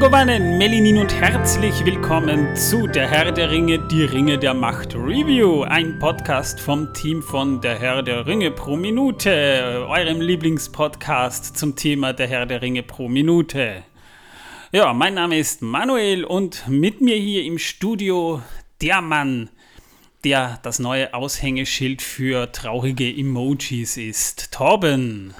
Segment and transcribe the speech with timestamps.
[0.00, 5.64] Megowannen, Melinin und herzlich willkommen zu Der Herr der Ringe, die Ringe der Macht Review,
[5.64, 12.14] ein Podcast vom Team von Der Herr der Ringe pro Minute, eurem Lieblingspodcast zum Thema
[12.14, 13.84] Der Herr der Ringe pro Minute.
[14.72, 18.40] Ja, mein Name ist Manuel und mit mir hier im Studio
[18.80, 19.50] der Mann,
[20.24, 25.34] der das neue Aushängeschild für traurige Emojis ist, Torben.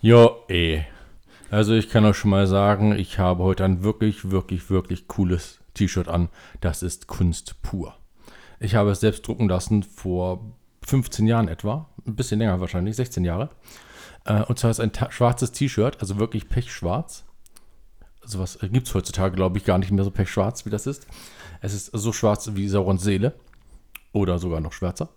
[0.00, 0.84] Ja, eh.
[1.50, 5.60] Also ich kann euch schon mal sagen, ich habe heute ein wirklich, wirklich, wirklich cooles
[5.74, 6.28] T-Shirt an.
[6.60, 7.94] Das ist Kunst pur.
[8.58, 10.52] Ich habe es selbst drucken lassen vor
[10.84, 11.88] 15 Jahren etwa.
[12.04, 13.50] Ein bisschen länger wahrscheinlich, 16 Jahre.
[14.24, 17.24] Äh, und zwar ist ein schwarzes T-Shirt, also wirklich pechschwarz.
[18.24, 21.06] Sowas also gibt es heutzutage, glaube ich, gar nicht mehr so pechschwarz, wie das ist.
[21.60, 23.34] Es ist so schwarz wie Saurons Seele.
[24.12, 25.10] Oder sogar noch schwärzer.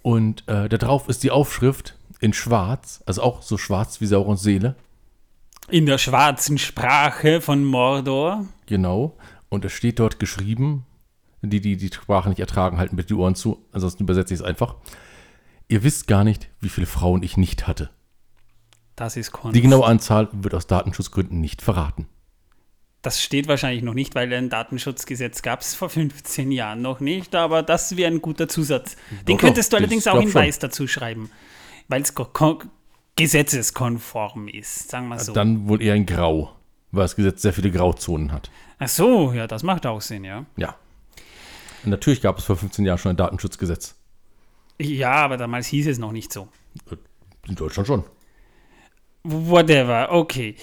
[0.00, 4.42] Und äh, da drauf ist die Aufschrift in schwarz, also auch so schwarz wie Saurons
[4.42, 4.76] Seele.
[5.68, 8.46] In der schwarzen Sprache von Mordor.
[8.66, 9.16] Genau.
[9.48, 10.86] Und es steht dort geschrieben,
[11.42, 14.46] die, die die Sprache nicht ertragen, halten bitte die Ohren zu, ansonsten übersetze ich es
[14.46, 14.76] einfach.
[15.66, 17.90] Ihr wisst gar nicht, wie viele Frauen ich nicht hatte.
[18.94, 19.56] Das ist Kunst.
[19.56, 22.06] Die genaue Anzahl wird aus Datenschutzgründen nicht verraten.
[23.00, 27.34] Das steht wahrscheinlich noch nicht, weil ein Datenschutzgesetz gab es vor 15 Jahren noch nicht,
[27.34, 28.96] aber das wäre ein guter Zusatz.
[29.26, 31.28] Den doch, könntest du allerdings auch in Weiß dazu schreiben
[31.92, 32.14] weil es
[33.16, 35.34] gesetzeskonform ist, sagen wir so.
[35.34, 36.52] Dann wohl eher in Grau,
[36.90, 38.50] weil das Gesetz sehr viele Grauzonen hat.
[38.78, 40.46] Ach so, ja, das macht auch Sinn, ja.
[40.56, 40.74] Ja.
[41.84, 43.94] Und natürlich gab es vor 15 Jahren schon ein Datenschutzgesetz.
[44.80, 46.48] Ja, aber damals hieß es noch nicht so.
[47.46, 48.04] In Deutschland schon.
[49.24, 50.56] Whatever, okay.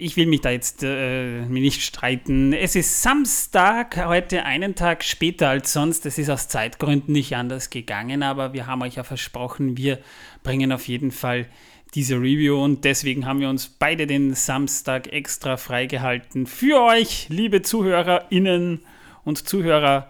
[0.00, 2.52] Ich will mich da jetzt äh, nicht streiten.
[2.52, 6.06] Es ist Samstag, heute einen Tag später als sonst.
[6.06, 9.98] Es ist aus Zeitgründen nicht anders gegangen, aber wir haben euch ja versprochen, wir
[10.44, 11.48] bringen auf jeden Fall
[11.96, 17.62] diese Review und deswegen haben wir uns beide den Samstag extra freigehalten für euch, liebe
[17.62, 18.82] ZuhörerInnen
[19.24, 20.06] und Zuhörer,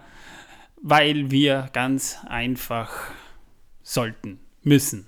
[0.83, 2.91] weil wir ganz einfach
[3.81, 5.07] sollten, müssen.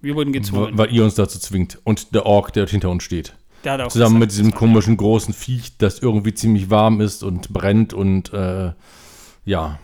[0.00, 0.76] Wir wurden gezwungen.
[0.76, 3.36] Weil, ihr uns dazu zwingt und der Ork, der hinter uns steht.
[3.88, 8.72] Zusammen mit diesem komischen großen Viech, das irgendwie ziemlich warm ist und brennt und äh,
[9.44, 9.78] ja,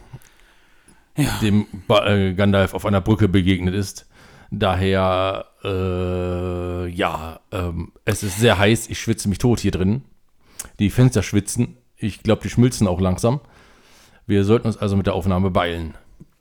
[1.16, 4.06] ja, dem äh, Gandalf auf einer Brücke begegnet ist.
[4.50, 8.88] Daher, äh, ja, ähm, es ist sehr heiß.
[8.88, 10.02] Ich schwitze mich tot hier drin.
[10.78, 11.76] Die Fenster schwitzen.
[11.96, 13.40] Ich glaube, die schmilzen auch langsam.
[14.26, 15.94] Wir sollten uns also mit der Aufnahme beeilen.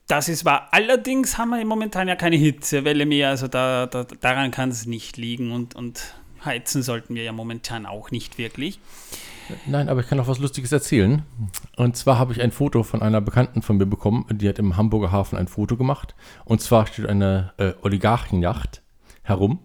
[0.08, 0.68] Das ist wahr.
[0.72, 3.30] Allerdings haben wir momentan ja keine Hitzewelle mehr.
[3.30, 5.52] Also da, da daran kann es nicht liegen.
[5.52, 8.80] Und, und heizen sollten wir ja momentan auch nicht wirklich.
[9.66, 11.24] Nein, aber ich kann auch was Lustiges erzählen.
[11.76, 14.78] Und zwar habe ich ein Foto von einer Bekannten von mir bekommen, die hat im
[14.78, 16.16] Hamburger Hafen ein Foto gemacht.
[16.46, 18.82] Und zwar steht eine äh, Oligarchenjacht
[19.24, 19.60] herum.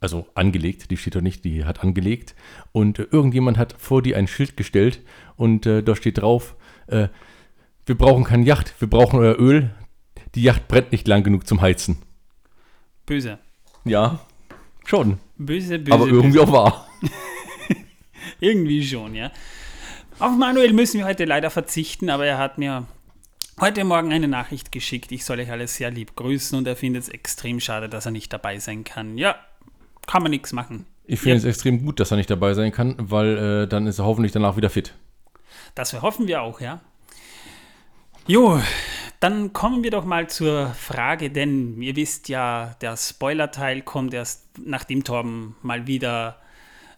[0.00, 2.34] Also angelegt, die steht doch nicht, die hat angelegt.
[2.72, 5.00] Und äh, irgendjemand hat vor die ein Schild gestellt
[5.36, 6.54] und äh, da steht drauf,
[6.86, 7.08] äh,
[7.86, 9.70] wir brauchen keine Yacht, wir brauchen euer Öl.
[10.34, 11.98] Die Yacht brennt nicht lang genug zum Heizen.
[13.06, 13.38] Böse.
[13.84, 14.20] Ja,
[14.84, 15.18] schon.
[15.38, 15.94] Böse, böse.
[15.94, 16.42] Aber irgendwie böse.
[16.42, 16.88] auch wahr.
[18.40, 19.30] irgendwie schon, ja.
[20.18, 22.86] Auf Manuel müssen wir heute leider verzichten, aber er hat mir
[23.60, 25.12] heute Morgen eine Nachricht geschickt.
[25.12, 28.10] Ich soll euch alles sehr lieb grüßen und er findet es extrem schade, dass er
[28.10, 29.16] nicht dabei sein kann.
[29.16, 29.36] Ja,
[30.06, 30.86] kann man nichts machen.
[31.04, 31.38] Ich finde ja.
[31.38, 34.32] es extrem gut, dass er nicht dabei sein kann, weil äh, dann ist er hoffentlich
[34.32, 34.94] danach wieder fit.
[35.74, 36.80] Das hoffen wir auch, ja.
[38.30, 38.60] Jo,
[39.20, 44.44] dann kommen wir doch mal zur Frage, denn ihr wisst ja, der Spoiler-Teil kommt erst
[44.62, 46.38] nachdem Torben mal wieder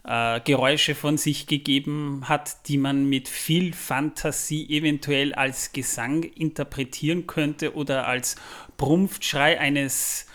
[0.03, 7.29] äh, Geräusche von sich gegeben hat, die man mit viel Fantasie eventuell als Gesang interpretieren
[7.29, 8.35] könnte oder als
[8.77, 10.27] Brumpfschrei eines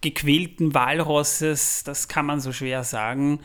[0.00, 1.84] gequälten Walrosses.
[1.84, 3.38] Das kann man so schwer sagen.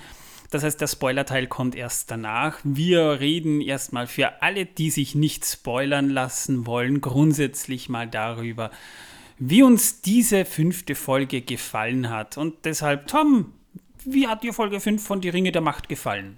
[0.50, 2.60] Das heißt, der Spoiler-Teil kommt erst danach.
[2.64, 8.72] Wir reden erstmal für alle, die sich nicht spoilern lassen wollen, grundsätzlich mal darüber,
[9.40, 12.38] wie uns diese fünfte Folge gefallen hat.
[12.38, 13.54] Und deshalb, Tom,
[14.06, 16.38] wie hat dir Folge 5 von Die Ringe der Macht gefallen?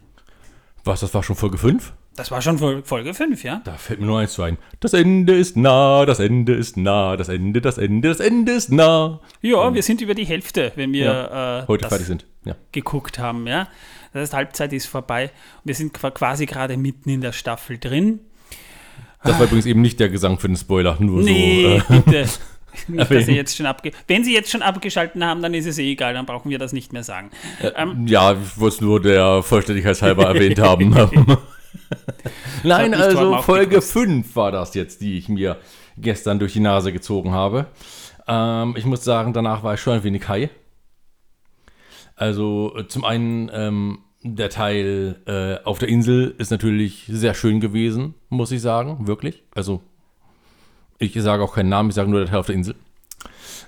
[0.83, 1.93] Was, das war schon Folge 5?
[2.15, 3.61] Das war schon Folge 5, ja?
[3.63, 4.57] Da fällt mir nur eins zu ein.
[4.81, 8.71] Das Ende ist nah, das Ende ist nah, das Ende, das Ende, das Ende ist
[8.71, 9.21] nah.
[9.41, 12.25] Ja, um, wir sind über die Hälfte, wenn wir ja, äh, heute fertig sind.
[12.43, 12.55] Ja.
[12.73, 13.69] geguckt haben, ja.
[14.13, 15.31] Das heißt, Halbzeit ist vorbei.
[15.63, 18.19] Wir sind quasi gerade mitten in der Staffel drin.
[19.23, 21.93] Das war übrigens eben nicht der Gesang für den Spoiler, nur nee, so.
[21.93, 22.29] Äh, bitte.
[22.87, 25.77] Nicht, dass Sie jetzt schon abge Wenn Sie jetzt schon abgeschalten haben, dann ist es
[25.77, 27.31] eh egal, dann brauchen wir das nicht mehr sagen.
[27.61, 30.95] Äh, ähm, ja, ich wollte es nur der Vollständigkeit halber erwähnt haben.
[32.63, 35.57] Nein, also Folge 5 war das jetzt, die ich mir
[35.97, 37.67] gestern durch die Nase gezogen habe.
[38.27, 40.49] Ähm, ich muss sagen, danach war ich schon ein wenig high.
[42.19, 47.61] Also äh, zum einen ähm, der Teil äh, auf der Insel ist natürlich sehr schön
[47.61, 49.41] gewesen, muss ich sagen, wirklich.
[49.55, 49.81] Also,
[50.97, 52.75] ich sage auch keinen Namen, ich sage nur der Teil auf der Insel.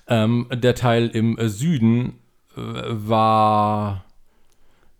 [0.07, 2.19] Ähm, der Teil im äh, Süden
[2.57, 4.03] äh, war,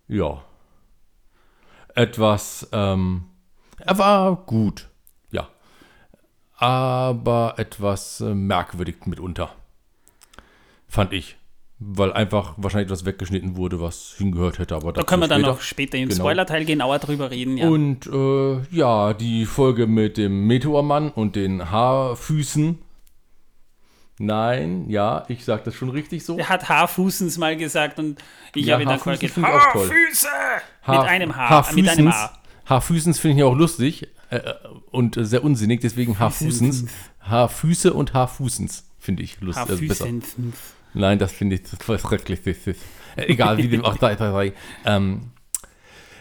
[0.08, 0.42] ja,
[1.94, 3.24] etwas, ähm,
[3.76, 4.88] er war gut,
[5.30, 5.46] ja,
[6.54, 9.54] aber etwas äh, merkwürdig mitunter,
[10.88, 11.36] fand ich
[11.84, 14.74] weil einfach wahrscheinlich etwas weggeschnitten wurde, was hingehört hätte.
[14.74, 15.52] Aber da können wir dann später.
[15.52, 16.20] noch später im genau.
[16.20, 17.56] Spoiler-Teil genauer drüber reden.
[17.56, 17.68] Ja.
[17.68, 22.78] Und äh, ja, die Folge mit dem Meteormann und den Haarfüßen.
[24.18, 26.36] Nein, ja, ich sag das schon richtig so.
[26.38, 28.22] Er hat Haarfußens mal gesagt und
[28.54, 30.28] ich ja, habe ihn dann gesagt, Haarfüße!
[30.82, 31.50] Haar, mit einem Haar.
[31.50, 32.38] Haarfüßens, mit einem Haar.
[32.66, 34.40] Haarfüßens finde ich ja auch lustig äh,
[34.90, 36.86] und sehr unsinnig, deswegen Haarfußens.
[37.20, 39.70] Haarfüße und Haarfußens finde ich lustig.
[39.70, 40.06] Also besser.
[40.94, 42.40] Nein, das finde ich total schrecklich.
[42.46, 42.74] Äh,
[43.16, 44.42] egal, wie dem auch da, da,
[44.84, 45.32] ähm,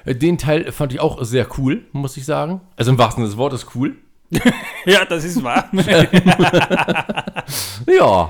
[0.06, 2.62] Den Teil fand ich auch sehr cool, muss ich sagen.
[2.76, 3.98] Also im wahrsten Sinne des Wortes cool.
[4.86, 5.70] ja, das ist wahr.
[7.86, 8.30] ja.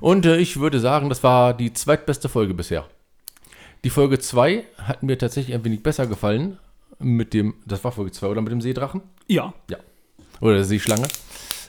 [0.00, 2.84] Und äh, ich würde sagen, das war die zweitbeste Folge bisher.
[3.84, 6.58] Die Folge 2 hat mir tatsächlich ein wenig besser gefallen.
[6.98, 9.02] Mit dem, das war Folge 2 oder mit dem Seedrachen?
[9.28, 9.54] Ja.
[9.70, 9.78] Ja.
[10.40, 11.06] Oder der Seeschlange.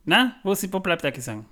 [0.04, 1.44] Na, wo, ist, wo bleibt der Gesang?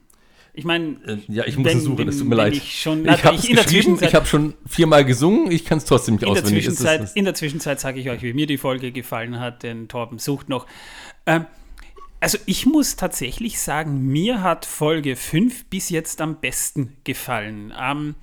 [0.53, 2.53] Ich meine, äh, ja, ich muss wenn, es suchen, es tut mir leid.
[2.53, 6.29] Ich, schon, ich habe ich habe schon viermal gesungen, ich kann es trotzdem nicht in
[6.29, 6.67] auswendig.
[6.67, 9.89] Der Zwischenzeit, in der Zwischenzeit sage ich euch, wie mir die Folge gefallen hat, denn
[9.89, 10.69] Torben sucht noch.
[11.27, 11.47] Ähm,
[12.25, 17.71] also ich muss tatsächlich sagen, mir hat Folge 5 bis jetzt am besten gefallen.
[17.79, 18.15] Ähm,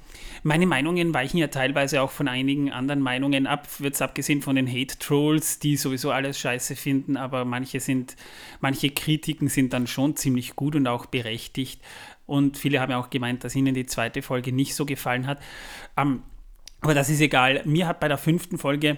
[0.41, 4.67] meine Meinungen weichen ja teilweise auch von einigen anderen Meinungen ab, jetzt abgesehen von den
[4.67, 8.15] Hate-Trolls, die sowieso alles scheiße finden, aber manche sind,
[8.59, 11.79] manche Kritiken sind dann schon ziemlich gut und auch berechtigt.
[12.25, 15.39] Und viele haben ja auch gemeint, dass ihnen die zweite Folge nicht so gefallen hat.
[15.95, 16.23] Ähm,
[16.81, 17.61] aber das ist egal.
[17.65, 18.97] Mir hat bei der fünften Folge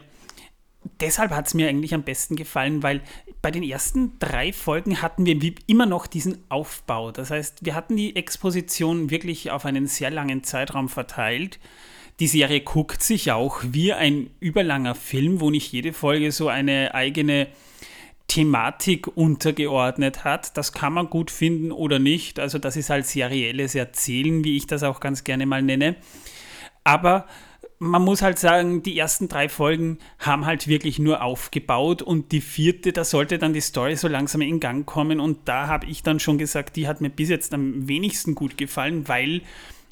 [1.00, 3.01] deshalb hat es mir eigentlich am besten gefallen, weil
[3.41, 7.12] bei den ersten drei Folgen hatten wir immer noch diesen Aufbau.
[7.12, 11.59] Das heißt, wir hatten die Exposition wirklich auf einen sehr langen Zeitraum verteilt.
[12.19, 16.94] Die Serie guckt sich auch wie ein überlanger Film, wo nicht jede Folge so eine
[16.94, 17.47] eigene
[18.27, 20.56] Thematik untergeordnet hat.
[20.57, 22.39] Das kann man gut finden oder nicht.
[22.39, 25.95] Also das ist halt serielles Erzählen, wie ich das auch ganz gerne mal nenne.
[26.84, 27.27] Aber
[27.84, 32.42] man muss halt sagen, die ersten drei Folgen haben halt wirklich nur aufgebaut und die
[32.42, 36.02] vierte, da sollte dann die Story so langsam in Gang kommen und da habe ich
[36.02, 39.42] dann schon gesagt, die hat mir bis jetzt am wenigsten gut gefallen, weil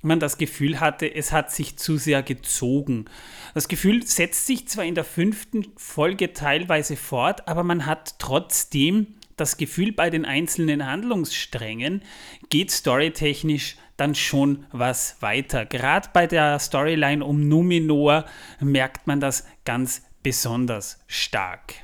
[0.02, 3.06] man das Gefühl hatte, es hat sich zu sehr gezogen.
[3.54, 9.08] Das Gefühl setzt sich zwar in der fünften Folge teilweise fort, aber man hat trotzdem
[9.36, 12.04] das Gefühl, bei den einzelnen Handlungssträngen
[12.50, 15.66] geht storytechnisch dann schon was weiter.
[15.66, 18.26] Gerade bei der Storyline um Numenor
[18.60, 21.76] merkt man das ganz besonders stark.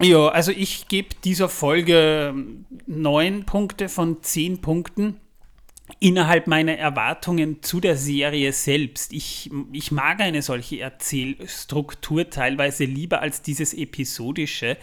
[0.00, 2.34] Ja, also ich gebe dieser Folge
[2.86, 5.20] neun Punkte von zehn Punkten
[6.00, 9.12] innerhalb meiner Erwartungen zu der Serie selbst.
[9.12, 14.76] Ich, ich mag eine solche Erzählstruktur teilweise lieber als dieses episodische,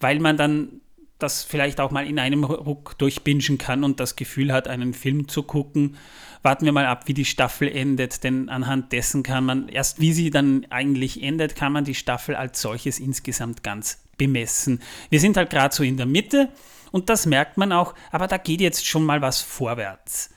[0.00, 0.80] weil man dann
[1.22, 5.28] das vielleicht auch mal in einem Ruck durchbingen kann und das Gefühl hat, einen Film
[5.28, 5.96] zu gucken.
[6.42, 10.12] Warten wir mal ab, wie die Staffel endet, denn anhand dessen kann man, erst wie
[10.12, 14.80] sie dann eigentlich endet, kann man die Staffel als solches insgesamt ganz bemessen.
[15.10, 16.48] Wir sind halt gerade so in der Mitte
[16.92, 20.30] und das merkt man auch, aber da geht jetzt schon mal was vorwärts.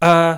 [0.00, 0.36] Äh,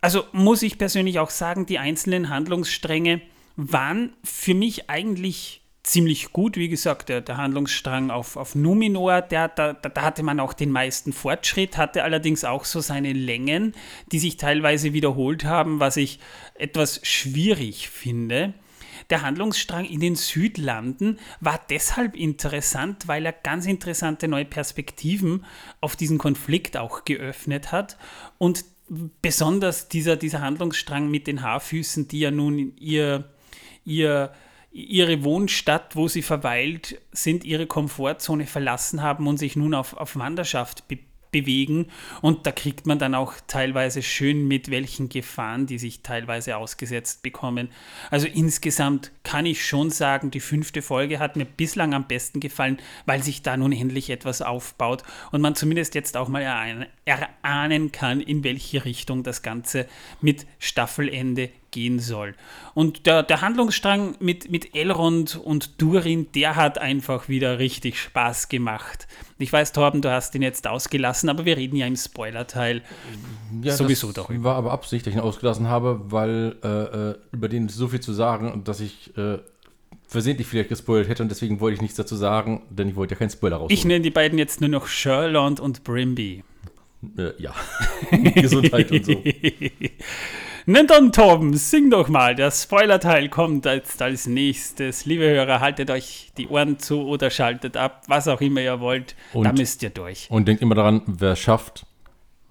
[0.00, 3.20] also muss ich persönlich auch sagen, die einzelnen Handlungsstränge
[3.56, 6.56] waren für mich eigentlich ziemlich gut.
[6.56, 10.70] Wie gesagt, der, der Handlungsstrang auf, auf Numenor, der, da, da hatte man auch den
[10.70, 13.74] meisten Fortschritt, hatte allerdings auch so seine Längen,
[14.12, 16.20] die sich teilweise wiederholt haben, was ich
[16.54, 18.54] etwas schwierig finde.
[19.10, 25.44] der Handlungsstrang in den Südlanden war deshalb interessant, weil er ganz interessante neue Perspektiven
[25.80, 27.96] auf diesen Konflikt auch geöffnet hat
[28.36, 28.64] und
[29.22, 33.30] besonders dieser, dieser Handlungsstrang mit den Haarfüßen, die ja nun ihr,
[33.84, 34.32] ihr,
[34.70, 40.16] ihre Wohnstadt, wo sie verweilt sind, ihre Komfortzone verlassen haben und sich nun auf, auf
[40.16, 40.98] Wanderschaft be
[41.30, 41.88] bewegen.
[42.22, 47.22] Und da kriegt man dann auch teilweise schön mit, welchen Gefahren die sich teilweise ausgesetzt
[47.22, 47.68] bekommen.
[48.10, 52.78] Also insgesamt kann ich schon sagen, die fünfte Folge hat mir bislang am besten gefallen,
[53.06, 58.20] weil sich da nun endlich etwas aufbaut und man zumindest jetzt auch mal erahnen kann,
[58.20, 59.86] in welche Richtung das Ganze
[60.20, 62.34] mit Staffelende gehen soll.
[62.74, 68.48] Und der, der Handlungsstrang mit, mit Elrond und Durin, der hat einfach wieder richtig Spaß
[68.48, 69.06] gemacht.
[69.38, 72.82] Ich weiß, Torben, du hast ihn jetzt ausgelassen, aber wir reden ja im Spoiler-Teil
[73.62, 74.42] ja, sowieso darüber.
[74.42, 78.00] war aber Absicht, dass ich ihn ausgelassen habe, weil äh, äh über den so viel
[78.00, 79.38] zu sagen, dass ich äh,
[80.08, 83.18] versehentlich vielleicht gespoilt hätte und deswegen wollte ich nichts dazu sagen, denn ich wollte ja
[83.20, 83.70] keinen Spoiler raus.
[83.70, 86.42] Ich nenne die beiden jetzt nur noch Sherland und Brimby.
[87.16, 87.54] Äh, ja.
[88.34, 89.22] Gesundheit und so.
[90.70, 92.34] Na dann, Torben, sing doch mal.
[92.34, 95.06] Der Spoiler-Teil kommt jetzt als nächstes.
[95.06, 99.16] Liebe Hörer, haltet euch die Ohren zu oder schaltet ab, was auch immer ihr wollt.
[99.32, 100.26] Und, da müsst ihr durch.
[100.30, 101.86] Und denkt immer daran, wer schafft,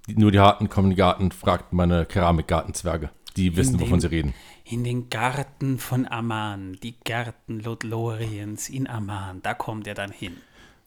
[0.07, 3.11] nur die Harten kommen in den Garten, fragt meine Keramikgartenzwerge.
[3.35, 4.33] Die wissen, in wovon den, sie reden.
[4.63, 10.37] In den Garten von Aman, die Gärten Lothloriens in Aman, da kommt er dann hin.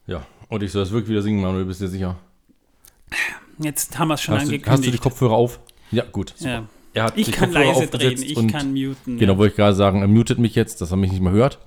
[0.05, 2.17] Ja, und ich soll das wirklich wieder singen, Manuel, bist du dir sicher?
[3.57, 4.67] Jetzt haben wir es schon hast angekündigt.
[4.67, 5.61] Du, hast du die Kopfhörer auf?
[5.91, 6.33] Ja, gut.
[6.35, 6.51] Super.
[6.51, 9.17] Ja er hat ich kann leise drehen, ich kann muten.
[9.17, 9.37] Genau, ja.
[9.37, 11.59] wollte ich gerade sagen, er mutet mich jetzt, dass er mich nicht mehr hört.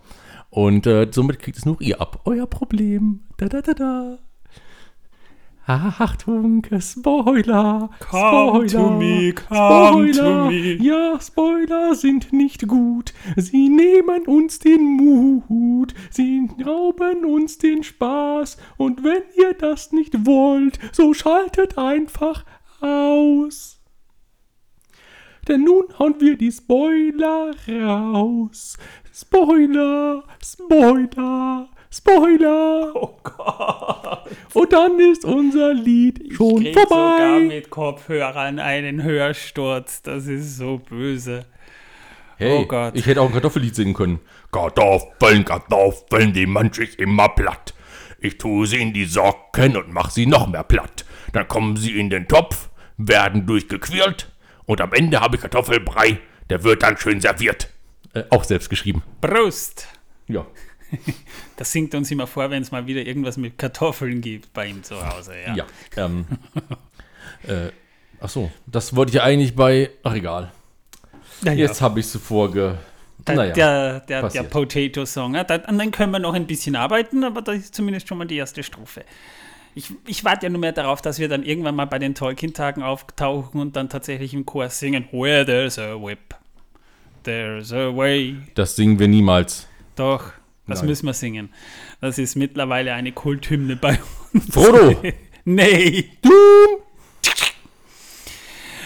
[0.50, 2.20] Und äh, somit kriegt es nur ihr ab.
[2.24, 3.20] Euer Problem.
[3.38, 4.18] Da, da, da, da.
[5.66, 7.88] Achtung, Spoiler!
[7.98, 8.68] Come Spoiler!
[8.68, 10.44] To me, come Spoiler!
[10.44, 10.74] To me.
[10.74, 13.14] Ja, Spoiler sind nicht gut.
[13.36, 15.94] Sie nehmen uns den Mut.
[16.10, 18.58] Sie rauben uns den Spaß.
[18.76, 22.44] Und wenn ihr das nicht wollt, so schaltet einfach
[22.82, 23.73] aus.
[25.48, 28.76] Denn nun hauen wir die Spoiler raus.
[29.12, 32.92] Spoiler, Spoiler, Spoiler.
[32.94, 34.28] Oh Gott.
[34.54, 36.88] Und dann ist unser Lied schon ich vorbei.
[36.88, 40.02] sogar mit Kopfhörern einen Hörsturz.
[40.02, 41.44] Das ist so böse.
[42.36, 42.96] Hey, oh Gott.
[42.96, 44.20] ich hätte auch ein Kartoffellied singen können.
[44.50, 47.74] Kartoffeln, Kartoffeln, die manch ich immer platt.
[48.18, 51.04] Ich tue sie in die Socken und mach sie noch mehr platt.
[51.32, 54.33] Dann kommen sie in den Topf, werden durchgequirlt
[54.66, 57.68] und am Ende habe ich Kartoffelbrei, der wird dann schön serviert.
[58.14, 59.02] Äh, auch selbst geschrieben.
[59.20, 59.86] Prost!
[60.28, 60.46] Ja.
[61.56, 64.82] Das singt uns immer vor, wenn es mal wieder irgendwas mit Kartoffeln gibt bei ihm
[64.82, 65.34] zu Hause.
[65.46, 65.54] Ja.
[65.54, 65.66] ja
[65.96, 66.26] ähm,
[67.46, 67.70] äh,
[68.20, 69.90] ach so, das wollte ich eigentlich bei.
[70.02, 70.52] Ach, egal.
[71.42, 72.78] Ja, Jetzt habe ich es vorge.
[73.24, 75.36] Da, naja, der, der, der Potato-Song.
[75.36, 78.26] Ja, an den können wir noch ein bisschen arbeiten, aber das ist zumindest schon mal
[78.26, 79.04] die erste Strophe
[79.74, 82.82] ich, ich warte ja nur mehr darauf, dass wir dann irgendwann mal bei den Tolkien-Tagen
[82.82, 86.34] auftauchen und dann tatsächlich im Chor singen, Where there's a whip,
[87.24, 88.36] there's a way.
[88.54, 89.66] Das singen wir niemals.
[89.96, 90.32] Doch,
[90.66, 90.88] das Nein.
[90.88, 91.50] müssen wir singen.
[92.00, 93.98] Das ist mittlerweile eine Kulthymne bei
[94.32, 94.46] uns.
[94.52, 95.02] Frodo!
[95.44, 96.10] nee!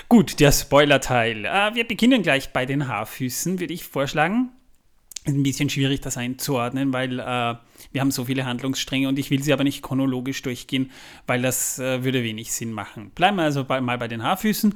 [0.08, 1.44] Gut, der Spoiler-Teil.
[1.44, 4.52] Äh, wir beginnen gleich bei den Haarfüßen, würde ich vorschlagen
[5.36, 7.54] ein bisschen schwierig, das einzuordnen, weil äh,
[7.92, 10.90] wir haben so viele Handlungsstränge und ich will sie aber nicht chronologisch durchgehen,
[11.26, 13.10] weil das äh, würde wenig Sinn machen.
[13.14, 14.74] Bleiben wir also bei, mal bei den Haarfüßen.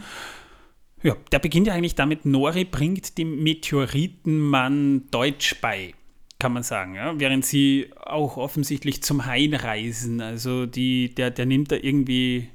[1.03, 5.95] Ja, der beginnt ja eigentlich damit, Nori bringt dem Meteoritenmann Deutsch bei,
[6.39, 6.95] kann man sagen.
[6.95, 7.19] Ja?
[7.19, 10.21] Während sie auch offensichtlich zum Hain reisen.
[10.21, 12.49] Also die, der, der nimmt da irgendwie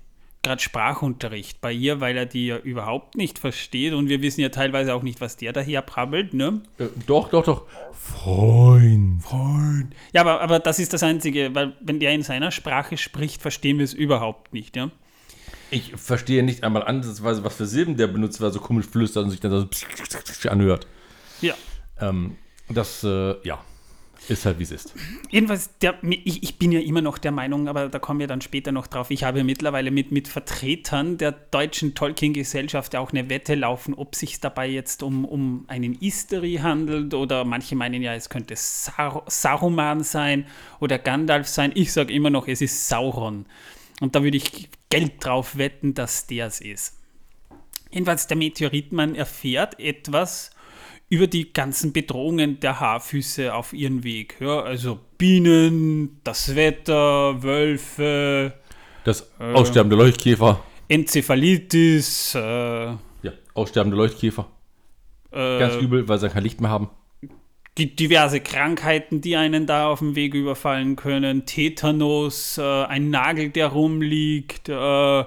[0.48, 4.50] gerade Sprachunterricht bei ihr, weil er die ja überhaupt nicht versteht und wir wissen ja
[4.50, 6.62] teilweise auch nicht, was der daher brabbelt, ne?
[6.80, 7.66] Äh, doch, doch, doch.
[7.94, 9.22] Freund.
[9.22, 9.94] Freund.
[10.13, 13.77] Ja, aber, aber das ist das Einzige, weil wenn der in seiner Sprache spricht, verstehen
[13.77, 14.89] wir es überhaupt nicht, ja?
[15.70, 19.25] Ich verstehe nicht einmal ansatzweise, was für Silben der benutzt, weil er so komisch flüstert
[19.25, 20.88] und sich dann so anhört.
[21.42, 21.56] Ja.
[22.00, 22.38] Ähm,
[22.70, 23.60] das, äh, ja.
[24.30, 24.94] Ist halt, wie es ist.
[25.30, 28.42] Jedenfalls, der, ich, ich, bin ja immer noch der Meinung, aber da kommen wir dann
[28.42, 29.10] später noch drauf.
[29.10, 34.42] Ich habe mittlerweile mit, mit Vertretern der deutschen Tolkien-Gesellschaft auch eine Wette laufen, ob sich
[34.42, 40.04] dabei jetzt um, um einen Istari handelt oder manche meinen ja, es könnte Sar Saruman
[40.04, 40.46] sein
[40.82, 41.72] oder Gandalf sein.
[41.74, 43.46] Ich sage immer noch, es ist Sauron.
[44.02, 46.98] Und da würde ich Geld drauf wetten, dass der es ist.
[47.92, 50.52] Jedenfalls, der Meteoritmann erfährt etwas
[51.10, 54.36] über die ganzen Bedrohungen der Haarfüße auf ihren Weg.
[54.40, 58.54] Ja, also Bienen, das Wetter, Wölfe.
[59.04, 60.64] Das äh, Aussterben der Leuchtkäfer.
[60.90, 62.36] Enzephalitis.
[62.36, 62.98] Äh, ja,
[63.54, 64.48] Aussterben der Leuchtkäfer.
[65.32, 66.90] Äh, Ganz übel, weil sie kein Licht mehr haben.
[67.76, 71.46] gibt diverse Krankheiten, die einen da auf dem Weg überfallen können.
[71.46, 75.24] Tetanus, äh, ein Nagel, der rumliegt, äh,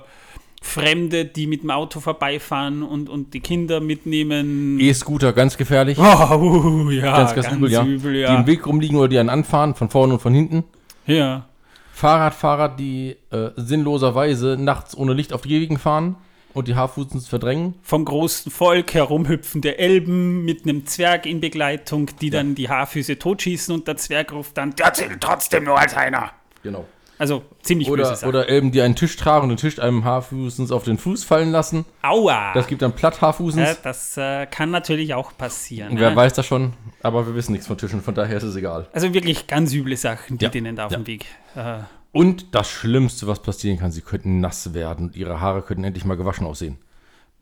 [0.62, 4.78] Fremde, die mit dem Auto vorbeifahren und, und die Kinder mitnehmen.
[4.78, 5.98] E-Scooter, ganz gefährlich.
[5.98, 6.02] Oh,
[6.36, 7.84] uh, ja, ganz, ganz, übel, ja.
[7.84, 10.64] übel, Die im Weg rumliegen oder die einen anfahren, von vorne und von hinten.
[11.06, 11.46] Ja.
[11.92, 16.16] Fahrradfahrer, die äh, sinnloserweise nachts ohne Licht auf die Gehwegen fahren
[16.54, 17.74] und die Haarfußens verdrängen.
[17.82, 23.74] Vom großen Volk herumhüpfende Elben mit einem Zwerg in Begleitung, die dann die Haarfüße totschießen
[23.74, 26.30] und der Zwerg ruft dann, der zählt trotzdem nur als einer.
[26.62, 26.86] Genau.
[27.20, 28.28] Also ziemlich böse Oder, Sache.
[28.30, 31.50] oder Elben, die einen Tisch tragen und den Tisch einem Haarfußens auf den Fuß fallen
[31.52, 31.84] lassen.
[32.00, 32.54] Aua!
[32.54, 33.68] Das gibt dann platt Haarfußens.
[33.68, 35.98] ja, das äh, kann natürlich auch passieren.
[35.98, 36.16] Wer ne?
[36.16, 36.72] weiß das schon,
[37.02, 38.88] aber wir wissen nichts von Tischen, von daher ist es egal.
[38.94, 40.98] Also wirklich ganz üble Sachen, die Ja, denen da auf ja.
[40.98, 41.26] dem Weg.
[41.54, 41.80] Äh,
[42.12, 46.06] Und das Schlimmste, was passieren kann, sie könnten nass werden und ihre Haare könnten endlich
[46.06, 46.78] mal gewaschen aussehen.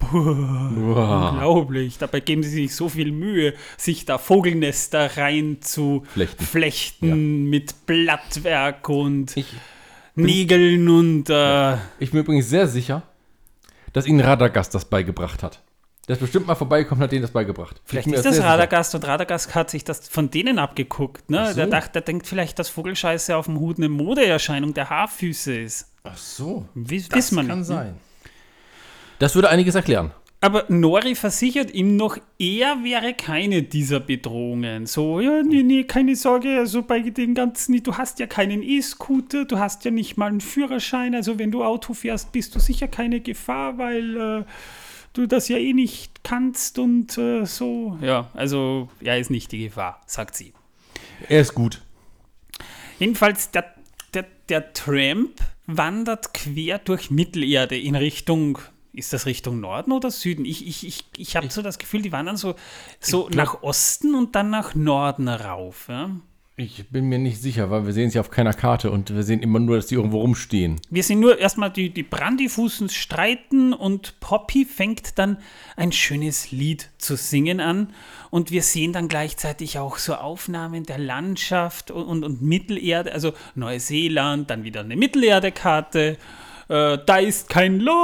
[0.00, 1.30] Uah.
[1.30, 1.98] Unglaublich.
[1.98, 6.44] Dabei geben sie sich so viel Mühe, sich da Vogelnester rein zu Flechten.
[6.44, 9.54] flechten mit Blattwerk und Ich,
[10.14, 13.02] Nägeln und äh, ich bin übrigens sehr sicher,
[13.92, 15.62] dass ihnen Radagast das beigebracht hat.
[16.08, 17.82] Der ist bestimmt mal vorbeigekommen und hat denen das beigebracht.
[17.84, 18.46] vielleicht ist mir das sehr sicher.
[18.46, 21.30] Radagast und Radagast hat sich das von denen abgeguckt.
[21.30, 21.48] Ne?
[21.50, 21.54] So.
[21.56, 25.92] Der, dacht, der denkt vielleicht, dass Vogelscheiße auf dem Hut eine Modeerscheinung der Haarfüße ist.
[26.04, 26.66] Ach so.
[26.74, 27.68] Wiss, Das wissen wir kann nicht.
[27.68, 27.94] ne?
[29.18, 30.12] Das würde einiges erklären.
[30.40, 34.86] Aber Nori versichert ihm noch, er wäre keine dieser Bedrohungen.
[34.86, 39.46] So, ja, nee, nee, keine Sorge, also bei den ganzen, du hast ja keinen E-Scooter,
[39.46, 42.86] du hast ja nicht mal einen Führerschein, also wenn du Auto fährst, bist du sicher
[42.86, 44.44] keine Gefahr, weil äh,
[45.12, 47.98] du das ja eh nicht kannst und äh, so.
[48.00, 50.52] Ja, also er ist nicht die Gefahr, sagt sie.
[51.28, 51.82] Er ist gut.
[53.00, 53.74] Jedenfalls, der,
[54.14, 58.58] der, der Tramp wandert quer durch Mittelerde in Richtung,
[58.98, 60.44] ist das Richtung Norden oder Süden?
[60.44, 62.54] Ich, ich, ich, ich habe so das Gefühl, die wandern so,
[63.00, 65.86] so nach Osten und dann nach Norden rauf.
[65.88, 66.10] Ja?
[66.60, 69.22] Ich bin mir nicht sicher, weil wir sehen es ja auf keiner Karte und wir
[69.22, 70.80] sehen immer nur, dass die irgendwo rumstehen.
[70.90, 75.38] Wir sehen nur erstmal die, die Brandyfußen streiten und Poppy fängt dann
[75.76, 77.92] ein schönes Lied zu singen an.
[78.30, 83.34] Und wir sehen dann gleichzeitig auch so Aufnahmen der Landschaft und, und, und Mittelerde, also
[83.54, 86.16] Neuseeland, dann wieder eine Mittelerde-Karte.
[86.68, 87.94] Äh, da ist kein Loh.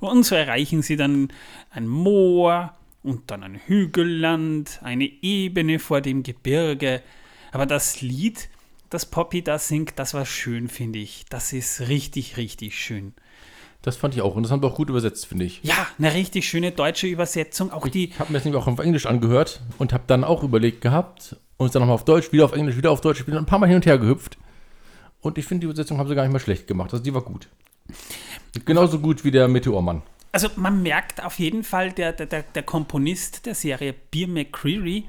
[0.00, 1.28] Und so erreichen sie dann
[1.70, 7.02] ein Moor und dann ein Hügelland, eine Ebene vor dem Gebirge.
[7.50, 8.48] Aber das Lied,
[8.90, 11.24] das Poppy da singt, das war schön, finde ich.
[11.28, 13.14] Das ist richtig, richtig schön.
[13.82, 14.36] Das fand ich auch.
[14.36, 15.60] Und das haben wir auch gut übersetzt, finde ich.
[15.64, 17.72] Ja, eine richtig schöne deutsche Übersetzung.
[17.72, 20.44] Auch die, Ich habe mir das nämlich auch auf Englisch angehört und habe dann auch
[20.44, 23.24] überlegt gehabt und dann nochmal auf Deutsch, wieder auf Englisch, wieder auf Deutsch.
[23.24, 24.38] Bin dann ein paar Mal hin und her gehüpft.
[25.22, 26.92] Und ich finde, die Übersetzung haben sie gar nicht mal schlecht gemacht.
[26.92, 27.48] Also die war gut.
[28.64, 30.02] Genauso gut wie der Meteormann.
[30.32, 35.04] Also man merkt auf jeden Fall, der, der, der, Komponist der Serie, Beer McCreary,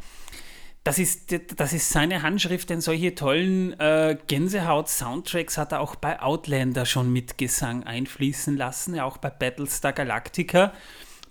[0.83, 6.21] das ist, das ist seine Handschrift, denn solche tollen äh, Gänsehaut-Soundtracks hat er auch bei
[6.21, 10.73] Outlander schon mit Gesang einfließen lassen, ja auch bei Battlestar Galactica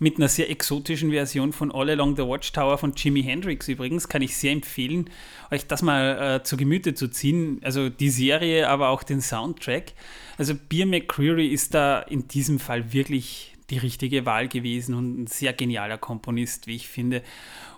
[0.03, 4.21] mit einer sehr exotischen Version von All Along the Watchtower von Jimi Hendrix übrigens, kann
[4.21, 5.09] ich sehr empfehlen,
[5.49, 7.61] euch das mal äh, zu Gemüte zu ziehen.
[7.63, 9.93] Also die Serie, aber auch den Soundtrack.
[10.37, 15.27] Also Beer McCreary ist da in diesem Fall wirklich die richtige Wahl gewesen und ein
[15.27, 17.23] sehr genialer Komponist, wie ich finde.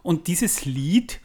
[0.02, 1.20] Und dieses Lied,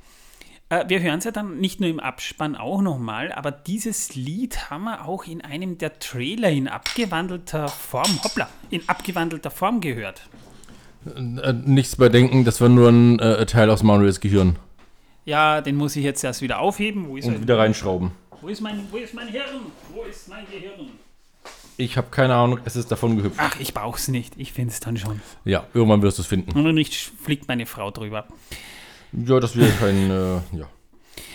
[0.68, 4.70] äh, wir hören es ja dann nicht nur im Abspann auch nochmal, aber dieses Lied
[4.70, 10.28] haben wir auch in einem der Trailer in abgewandelter Form, hoppla, in abgewandelter Form gehört.
[11.06, 14.56] Äh, nichts bei denken, das war nur ein äh, Teil aus Manuels Gehirn.
[15.24, 17.08] Ja, den muss ich jetzt erst wieder aufheben.
[17.08, 17.40] Wo ist, Und er?
[17.42, 18.10] wieder reinschrauben.
[18.40, 19.44] Wo ist, mein, wo ist mein Hirn?
[19.94, 20.90] Wo ist mein Gehirn?
[21.76, 23.38] Ich habe keine Ahnung, es ist davon gehüpft.
[23.38, 24.34] Ach, ich brauch's nicht.
[24.36, 25.20] Ich finde es dann schon.
[25.44, 26.52] Ja, irgendwann wirst du es finden.
[26.52, 28.26] Und nicht fliegt meine Frau drüber.
[29.12, 30.68] Ja, das wäre kein, äh, ja.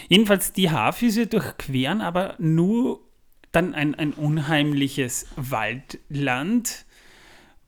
[0.08, 3.00] Jedenfalls die Haarfüße durchqueren aber nur
[3.52, 6.86] dann ein, ein unheimliches Waldland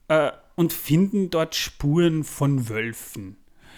[0.08, 3.36] äh, und finden dort Spuren von Wölfen.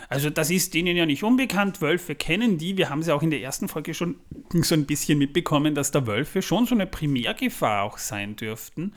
[0.08, 1.82] Also das ist denen ja nicht unbekannt.
[1.82, 2.78] Wölfe kennen die.
[2.78, 4.16] Wir haben sie auch in der ersten Folge schon
[4.62, 8.94] so ein bisschen mitbekommen, dass da Wölfe schon so eine Primärgefahr auch sein dürften.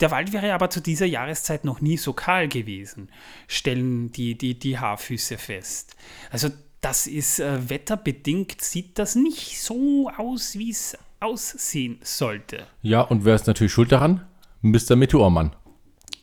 [0.00, 3.08] Der Wald wäre aber zu dieser Jahreszeit noch nie so kahl gewesen,
[3.46, 5.94] stellen die, die, die Haarfüße fest.
[6.32, 6.48] Also
[6.80, 12.66] das ist äh, wetterbedingt, sieht das nicht so aus, wie es aussehen sollte.
[12.82, 14.26] Ja, und wer ist natürlich schuld daran?
[14.62, 14.96] Mr.
[14.96, 15.54] Meteormann.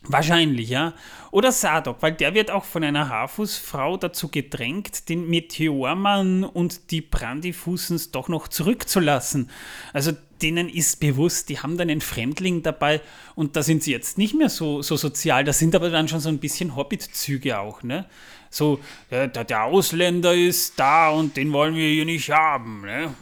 [0.02, 0.94] Wahrscheinlich, ja.
[1.30, 7.02] Oder Sadok, weil der wird auch von einer Haarfußfrau dazu gedrängt, den Meteormann und die
[7.02, 9.50] Brandifußens doch noch zurückzulassen.
[9.92, 13.02] Also denen ist bewusst, die haben dann einen Fremdling dabei
[13.34, 15.44] und da sind sie jetzt nicht mehr so, so sozial.
[15.44, 18.06] Da sind aber dann schon so ein bisschen Hobbit-Züge auch, ne?
[18.48, 23.14] So, der, der Ausländer ist da und den wollen wir hier nicht haben, ne?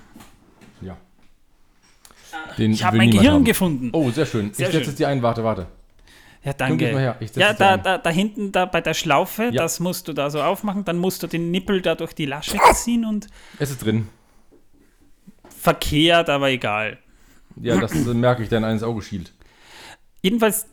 [0.80, 0.96] Ja.
[2.56, 3.44] Den ich habe mein Gehirn haben.
[3.44, 3.90] gefunden.
[3.92, 4.54] Oh, sehr schön.
[4.54, 5.66] Sehr ich setze es dir ein, warte, warte.
[6.44, 7.18] Ja, danke.
[7.34, 9.50] Ja, da, da, da hinten, da bei der Schlaufe, ja.
[9.50, 12.58] das musst du da so aufmachen, dann musst du den Nippel da durch die Lasche
[12.74, 13.26] ziehen und.
[13.58, 14.08] Es ist drin.
[15.48, 16.98] Verkehrt, aber egal.
[17.60, 19.32] Ja, das merke ich, dein eines Auge schielt.
[20.22, 20.66] Jedenfalls,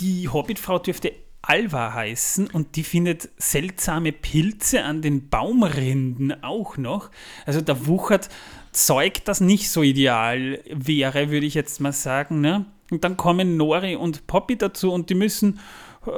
[0.00, 1.12] die Hobbitfrau dürfte
[1.46, 7.10] Alva heißen und die findet seltsame Pilze an den Baumrinden auch noch.
[7.44, 8.28] Also der wuchert
[8.72, 12.40] Zeug, das nicht so ideal wäre, würde ich jetzt mal sagen.
[12.40, 12.66] Ne?
[12.94, 15.58] Und dann kommen Nori und Poppy dazu und die müssen
[16.06, 16.10] äh,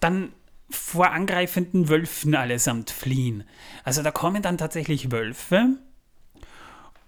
[0.00, 0.32] dann
[0.70, 3.44] vor angreifenden Wölfen allesamt fliehen.
[3.84, 5.76] Also da kommen dann tatsächlich Wölfe.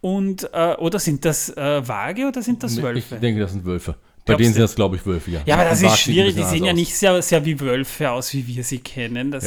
[0.03, 3.15] Und, äh, oder sind das äh, Waage oder sind das Wölfe?
[3.15, 3.97] Ich denke, das sind Wölfe.
[4.27, 5.41] Bei denen sind das, glaube ich, Wölfe, ja.
[5.47, 6.35] Ja, aber das ist schwierig.
[6.35, 6.77] Die sehen ja aus.
[6.77, 9.31] nicht sehr, sehr wie Wölfe aus, wie wir sie kennen.
[9.31, 9.45] Das,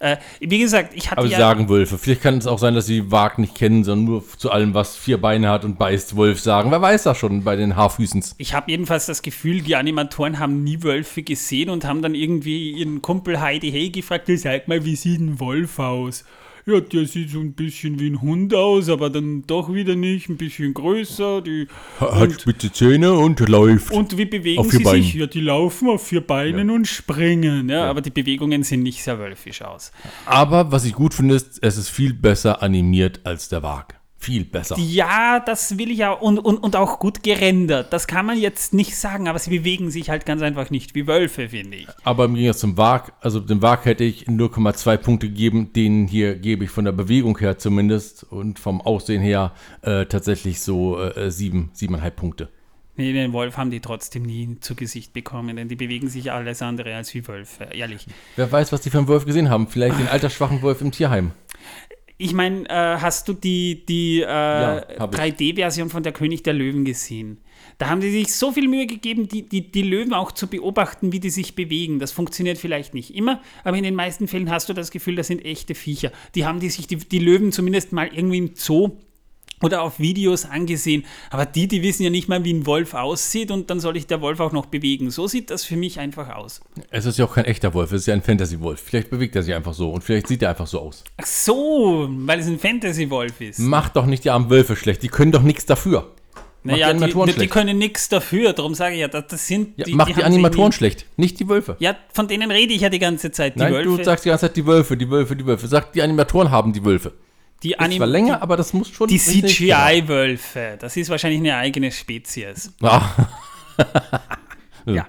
[0.00, 0.12] ja.
[0.12, 1.96] äh, wie gesagt, ich hatte Aber sie ja sagen Wölfe.
[1.96, 4.94] Vielleicht kann es auch sein, dass sie Wag nicht kennen, sondern nur zu allem, was
[4.94, 6.70] vier Beine hat und beißt, Wolf sagen.
[6.70, 8.34] Wer weiß das schon bei den Haarfüßens.
[8.36, 12.72] Ich habe jedenfalls das Gefühl, die Animatoren haben nie Wölfe gesehen und haben dann irgendwie
[12.72, 16.24] ihren Kumpel Heidi Hey gefragt, sag mal, wie sieht ein Wolf aus?
[16.66, 20.28] Ja, der sieht so ein bisschen wie ein Hund aus, aber dann doch wieder nicht,
[20.28, 21.42] ein bisschen größer.
[21.42, 21.68] Die,
[21.98, 23.92] Hat spitze Zähne und läuft.
[23.92, 25.02] Und wie bewegen sie Beinen.
[25.02, 25.14] sich?
[25.14, 26.74] Ja, die laufen auf vier Beinen ja.
[26.74, 27.68] und springen.
[27.68, 29.92] Ja, ja, aber die Bewegungen sehen nicht sehr wölfisch aus.
[30.26, 34.44] Aber was ich gut finde, ist, es ist viel besser animiert als der Wag viel
[34.44, 34.76] besser.
[34.78, 36.20] Ja, das will ich auch.
[36.20, 37.90] Und, und, und auch gut gerendert.
[37.92, 41.06] Das kann man jetzt nicht sagen, aber sie bewegen sich halt ganz einfach nicht wie
[41.06, 41.88] Wölfe, finde ich.
[42.04, 45.72] Aber im Gegensatz zum Wag, also dem Wag hätte ich 0,2 Punkte gegeben.
[45.72, 50.60] Den hier gebe ich von der Bewegung her zumindest und vom Aussehen her äh, tatsächlich
[50.60, 52.50] so äh, sieben, siebeneinhalb Punkte.
[52.96, 56.60] Nee, den Wolf haben die trotzdem nie zu Gesicht bekommen, denn die bewegen sich alles
[56.60, 58.06] andere als wie Wölfe, ehrlich.
[58.36, 59.68] Wer weiß, was die für einen Wolf gesehen haben.
[59.68, 61.30] Vielleicht den altersschwachen Wolf im Tierheim.
[62.22, 66.84] Ich meine, äh, hast du die, die äh, ja, 3D-Version von Der König der Löwen
[66.84, 67.38] gesehen?
[67.78, 71.12] Da haben die sich so viel Mühe gegeben, die, die, die Löwen auch zu beobachten,
[71.12, 71.98] wie die sich bewegen.
[71.98, 75.28] Das funktioniert vielleicht nicht immer, aber in den meisten Fällen hast du das Gefühl, das
[75.28, 76.12] sind echte Viecher.
[76.34, 78.98] Die haben die sich die, die Löwen zumindest mal irgendwie im Zoo
[79.62, 81.04] oder auf Videos angesehen.
[81.30, 84.06] Aber die, die wissen ja nicht mal, wie ein Wolf aussieht und dann soll ich
[84.06, 85.10] der Wolf auch noch bewegen.
[85.10, 86.60] So sieht das für mich einfach aus.
[86.90, 88.80] Es ist ja auch kein echter Wolf, es ist ja ein Fantasy-Wolf.
[88.80, 91.04] Vielleicht bewegt er sich einfach so und vielleicht sieht er einfach so aus.
[91.16, 93.58] Ach so, weil es ein Fantasy-Wolf ist.
[93.58, 96.12] Macht doch nicht die armen Wölfe schlecht, die können doch nichts dafür.
[96.62, 99.86] Naja, die, die, die, können nichts dafür, darum sage ich ja, das, das sind ja,
[99.86, 99.94] die.
[99.94, 101.76] Macht die, die Animatoren schlecht, nicht die Wölfe.
[101.78, 103.54] Ja, von denen rede ich ja die ganze Zeit.
[103.54, 103.96] Die Nein, Wölfe.
[103.96, 105.68] du sagst die ganze Zeit die Wölfe, die Wölfe, die Wölfe.
[105.68, 107.14] Sag, die Animatoren haben die Wölfe.
[107.62, 109.08] Die Anim zwar länger, aber das muss schon.
[109.08, 112.72] Die CGI-Wölfe, das ist wahrscheinlich eine eigene Spezies.
[112.80, 113.28] Ah.
[114.86, 115.06] ja.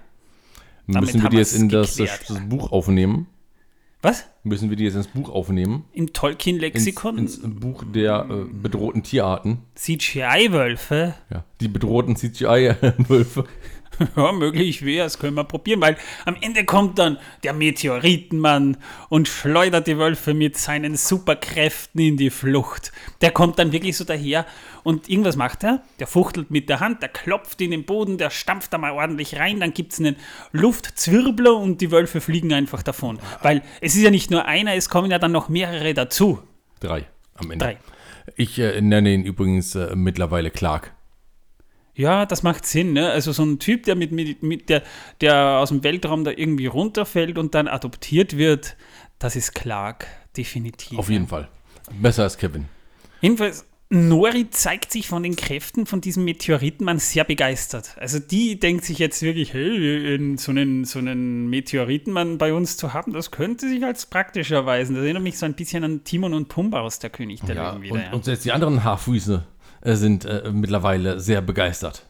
[0.86, 3.28] Müssen wir die jetzt in das, das, Buch aufnehmen?
[4.02, 4.26] Was?
[4.44, 5.86] Müssen wir die jetzt ins Buch aufnehmen?
[5.94, 7.20] Im Tolkien-Lexikon?
[7.20, 9.60] Ins, ins, Buch der äh, bedrohten Tierarten.
[9.76, 11.14] CGI-Wölfe?
[11.30, 13.46] Ja, die bedrohten CGI-Wölfe.
[14.16, 18.78] ja, möglich wäre es, können wir probieren, weil am Ende kommt dann der Meteoritenmann
[19.10, 22.92] und schleudert die Wölfe mit seinen Superkräften in die Flucht.
[23.22, 24.46] Der kommt dann wirklich so daher
[24.84, 25.84] und irgendwas macht er.
[26.00, 29.38] Der fuchtelt mit der Hand, der klopft in den Boden, der stampft da mal ordentlich
[29.38, 30.16] rein, dann gibt es einen
[30.52, 33.20] Luftzwirbler und die Wölfe fliegen einfach davon.
[33.42, 36.40] Weil es ist ja nicht nur einer, es kommen ja dann noch mehrere dazu.
[36.80, 37.66] Drei am Ende.
[37.66, 37.78] Drei.
[38.36, 40.94] Ich äh, nenne ihn übrigens äh, mittlerweile Clark.
[41.96, 42.94] Ja, das macht Sinn.
[42.94, 43.10] Ne?
[43.10, 44.84] Also so ein Typ, der, mit, mit, mit der,
[45.20, 48.76] der aus dem Weltraum da irgendwie runterfällt und dann adoptiert wird,
[49.20, 50.98] das ist Clark, definitiv.
[50.98, 51.48] Auf jeden Fall.
[52.00, 52.66] Besser als Kevin.
[53.22, 57.98] Jedenfalls, Nori zeigt sich von den Kräften von diesem Meteoritenmann sehr begeistert.
[58.00, 62.94] Also die denkt sich jetzt wirklich, hey, so einen, so einen Meteoritenmann bei uns zu
[62.94, 64.96] haben, das könnte sich als praktisch erweisen.
[64.96, 67.72] Das erinnert mich so ein bisschen an Timon und Pumba aus der König der ja,
[67.72, 67.96] Löwen wieder.
[67.96, 68.14] Und, ja.
[68.14, 69.46] und jetzt die anderen Haarfüße
[69.84, 72.06] sind äh, mittlerweile sehr begeistert.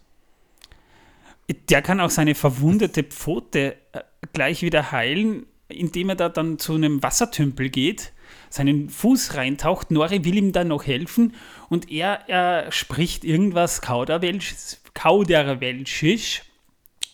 [1.69, 4.01] Der kann auch seine verwundete Pfote äh,
[4.33, 8.13] gleich wieder heilen, indem er da dann zu einem Wassertümpel geht,
[8.49, 9.91] seinen Fuß reintaucht.
[9.91, 11.35] Nori will ihm dann noch helfen
[11.69, 16.43] und er, er spricht irgendwas Kauderwelschisch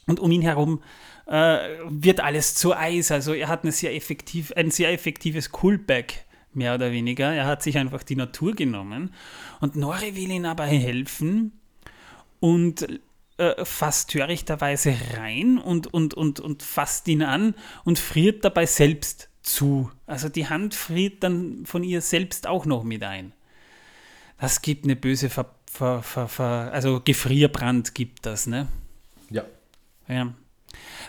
[0.07, 0.81] und um ihn herum
[1.27, 3.11] äh, wird alles zu Eis.
[3.11, 6.25] Also er hat eine sehr effektiv, ein sehr effektives Coolback
[6.57, 7.33] mehr oder weniger.
[7.33, 9.13] Er hat sich einfach die Natur genommen.
[9.61, 11.53] Und Nori will ihm aber helfen
[12.39, 12.87] und
[13.37, 19.29] äh, fast törichterweise rein und, und, und, und fasst ihn an und friert dabei selbst
[19.43, 19.91] zu.
[20.05, 23.33] Also die Hand friert dann von ihr selbst auch noch mit ein.
[24.39, 28.67] Das gibt eine böse Ver, Ver, Ver, Ver also Gefrierbrand gibt das, ne?
[29.29, 29.43] Ja.
[30.07, 30.33] Ja.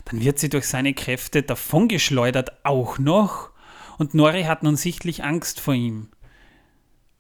[0.05, 3.51] Dann wird sie durch seine Kräfte davongeschleudert auch noch
[3.99, 6.09] und Nori hat nun sichtlich Angst vor ihm.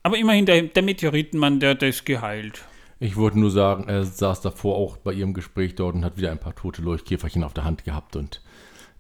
[0.03, 2.64] Aber immerhin, der, der Meteoritenmann, der, der ist geheilt.
[3.01, 6.31] Ich wollte nur sagen, er saß davor auch bei ihrem Gespräch dort und hat wieder
[6.33, 8.43] ein paar tote Leuchtkäferchen auf der Hand gehabt und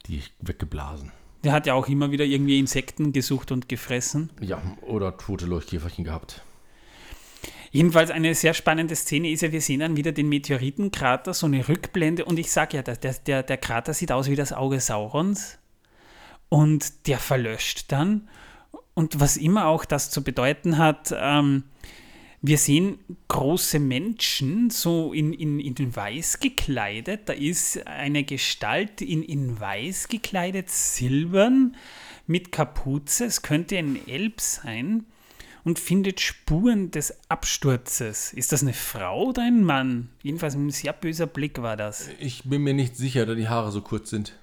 [0.06, 1.12] die weggeblasen.
[1.44, 4.30] Der hat ja auch immer wieder irgendwie Insekten gesucht und gefressen.
[4.40, 6.42] Ja, oder tote Leuchtkäferchen gehabt.
[7.70, 11.68] Jedenfalls eine sehr spannende Szene ist ja, wir sehen dann wieder den Meteoritenkrater, so eine
[11.68, 15.58] Rückblende und ich sage ja, der, der, der Krater sieht aus wie das Auge Saurons
[16.48, 18.28] und der verlöscht dann
[18.98, 21.62] und was immer auch das zu bedeuten hat, ähm,
[22.42, 27.28] wir sehen große Menschen so in, in, in weiß gekleidet.
[27.28, 31.76] Da ist eine Gestalt in, in weiß gekleidet, silbern,
[32.26, 33.24] mit Kapuze.
[33.24, 35.06] Es könnte ein Elb sein
[35.62, 38.32] und findet Spuren des Absturzes.
[38.32, 40.08] Ist das eine Frau oder ein Mann?
[40.24, 42.08] Jedenfalls ein sehr böser Blick war das.
[42.18, 44.34] Ich bin mir nicht sicher, da die Haare so kurz sind.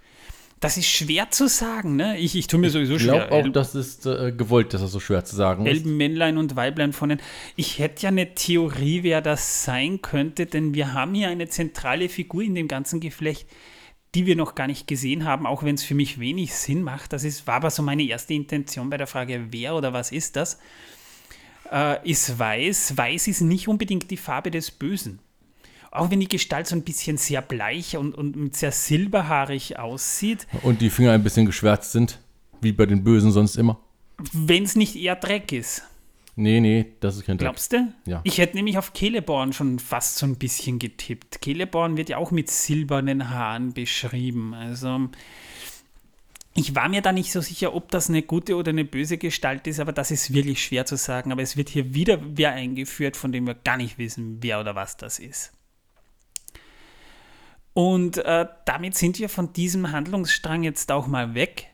[0.62, 2.18] Das ist schwer zu sagen, ne?
[2.18, 3.28] Ich, ich tue mir sowieso Ich schwer.
[3.28, 5.72] glaube auch, das ist äh, gewollt, dass das so schwer zu sagen ist.
[5.72, 7.20] Elbenmännlein und Weiblein von den.
[7.56, 12.08] Ich hätte ja eine Theorie, wer das sein könnte, denn wir haben hier eine zentrale
[12.10, 13.48] Figur in dem ganzen Geflecht,
[14.16, 17.12] die wir noch gar nicht gesehen haben, auch wenn es für mich wenig Sinn macht.
[17.12, 20.38] Das ist, war aber so meine erste Intention bei der Frage, wer oder was ist
[20.38, 20.58] das?
[21.70, 22.96] Äh, ist weiß.
[22.98, 25.20] Weiß ist nicht unbedingt die Farbe des Bösen.
[25.96, 30.82] Auch wenn die Gestalt so ein bisschen sehr bleich und, und sehr silberhaarig aussieht, Und
[30.82, 32.20] die Finger ein bisschen geschwärzt sind,
[32.62, 33.80] wie bei den Bösen sonst immer.
[34.34, 35.84] wenn es nicht eher Dreck ist.
[36.38, 37.46] Nee, nee, das ist kein Dreck.
[37.46, 37.94] Glaubst du?
[38.06, 38.20] Ja.
[38.26, 41.40] Ich hätte nämlich auf Celeborn schon fast so ein bisschen getippt.
[41.44, 44.54] Celeborn wird ja auch mit silbernen Haaren beschrieben.
[44.54, 45.08] Also
[46.54, 49.68] ich war mir da nicht so sicher, ob das eine gute oder eine böse Gestalt
[49.68, 51.32] ist, aber das ist wirklich schwer zu sagen.
[51.32, 54.76] Aber es wird hier wieder wer eingeführt, von dem wir gar nicht wissen, wer oder
[54.76, 55.52] was das ist.
[57.76, 61.68] Und äh, damit sind wir von diesem Handlungsstrang jetzt auch mal weg.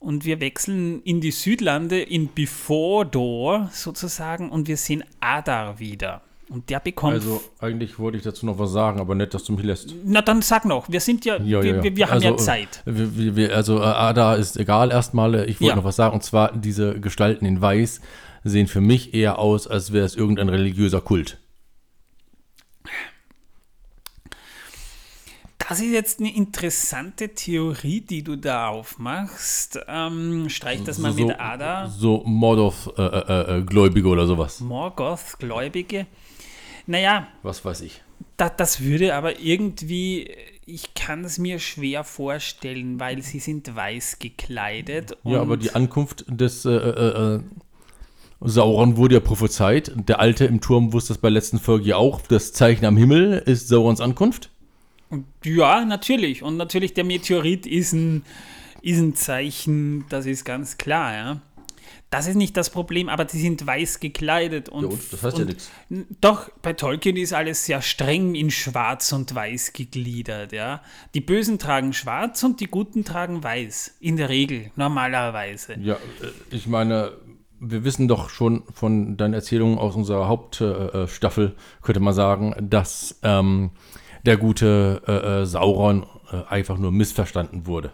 [0.00, 6.20] Und wir wechseln in die Südlande, in Before Door sozusagen, und wir sehen Adar wieder.
[6.48, 7.14] Und der bekommt.
[7.14, 9.94] Also eigentlich wollte ich dazu noch was sagen, aber nett, dass du mich lässt.
[10.04, 12.36] na dann sag noch, wir sind ja, Ja, wir, ja, wir, wir haben Also, ja
[12.36, 12.82] Zeit.
[12.84, 15.48] Wir, wir, wir, also äh, Ada ist egal erstmal.
[15.48, 15.76] Ich wollte Ja.
[15.76, 16.12] noch was sagen.
[16.14, 18.00] Und zwar, diese Gestalten in Weiß
[18.42, 21.38] sehen für mich eher aus, als wäre es irgendein religiöser Kult.
[25.68, 29.80] Das ist jetzt eine interessante Theorie, die du da aufmachst.
[29.88, 31.88] Ähm, streich das mal so, mit Ada.
[31.88, 34.60] So Mordoth-Gläubige äh, äh, Gläubige oder sowas.
[34.60, 36.06] Morgoth-Gläubige.
[36.86, 38.02] Naja, Was weiß ich.
[38.36, 40.30] da, das würde aber irgendwie,
[40.66, 45.16] ich kann es mir schwer vorstellen, weil sie sind weiß gekleidet.
[45.24, 47.40] Ja, aber die Ankunft des äh, äh, äh,
[48.40, 49.92] Sauron wurde ja prophezeit.
[49.96, 52.20] Der Alte im Turm wusste das bei der letzten Folge ja auch.
[52.20, 54.50] Das Zeichen am Himmel ist Saurons Ankunft.
[55.44, 56.42] Ja, natürlich.
[56.42, 58.24] Und natürlich, der Meteorit ist ein,
[58.82, 61.40] ist ein Zeichen, das ist ganz klar, ja.
[62.10, 64.68] Das ist nicht das Problem, aber die sind weiß gekleidet.
[64.68, 65.70] Und, Ja, und das heißt ja und- nichts.
[65.90, 70.80] N- Doch, bei Tolkien ist alles sehr streng in schwarz und weiß gegliedert, ja.
[71.14, 73.96] Die Bösen tragen schwarz und die Guten tragen weiß.
[74.00, 75.74] In der Regel, normalerweise.
[75.80, 77.12] Ja, äh, ich meine,
[77.58, 82.54] wir wissen doch schon von deinen Erzählungen aus unserer Hauptstaffel, äh, Staffel, könnte man sagen,
[82.60, 83.70] dass ähm,
[84.24, 87.92] der gute äh, äh, Sauron äh, einfach nur missverstanden wurde.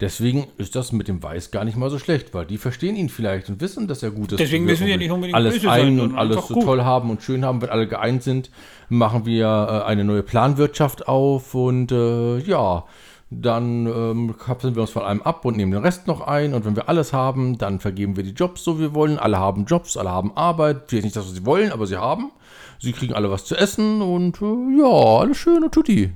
[0.00, 3.08] Deswegen ist das mit dem Weiß gar nicht mal so schlecht, weil die verstehen ihn
[3.08, 4.40] vielleicht und wissen, dass er gut ist.
[4.40, 6.64] Deswegen müssen wir auch nicht unbedingt alles ein und alles so gut.
[6.64, 7.62] toll haben und schön haben.
[7.62, 8.50] Wenn alle geeint sind,
[8.88, 12.84] machen wir äh, eine neue Planwirtschaft auf und äh, ja,
[13.30, 16.54] dann ähm, kapseln wir uns von allem ab und nehmen den Rest noch ein.
[16.54, 19.18] Und wenn wir alles haben, dann vergeben wir die Jobs so wie wir wollen.
[19.18, 20.84] Alle haben Jobs, alle haben Arbeit.
[20.88, 22.32] Vielleicht nicht das, was sie wollen, aber sie haben.
[22.78, 26.12] Sie kriegen alle was zu essen und äh, ja, alles schön und tutti.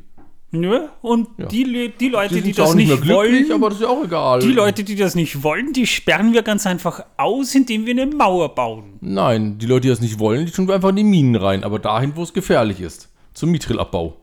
[0.50, 3.84] Nö, und die, Le- die Leute, die, zwar das nicht nicht, wollen, aber das ist
[3.84, 4.40] ja auch egal.
[4.40, 8.06] die Leute, die das nicht wollen, die sperren wir ganz einfach aus, indem wir eine
[8.06, 8.94] Mauer bauen.
[9.02, 11.64] Nein, die Leute, die das nicht wollen, die tun wir einfach in die Minen rein,
[11.64, 13.10] aber dahin, wo es gefährlich ist.
[13.34, 14.16] Zum Mithril-Abbau.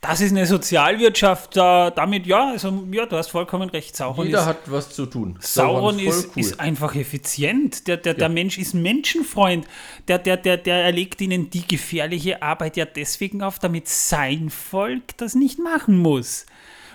[0.00, 4.40] Das ist eine Sozialwirtschaft, da, damit, ja, also, ja, du hast vollkommen recht, Sauron Jeder
[4.40, 5.38] ist, hat was zu tun.
[5.40, 6.40] Sauron voll ist, cool.
[6.40, 7.86] ist einfach effizient.
[7.88, 9.66] Der, der, der Mensch ist ein Menschenfreund.
[10.08, 15.16] Der, der, der, der erlegt ihnen die gefährliche Arbeit ja deswegen auf, damit sein Volk
[15.16, 16.46] das nicht machen muss.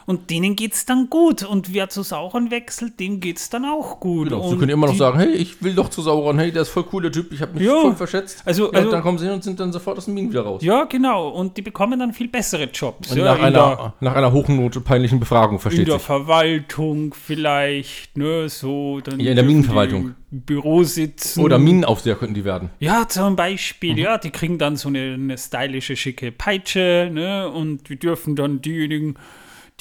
[0.05, 1.43] Und denen geht es dann gut.
[1.43, 4.29] Und wer zu Sauron wechselt, dem geht es dann auch gut.
[4.29, 6.63] Genau, sie und können immer noch sagen, hey, ich will doch zu Sauron, hey, der
[6.63, 7.79] ist voll cooler Typ, ich habe mich Ja.
[7.81, 8.41] voll verschätzt.
[8.45, 10.29] Also- ja, also- und dann kommen sie hin und sind dann sofort aus den Minen
[10.31, 10.63] wieder raus.
[10.63, 11.29] Ja, genau.
[11.29, 13.13] Und die bekommen dann viel bessere Jobs.
[13.15, 16.03] Ja, nach, in, der, einer, nach einer hochnote peinlichen Befragung, in versteht der sich.
[16.03, 18.99] Verwaltung vielleicht, ne, so.
[19.01, 20.15] Dann Ja, in der Minenverwaltung.
[20.31, 21.41] Büro sitzen.
[21.43, 22.69] Oder Minenaufseher könnten die werden.
[22.79, 23.97] Ja, zum Beispiel, Mhm.
[23.99, 28.61] ja, die kriegen dann so eine, eine stylische, schicke Peitsche, ne, und die dürfen dann
[28.61, 29.15] diejenigen,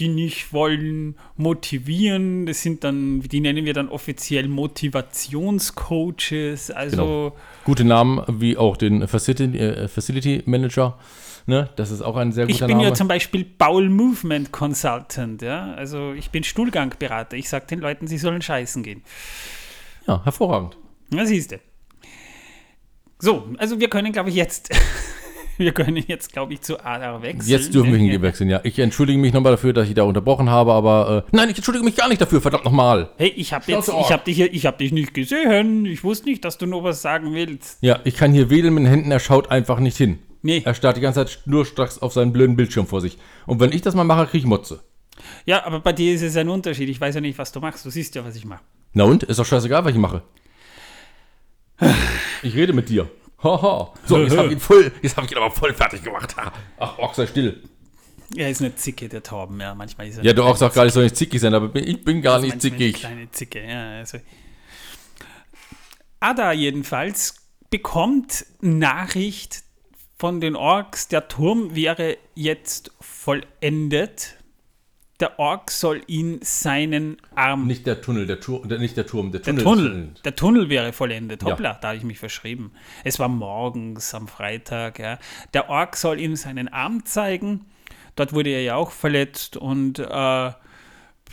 [0.01, 2.47] die nicht wollen, motivieren.
[2.47, 6.71] Das sind dann, die nennen wir dann offiziell Motivationscoaches.
[6.71, 7.37] Also, Genau.
[7.65, 10.99] Gute Namen, wie auch den Facility, äh, Facility Manager.
[11.47, 11.69] Ne?
[11.77, 12.89] Das ist auch ein sehr ich guter bin Name.
[12.91, 15.73] ja zum Beispiel Bowel Movement Consultant, ja.
[15.75, 17.37] Also ich bin Stuhlgangberater.
[17.37, 19.03] Ich sage den Leuten, sie sollen scheißen gehen.
[20.07, 20.77] ja, hervorragend.
[21.11, 21.61] Na, siehst du.
[23.19, 24.71] So, also wir können, glaube ich, jetzt,
[25.61, 27.49] wir können jetzt, glaube ich, zu Ada wechseln.
[27.49, 28.61] Jetzt dürfen wir hingewechseln, ja.
[28.65, 31.85] Ich entschuldige mich nochmal dafür, dass ich da unterbrochen habe, aber äh, nein, ich entschuldige
[31.85, 33.11] mich gar nicht dafür, verdammt nochmal.
[33.17, 35.87] Hey, ich habe jetzt, ich habe dich, hier- ich habe dich nicht gesehen.
[35.87, 37.79] Ich wusste nicht, dass du noch was sagen willst.
[37.83, 40.19] Ja, ich kann hier wedeln mit den Händen, er schaut einfach nicht hin.
[40.43, 40.63] Nee.
[40.65, 43.19] Er starrt die ganze Zeit nur stracks auf seinen blöden Bildschirm vor sich.
[43.47, 44.81] Und wenn ich das mal mache, kriege ich Motze.
[45.45, 46.89] Ja, aber bei dir ist es ein Unterschied.
[46.89, 47.85] Ich weiß ja nicht, was du machst.
[47.85, 48.63] Du siehst ja, was ich mache.
[48.95, 49.23] Na und?
[49.23, 50.23] Ist doch scheißegal, was ich mache.
[52.43, 53.11] Ich rede mit dir.
[53.43, 53.93] Haha.
[54.05, 56.35] So, jetzt habe ich ihn voll, jetzt habe ich ihn aber voll fertig gemacht.
[56.79, 57.63] Ach, Ochs, sei still.
[58.37, 59.61] Er ist eine Zicke, der Torben.
[59.61, 60.25] Ja, manchmal ist er.
[60.25, 62.55] Ja, du Ochs sagt gerade, ich soll nicht zickig sein, aber ich bin gar nicht
[62.55, 63.01] manchmal eine zickig.
[63.01, 63.99] Kleine Zicke, ja.
[63.99, 64.19] Also.
[66.21, 67.37] Ada jedenfalls
[67.71, 69.63] bekommt Nachricht
[70.19, 74.37] von den Orks, der Turm wäre jetzt vollendet.
[75.21, 79.31] Der Ork soll ihn seinen Arm Nicht der Tunnel, der Turm, der, nicht der Turm,
[79.33, 79.65] der Der Tunnel.
[79.65, 81.43] Tunnel, der Tunnel wäre vollendet.
[81.43, 81.51] Ja.
[81.51, 82.73] Hoppla, da habe ich mich verschrieben.
[83.05, 84.99] Es war morgens am Freitag.
[84.99, 85.19] Ja.
[85.53, 87.67] Der Ork soll ihm seinen Arm zeigen.
[88.17, 90.51] Dort wurde er ja auch verletzt und äh,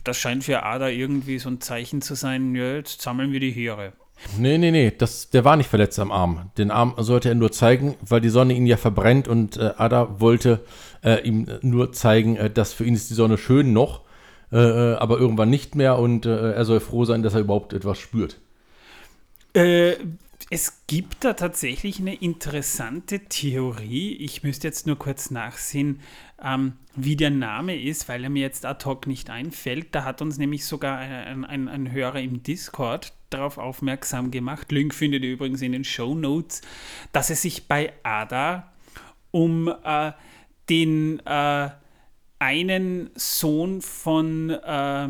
[0.03, 2.55] das scheint für Ada irgendwie so ein Zeichen zu sein.
[2.55, 3.93] Ja, jetzt sammeln wir die Heere.
[4.37, 6.51] Nee, nee, nee, das, der war nicht verletzt am Arm.
[6.57, 10.19] Den Arm sollte er nur zeigen, weil die Sonne ihn ja verbrennt und äh, Ada
[10.19, 10.65] wollte
[11.07, 14.01] äh, ihm nur zeigen, äh, dass für ihn ist die Sonne schön noch,
[14.51, 17.73] äh, äh, aber irgendwann nicht mehr und äh, er soll froh sein, dass er überhaupt
[17.73, 18.39] etwas spürt.
[19.53, 19.95] Äh,
[20.49, 24.15] es gibt da tatsächlich eine interessante Theorie.
[24.15, 25.99] Ich müsste jetzt nur kurz nachsehen,
[26.41, 29.87] ähm, wie der Name ist, weil er mir jetzt ad hoc nicht einfällt.
[29.91, 34.71] Da hat uns nämlich sogar ein, ein, ein Hörer im Discord darauf aufmerksam gemacht.
[34.71, 36.61] Link findet ihr übrigens in den Show Notes,
[37.11, 38.71] dass es sich bei Ada
[39.31, 40.11] um äh,
[40.69, 41.69] den äh,
[42.39, 45.07] einen Sohn von, äh,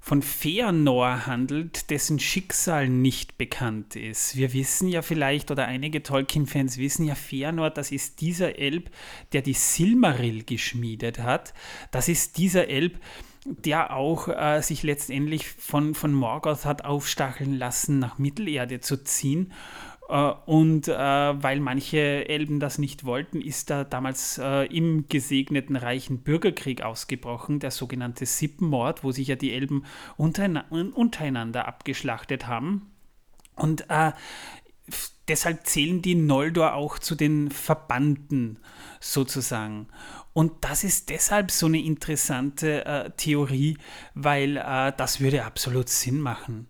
[0.00, 4.36] von Feanor handelt, dessen Schicksal nicht bekannt ist.
[4.36, 8.90] Wir wissen ja vielleicht, oder einige Tolkien-Fans wissen ja, Feanor, das ist dieser Elb,
[9.32, 11.52] der die Silmaril geschmiedet hat.
[11.90, 12.98] Das ist dieser Elb,
[13.44, 19.52] der auch äh, sich letztendlich von, von Morgoth hat aufstacheln lassen, nach Mittelerde zu ziehen.
[20.08, 25.76] Äh, Und äh, weil manche Elben das nicht wollten, ist da damals äh, im gesegneten
[25.76, 29.84] reichen Bürgerkrieg ausgebrochen, der sogenannte Sippenmord, wo sich ja die Elben
[30.16, 32.90] untereina- untereinander abgeschlachtet haben.
[33.56, 34.12] Und äh,
[35.28, 38.58] deshalb zählen die Noldor auch zu den Verbannten
[39.00, 39.88] sozusagen.
[40.32, 43.78] Und das ist deshalb so eine interessante äh, Theorie,
[44.14, 46.68] weil äh, das würde absolut Sinn machen.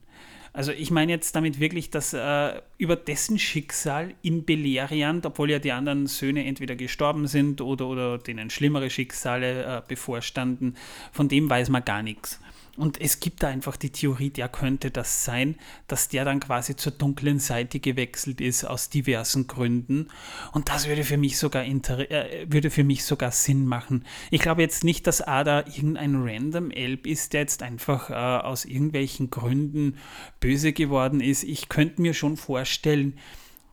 [0.56, 5.58] Also ich meine jetzt damit wirklich, dass äh, über dessen Schicksal in Beleriand, obwohl ja
[5.58, 10.74] die anderen Söhne entweder gestorben sind oder, oder denen schlimmere Schicksale äh, bevorstanden,
[11.12, 12.40] von dem weiß man gar nichts.
[12.76, 15.56] Und es gibt da einfach die Theorie, der könnte das sein,
[15.88, 20.08] dass der dann quasi zur dunklen Seite gewechselt ist aus diversen Gründen.
[20.52, 24.04] Und das würde für mich sogar äh, würde für mich sogar Sinn machen.
[24.30, 28.64] Ich glaube jetzt nicht, dass Ada irgendein random Elb ist, der jetzt einfach äh, aus
[28.64, 29.96] irgendwelchen Gründen
[30.40, 31.44] böse geworden ist.
[31.44, 33.18] Ich könnte mir schon vorstellen,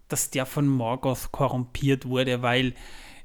[0.08, 2.74] dass der von Morgoth korrumpiert wurde, weil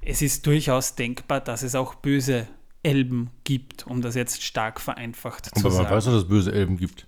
[0.01, 2.49] es ist durchaus denkbar, dass es auch böse
[2.83, 5.97] Elben gibt, um das jetzt stark vereinfacht zu Aber man sagen.
[5.97, 7.07] weiß dass es böse Elben gibt.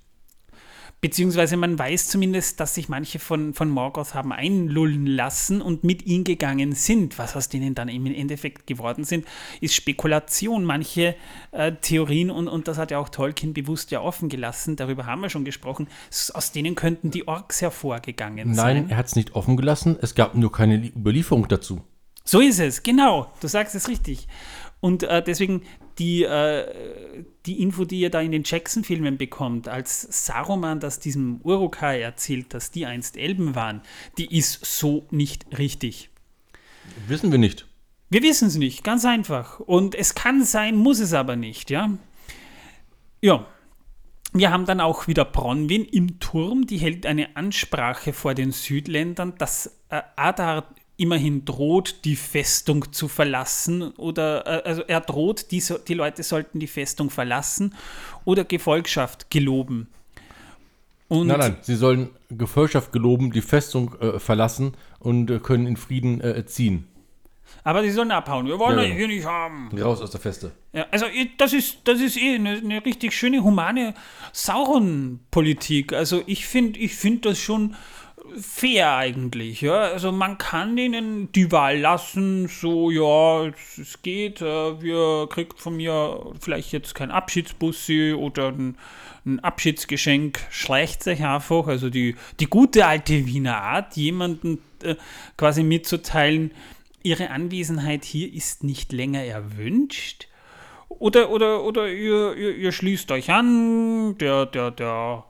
[1.02, 6.04] Beziehungsweise man weiß zumindest, dass sich manche von, von Morgoth haben einlullen lassen und mit
[6.04, 7.18] ihnen gegangen sind.
[7.18, 9.24] Was aus denen dann im Endeffekt geworden sind,
[9.62, 10.62] ist Spekulation.
[10.62, 11.16] Manche
[11.52, 15.22] äh, Theorien, und, und das hat ja auch Tolkien bewusst ja offen gelassen, darüber haben
[15.22, 15.88] wir schon gesprochen,
[16.34, 18.76] aus denen könnten die Orks hervorgegangen sein.
[18.82, 21.80] Nein, er hat es nicht offen gelassen, es gab nur keine Li- Überlieferung dazu.
[22.24, 23.32] So ist es, genau.
[23.40, 24.28] Du sagst es richtig.
[24.80, 25.62] Und äh, deswegen
[25.98, 31.40] die, äh, die Info, die ihr da in den Jackson-Filmen bekommt, als Saruman das diesem
[31.42, 33.82] Urukai erzählt, dass die einst Elben waren,
[34.16, 36.10] die ist so nicht richtig.
[37.06, 37.66] Wissen wir nicht.
[38.08, 39.60] Wir wissen es nicht, ganz einfach.
[39.60, 41.90] Und es kann sein, muss es aber nicht, ja.
[43.20, 43.46] Ja,
[44.32, 49.34] wir haben dann auch wieder Bronwyn im Turm, die hält eine Ansprache vor den Südländern,
[49.38, 55.62] dass äh, Adar immerhin droht, die Festung zu verlassen oder äh, also er droht, die,
[55.88, 57.74] die Leute sollten die Festung verlassen
[58.24, 59.88] oder Gefolgschaft geloben.
[61.08, 65.76] Und nein, nein, sie sollen Gefolgschaft geloben, die Festung äh, verlassen und äh, können in
[65.76, 66.86] Frieden äh, ziehen.
[67.64, 68.46] Aber sie sollen abhauen.
[68.46, 68.94] Wir wollen ja, ja.
[68.94, 69.70] hier nicht haben.
[69.76, 70.52] Raus aus der Feste.
[70.72, 71.06] Ja, also
[71.38, 73.94] das ist, das ist eh eine, eine richtig schöne, humane
[74.32, 75.92] Sauron-Politik.
[75.92, 77.74] Also ich finde ich find das schon
[78.38, 79.60] fair eigentlich.
[79.60, 79.82] Ja?
[79.82, 83.46] Also man kann ihnen die Wahl lassen, so ja,
[83.80, 88.76] es geht, äh, wir kriegt von mir vielleicht jetzt kein Abschiedsbussi oder ein,
[89.24, 91.66] ein Abschiedsgeschenk, schleicht sich einfach.
[91.66, 94.96] Also die, die gute alte Wiener Art, jemanden äh,
[95.36, 96.52] quasi mitzuteilen,
[97.02, 100.28] ihre Anwesenheit hier ist nicht länger erwünscht.
[100.88, 105.24] Oder, oder, oder ihr, ihr, ihr schließt euch an, der, der, der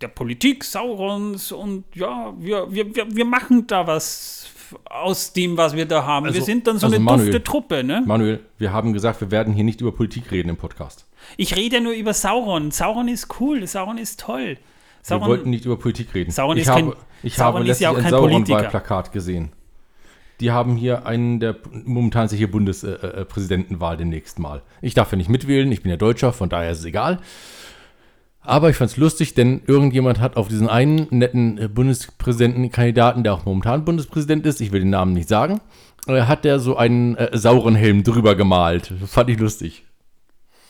[0.00, 4.48] der Politik Saurons und ja, wir, wir, wir, wir machen da was
[4.84, 6.26] aus dem, was wir da haben.
[6.26, 8.02] Also, wir sind dann so also eine Manuel, dufte Truppe, ne?
[8.06, 11.06] Manuel, wir haben gesagt, wir werden hier nicht über Politik reden im Podcast.
[11.36, 12.70] Ich rede ja nur über Sauron.
[12.70, 14.58] Sauron ist cool, Sauron ist toll.
[15.02, 16.30] Sauron, wir wollten nicht über Politik reden.
[16.30, 16.92] Sauron ich ist habe, kein,
[17.22, 19.52] ich Sauron habe letztlich ja ein Sauron-Wahlplakat gesehen.
[20.40, 24.62] Die haben hier einen der momentan sicher Bundespräsidentenwahl demnächst mal.
[24.82, 27.20] Ich darf ja nicht mitwählen, ich bin ja Deutscher, von daher ist es egal.
[28.46, 33.32] Aber ich fand es lustig, denn irgendjemand hat auf diesen einen netten äh, Bundespräsidentenkandidaten, der
[33.32, 35.60] auch momentan Bundespräsident ist, ich will den Namen nicht sagen,
[36.06, 38.92] äh, hat der so einen äh, sauren Helm drüber gemalt.
[39.06, 39.84] Fand ich lustig.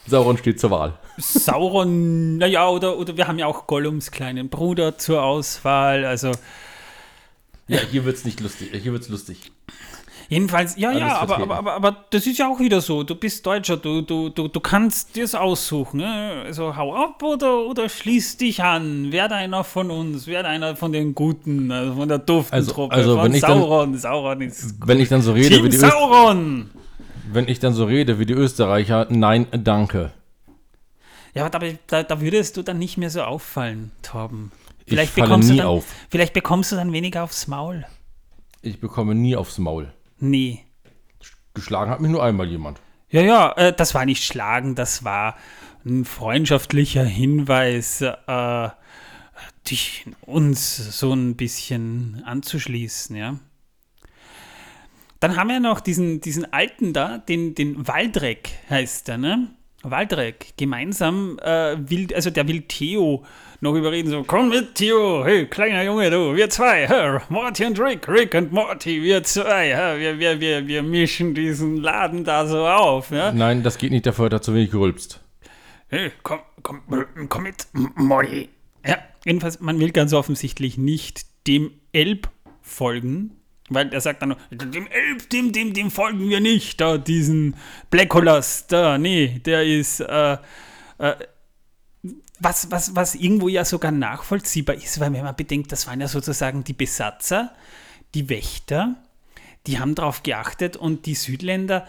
[0.07, 0.93] Sauron steht zur Wahl.
[1.17, 6.31] Sauron, naja, oder, oder wir haben ja auch Gollums kleinen Bruder zur Auswahl, also.
[7.67, 8.69] Ja, hier wird es nicht lustig.
[8.71, 9.51] Hier wird's lustig.
[10.27, 13.03] Jedenfalls, ja, ja, aber, aber, aber, aber das ist ja auch wieder so.
[13.03, 15.97] Du bist Deutscher, du, du, du, du kannst dir es aussuchen.
[15.97, 16.43] Ne?
[16.45, 19.11] Also hau ab oder, oder schließ dich an.
[19.11, 23.21] Werde einer von uns, werde einer von den Guten, also von der Duftentruppe, also, also,
[23.21, 23.91] von wenn Sauron.
[23.91, 26.69] Dann, Sauron ist Wenn ich dann so rede Team wie die Sauron!
[27.31, 30.11] wenn ich dann so rede wie die Österreicher, nein, danke.
[31.33, 34.51] Ja, aber da, da würdest du dann nicht mehr so auffallen, Torben.
[34.87, 35.85] Vielleicht ich falle nie dann, auf.
[36.09, 37.85] Vielleicht bekommst du dann weniger aufs Maul.
[38.61, 39.91] Ich bekomme nie aufs Maul.
[40.19, 40.65] Nee.
[41.53, 42.79] Geschlagen hat mich nur einmal jemand.
[43.09, 45.35] Ja, ja, äh, das war nicht schlagen, das war
[45.85, 48.69] ein freundschaftlicher Hinweis, äh,
[49.67, 53.39] dich uns so ein bisschen anzuschließen, ja.
[55.19, 59.55] Dann haben wir noch diesen, diesen alten da, den, den Waldreck heißt der, ne?
[59.91, 60.53] Waldreck.
[60.57, 63.23] Gemeinsam äh, will, also der will Theo
[63.61, 67.79] noch überreden, so, komm mit, Theo, hey, kleiner Junge, du, wir zwei, hör, Morty und
[67.79, 72.45] Rick, Rick und Morty, wir zwei, hör, wir, wir, wir, wir mischen diesen Laden da
[72.45, 73.31] so auf, ja?
[73.31, 75.21] Nein, das geht nicht, dafür hat er zu wenig gerülpst.
[75.87, 76.81] Hey, komm, komm,
[77.29, 78.49] komm mit, Morty.
[78.85, 82.29] Ja, jedenfalls, man will ganz offensichtlich nicht dem Elb
[82.61, 83.37] folgen,
[83.69, 87.55] weil er sagt dann, dem Elb, dem, dem, dem folgen wir nicht, da, diesen
[87.89, 90.37] Blackolas, da, nee, der ist, äh,
[90.99, 91.15] äh,
[92.39, 96.07] was, was, was irgendwo ja sogar nachvollziehbar ist, weil wenn man bedenkt, das waren ja
[96.07, 97.53] sozusagen die Besatzer,
[98.13, 98.95] die Wächter,
[99.67, 101.87] die haben darauf geachtet und die Südländer,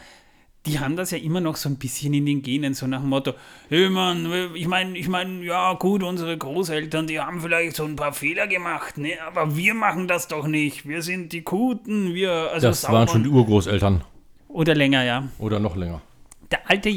[0.67, 3.09] die haben das ja immer noch so ein bisschen in den Genen, so nach dem
[3.09, 3.35] Motto,
[3.69, 7.97] hey Mann, ich meine, ich meine, ja gut, unsere Großeltern, die haben vielleicht so ein
[7.97, 10.87] paar Fehler gemacht, ne, aber wir machen das doch nicht.
[10.87, 14.03] Wir sind die Guten, wir, also Das waren schon die Urgroßeltern.
[14.49, 15.29] Oder länger, ja.
[15.39, 16.03] Oder noch länger.
[16.51, 16.91] Der alte,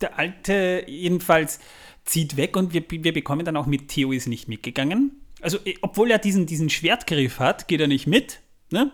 [0.00, 1.60] der alte jedenfalls
[2.04, 5.12] zieht weg und wir, wir bekommen dann auch mit, Theo ist nicht mitgegangen.
[5.40, 8.40] Also, eh, obwohl er diesen, diesen Schwertgriff hat, geht er nicht mit.
[8.70, 8.92] Ne?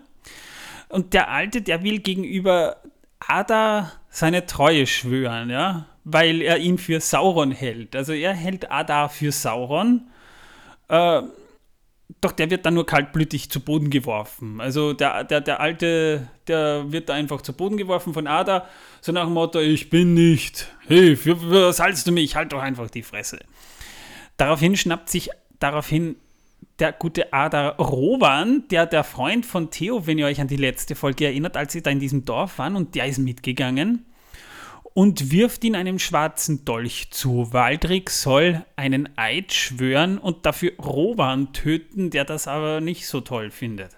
[0.89, 2.77] Und der Alte, der will gegenüber
[3.21, 7.97] Ada seine Treue schwören, ja, weil er ihn für Sauron hält.
[7.97, 10.03] Also er hält Ada für Sauron.
[10.89, 11.23] Äh,
[12.21, 14.61] doch der wird dann nur kaltblütig zu Boden geworfen.
[14.61, 18.69] Also der, der, der Alte, der wird einfach zu Boden geworfen von Ada,
[19.01, 22.37] so nach dem Motto, ich bin nicht, hey, für, für was haltst du mich?
[22.37, 23.41] Halt doch einfach die Fresse.
[24.37, 26.17] Daraufhin schnappt sich daraufhin
[26.79, 30.95] der gute Ada Rowan, der der Freund von Theo, wenn ihr euch an die letzte
[30.95, 34.05] Folge erinnert, als sie da in diesem Dorf waren und der ist mitgegangen
[34.95, 37.53] und wirft ihn einem schwarzen Dolch zu.
[37.53, 43.51] Waldrick soll einen Eid schwören und dafür Rowan töten, der das aber nicht so toll
[43.51, 43.91] findet.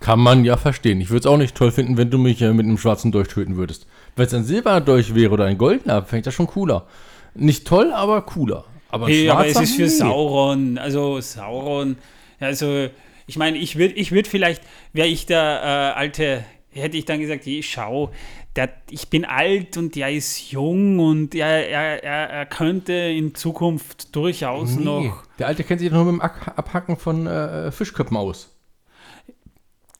[0.00, 1.00] Kann man ja verstehen.
[1.00, 3.28] Ich würde es auch nicht toll finden, wenn du mich äh, mit einem schwarzen Dolch
[3.28, 3.86] töten würdest.
[4.14, 6.86] Wenn es ein silberner Dolch wäre oder ein goldener, fände ich das schon cooler.
[7.34, 8.64] Nicht toll, aber cooler.
[8.90, 9.88] Aber, hey, aber es ist für nee.
[9.88, 10.78] Sauron.
[10.78, 11.96] Also Sauron.
[12.40, 12.88] Also
[13.26, 14.62] ich meine, ich würde ich würd vielleicht,
[14.92, 18.12] wäre ich der äh, alte hätte ich dann gesagt, hey, schau,
[18.54, 23.34] der, ich bin alt und der ist jung und er, er, er, er könnte in
[23.34, 25.22] Zukunft durchaus Nee, noch.
[25.38, 28.54] Der Alte kennt sich nur mit dem Ab- Abhacken von äh, Fischköppen aus.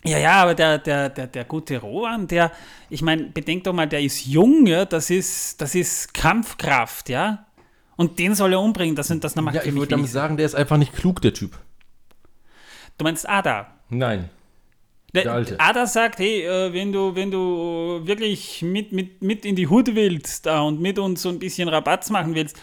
[0.04, 2.52] Ja, ja, aber der, der, der, der gute Rohan, der,
[2.88, 7.46] ich meine, bedenkt doch mal, der ist jung, ja, das ist, das ist Kampfkraft, ja.
[7.98, 10.36] Und den soll er umbringen, das, sind, das macht Ja, für ich würde damit sagen,
[10.36, 11.58] der ist einfach nicht klug, der Typ.
[12.96, 13.66] Du meinst Ada?
[13.88, 14.30] Nein.
[15.14, 15.58] Der, Der Alte.
[15.58, 19.96] Ada sagt, hey, äh, wenn du, wenn du wirklich mit, mit, mit in die Hut
[19.96, 22.56] willst da und mit uns so ein bisschen Rabatz machen willst,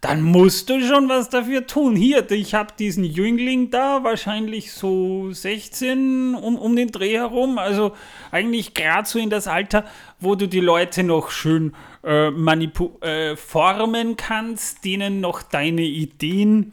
[0.00, 1.94] dann musst du schon was dafür tun.
[1.94, 7.58] Hier, ich habe diesen Jüngling da, wahrscheinlich so 16 um, um den Dreh herum.
[7.58, 7.92] Also
[8.30, 9.84] eigentlich gerade so in das Alter,
[10.18, 16.72] wo du die Leute noch schön äh, äh, formen kannst, denen noch deine Ideen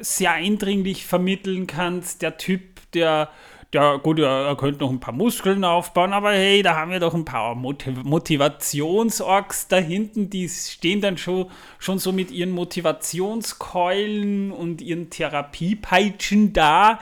[0.00, 2.22] sehr eindringlich vermitteln kannst.
[2.22, 3.30] Der Typ, der,
[3.72, 7.12] der gut, er, könnte noch ein paar Muskeln aufbauen, aber hey, da haben wir doch
[7.14, 11.46] ein paar Motiv Motivationsorks da hinten, die stehen dann schon,
[11.78, 16.98] schon so mit ihren Motivationskeulen und ihren Therapiepeitschen da.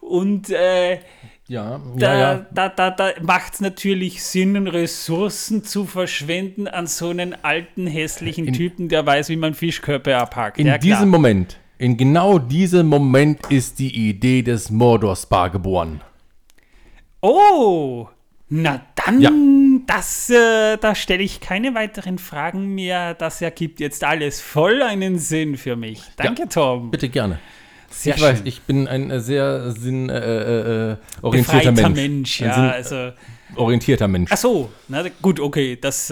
[0.00, 1.00] Und äh,
[1.48, 2.46] Ja, da, ja, ja.
[2.52, 8.48] da, da, da macht es natürlich Sinn, Ressourcen zu verschwenden an so einen alten, hässlichen
[8.48, 10.58] In- Typen, der weiß, wie man Fischkörper abhackt.
[10.58, 16.02] In ja, diesem Moment, in genau diesem Moment ist die Idee des Mordor-Spa geboren.
[17.20, 18.08] Oh,
[18.48, 19.30] na dann, Ja.
[19.86, 23.14] das, äh, da stelle ich keine weiteren Fragen mehr.
[23.14, 26.02] Das ergibt jetzt alles voll einen Sinn für mich.
[26.16, 26.90] Danke, Tom.
[26.90, 27.38] Bitte gerne.
[27.90, 28.46] Sehr ich weiß, schön.
[28.46, 31.96] ich bin ein äh, sehr sinnorientierter äh, äh, Befreiter Mensch.
[31.96, 32.54] Mensch, Ein ja.
[32.54, 33.12] sinn- Also,
[33.56, 34.30] orientierter Mensch.
[34.32, 36.10] ach so, na gut, okay, das.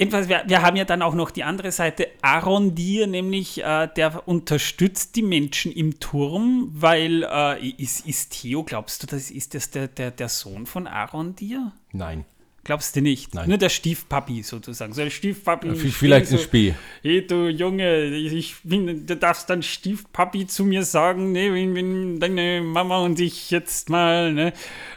[0.00, 4.26] Jedenfalls, wir, wir haben ja dann auch noch die andere Seite, Arondir, nämlich äh, der
[4.26, 9.68] unterstützt die Menschen im Turm, weil äh, ist, ist Theo, glaubst du, das ist das
[9.68, 11.72] der, der, der Sohn von Arondir?
[11.92, 12.24] Nein.
[12.62, 13.34] Glaubst du nicht?
[13.34, 13.48] Nein.
[13.48, 14.92] Nur der Stiefpapi sozusagen.
[14.92, 15.74] So ein Stiefpapi.
[15.74, 16.74] Spiel Vielleicht so, Spee.
[17.02, 22.20] Hey du Junge, ich bin, du darfst dann Stiefpapi zu mir sagen, ne, wenn, wenn
[22.20, 24.52] deine Mama und ich jetzt mal, ne,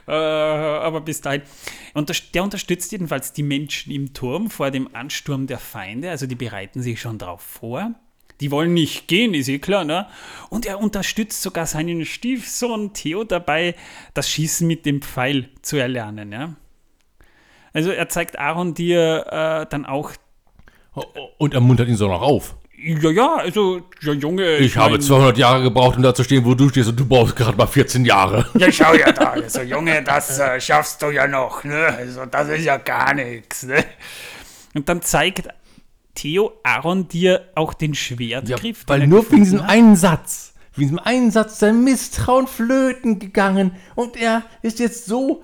[0.08, 1.44] äh, aber bis dahin.
[1.94, 6.28] Und der, der unterstützt jedenfalls die Menschen im Turm vor dem Ansturm der Feinde, also
[6.28, 7.96] die bereiten sich schon drauf vor.
[8.42, 10.08] Die wollen nicht gehen, ist eh klar, ne?
[10.50, 13.76] Und er unterstützt sogar seinen Stiefsohn Theo dabei,
[14.14, 16.56] das Schießen mit dem Pfeil zu erlernen, ja.
[17.74, 20.12] Also er zeigt Aaron dir äh, dann auch
[20.96, 21.02] Oh,
[21.40, 22.56] Und er muntert ihn so noch auf.
[22.78, 24.58] ja, ja, also, ja, Junge.
[24.58, 27.06] Ich habe mein- 200 Jahre gebraucht, um da zu stehen, wo du stehst, und du
[27.08, 28.46] brauchst gerade mal 14 Jahre.
[28.60, 29.32] Ja, schau ja da.
[29.32, 31.88] Also, Junge, das äh, schaffst du ja noch, ne?
[31.98, 33.84] Also, das ist ja gar nichts, ne?
[34.76, 35.48] Und dann zeigt
[36.14, 38.86] Theo Aaron dir auch den Ja, Schwertgriff.
[38.86, 43.18] den weil er nur wegen diesem einen Satz, wegen diesem einen Satz sein Misstrauen flöten
[43.18, 45.44] gegangen und er ist jetzt so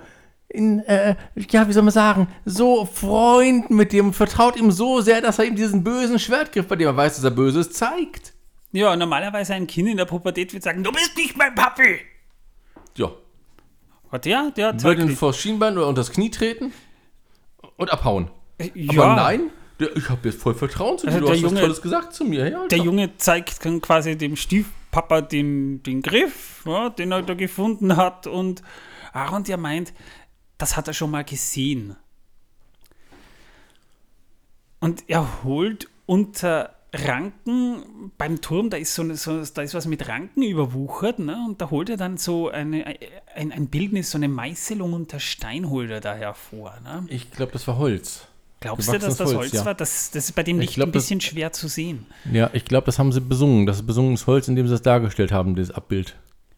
[0.52, 1.14] in, äh,
[1.50, 5.44] ja, wie soll man sagen, so Freund mit dem, vertraut ihm so sehr, dass er
[5.46, 8.34] ihm diesen bösen Schwertgriff, bei dem er weiß, dass er böse ist, zeigt.
[8.72, 11.98] Ja, normalerweise ein Kind in der Pubertät wird sagen, du bist nicht mein Papi.
[12.96, 13.10] Ja,
[14.10, 14.50] Hat der?
[14.52, 16.72] Der wird zeigt ihn vors Schienbein oder unter das Knie treten
[17.76, 18.30] und abhauen.
[18.74, 21.42] ja, Aber nein, der, ich habe jetzt voll Vertrauen zu dir, Also du der hast
[21.44, 22.48] was Junge- Tolles gesagt zu mir.
[22.48, 22.78] Ja, Der.
[22.78, 28.26] Junge zeigt dann quasi dem Stiefpapa den, den Griff, ja, den er da gefunden hat.
[28.26, 28.62] Und
[29.12, 29.92] Aaron, der meint,
[30.60, 31.96] das hat er schon mal gesehen.
[34.80, 39.86] Und er holt unter Ranken beim Turm, da ist, so, eine- so, da ist was
[39.86, 41.36] mit Ranken überwuchert, ne?
[41.48, 42.84] und da holt er dann so eine,
[43.36, 46.74] ein, ein Bildnis, so eine Meißelung unter Stein holt er da hervor.
[46.82, 47.04] Ne?
[47.08, 48.26] Ich glaube, das war Holz.
[48.58, 49.64] Glaubst du, dass das Holz, Holz, ja.
[49.64, 49.74] war?
[49.74, 52.06] Das, das ist bei dem Ich Licht glaub, ein das- bisschen schwer zu sehen.
[52.32, 53.66] Ja, ich glaube, das haben sie besungen.
[53.66, 56.16] Das ist besungenes Holz, in dem sie das dargestellt haben, dieses Abbild.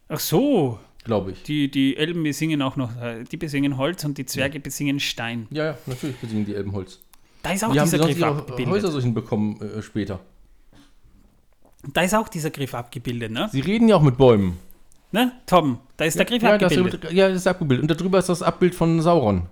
[0.09, 1.43] Ach so, Glaube ich.
[1.43, 5.47] Die, die Elben besingen auch noch, äh, die besingen Holz und die Zwerge besingen Stein.
[5.51, 6.99] Ja, ja, natürlich besingen die Elbenholz.
[7.41, 8.73] Da ist auch Wie haben dieser sonst Griff ihre abgebildet.
[8.73, 10.21] Häuser so hinbekommen äh, später?
[11.91, 13.49] Da ist auch dieser Griff abgebildet, ne?
[13.51, 14.57] Sie reden ja auch mit Bäumen.
[15.11, 15.33] ne?
[15.45, 17.11] Tom, da ist der Griff ja, das abgebildet.
[17.11, 17.89] ja, das ist abgebildet.
[17.89, 19.47] Und darüber ist das Abbild von Sauron.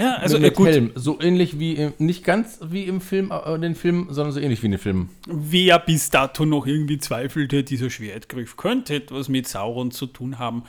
[0.00, 0.90] Ja, also mit, äh, mit gut, Helm.
[0.94, 4.62] So ähnlich wie, im, nicht ganz wie im Film, äh, den Film, sondern so ähnlich
[4.62, 5.10] wie in den Filmen.
[5.26, 10.64] wer bis dato noch irgendwie zweifelte, dieser Schwertgriff könnte etwas mit Sauron zu tun haben,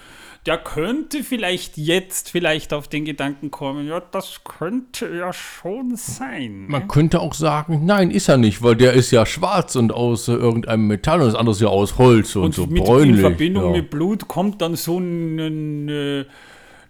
[0.46, 6.66] der könnte vielleicht jetzt vielleicht auf den Gedanken kommen, ja, das könnte ja schon sein.
[6.68, 6.88] Man ne?
[6.88, 10.34] könnte auch sagen, nein, ist er nicht, weil der ist ja schwarz und aus äh,
[10.34, 13.16] irgendeinem Metall und das andere ist ja aus Holz und, Und so mit, bräunlich.
[13.16, 13.82] in Verbindung ja.
[13.82, 16.26] mit Blut kommt dann so ein, äh,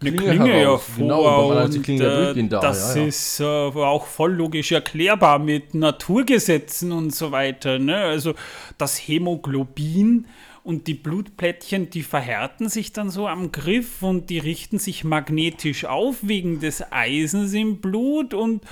[0.01, 0.87] Klinge Klinge, heraus.
[0.87, 1.03] hervor.
[1.03, 3.07] Genau, beim anderen ist die und, Klinge ja äh, durchgehend da, Das ja, ja.
[3.07, 7.79] ist äh, auch voll logisch erklärbar mit Naturgesetzen und so weiter.
[7.79, 7.95] Ne?
[7.95, 8.33] Also
[8.77, 10.25] das Hämoglobin
[10.63, 15.85] und die Blutplättchen, die verhärten sich dann so am Griff und die richten sich magnetisch
[15.85, 18.63] auf wegen des Eisens im Blut und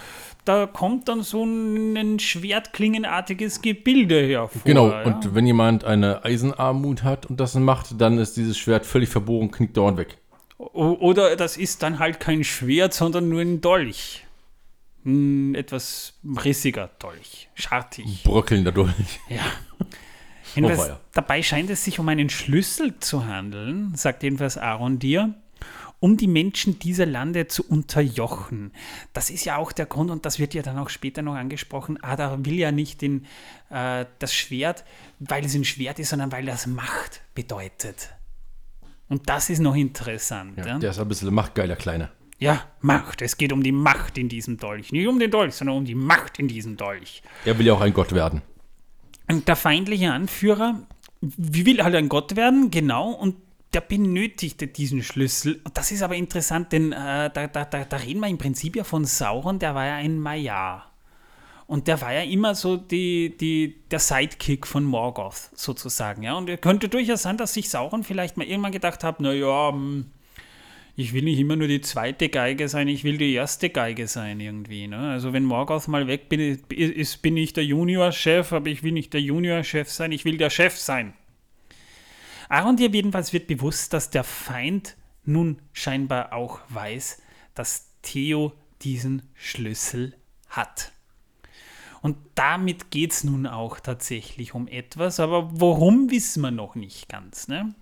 [0.45, 4.61] da kommt dann so ein schwertklingenartiges Gebilde hervor.
[4.65, 5.03] Genau, ja?
[5.03, 9.51] und wenn jemand eine Eisenarmut hat und das macht, dann ist dieses Schwert völlig verbogen,
[9.51, 10.17] knickt dauernd weg.
[10.59, 14.25] Oder das ist dann halt kein Schwert, sondern nur ein Dolch.
[15.05, 18.23] Ein etwas rissiger Dolch, schartig.
[18.23, 19.19] Bröckelnder durch.
[19.29, 19.41] Ja.
[20.55, 20.99] Jedenfalls, weia.
[21.13, 25.33] dabei scheint es sich um einen Schlüssel zu handeln, sagt jedenfalls Aaron dir,
[26.01, 28.71] um die Menschen dieser Lande zu unterjochen.
[29.13, 32.03] Das ist ja auch der Grund, und das wird ja dann auch später noch angesprochen,
[32.03, 33.25] Ada will ja nicht den,
[33.69, 34.83] äh, das Schwert,
[35.19, 38.09] weil es ein Schwert ist, sondern weil das Macht bedeutet.
[39.09, 40.57] Und das ist noch interessant.
[40.57, 42.09] Ja, Ja, Der ist ein bisschen Machtgeil, der Kleine.
[42.39, 43.21] ja, Macht.
[43.21, 44.91] Es geht um die Macht in diesem Dolch.
[44.91, 47.21] Nicht um den Dolch, sondern um die Macht in diesem Dolch.
[47.43, 48.41] Er will ja auch ein Gott werden.
[49.27, 50.79] Und der feindliche Anführer
[51.21, 53.35] will halt ein Gott werden, genau, und
[53.73, 55.59] der benötigte diesen Schlüssel.
[55.63, 58.75] Und das ist aber interessant, denn äh, da, da, da, da reden wir im Prinzip
[58.75, 60.88] ja von Sauron, der war ja ein Maiar.
[61.69, 66.23] Und der war ja immer so die, die, der Sidekick von Morgoth, sozusagen.
[66.23, 66.33] Ja?
[66.33, 69.71] Und es könnte durchaus sein, dass sich Sauron vielleicht mal irgendwann gedacht hat, naja,
[70.95, 74.39] ich will nicht immer nur die zweite Geige sein, ich will die erste Geige sein
[74.39, 74.87] irgendwie.
[74.87, 75.11] Ne?
[75.11, 76.39] Also wenn Morgoth mal weg bin,
[76.69, 80.49] ist, bin ich der Juniorchef, aber ich will nicht der Juniorchef sein, ich will der
[80.49, 81.13] Chef sein.
[82.49, 87.21] Arondir jedenfalls wird bewusst, dass der Feind nun scheinbar auch weiß,
[87.53, 90.15] dass Theo diesen Schlüssel
[90.47, 90.93] hat.
[92.01, 97.09] Und damit geht es nun auch tatsächlich um etwas, aber worum wissen wir noch nicht
[97.09, 97.47] ganz.
[97.47, 97.73] Ne?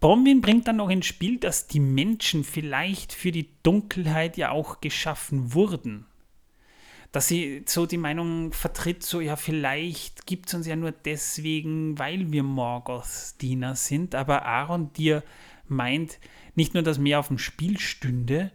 [0.00, 4.80] Bronwyn bringt dann noch ins Spiel, dass die Menschen vielleicht für die Dunkelheit ja auch
[4.80, 6.06] geschaffen wurden.
[7.12, 11.98] Dass sie so die Meinung vertritt, so ja, vielleicht gibt es uns ja nur deswegen,
[11.98, 15.22] weil wir Morgoths Diener sind, aber Aaron dir
[15.66, 16.18] meint
[16.54, 18.52] nicht nur, dass mehr auf dem Spiel stünde,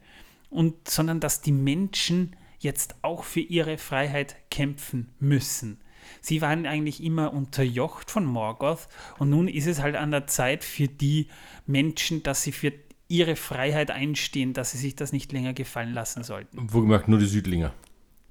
[0.52, 5.80] und, sondern dass die Menschen jetzt auch für ihre Freiheit kämpfen müssen.
[6.22, 8.88] Sie waren eigentlich immer unterjocht von Morgoth
[9.18, 11.28] und nun ist es halt an der Zeit für die
[11.66, 12.74] Menschen, dass sie für
[13.07, 16.72] ihre Freiheit einstehen, dass sie sich das nicht länger gefallen lassen sollten.
[16.72, 17.74] Wohlgemerkt nur die Südlinge.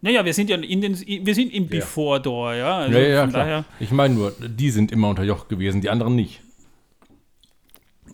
[0.03, 2.78] Naja, wir sind ja in den, wir sind im Before Door, ja.
[2.78, 3.45] Also ja, ja, klar.
[3.45, 6.41] daher, Ich meine nur, die sind immer unterjocht gewesen, die anderen nicht.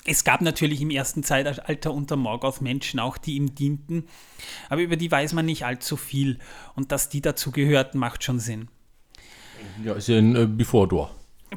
[0.06, 4.06] Es gab natürlich im ersten Zeitalter unter Morgoth Menschen auch, die ihm dienten,
[4.68, 6.38] aber über die weiß man nicht allzu viel
[6.74, 8.68] und dass die dazu gehörten, macht schon Sinn.
[9.84, 11.10] Ja, ist ja ein äh, Before Door.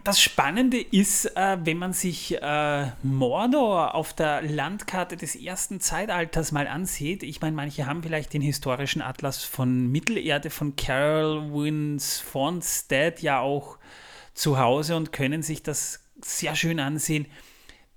[0.03, 6.51] Das Spannende ist, äh, wenn man sich äh, Mordor auf der Landkarte des ersten Zeitalters
[6.51, 7.23] mal ansieht.
[7.23, 13.39] Ich meine, manche haben vielleicht den historischen Atlas von Mittelerde von Carol Wins Fonstead ja
[13.39, 13.77] auch
[14.33, 17.25] zu Hause und können sich das sehr schön ansehen.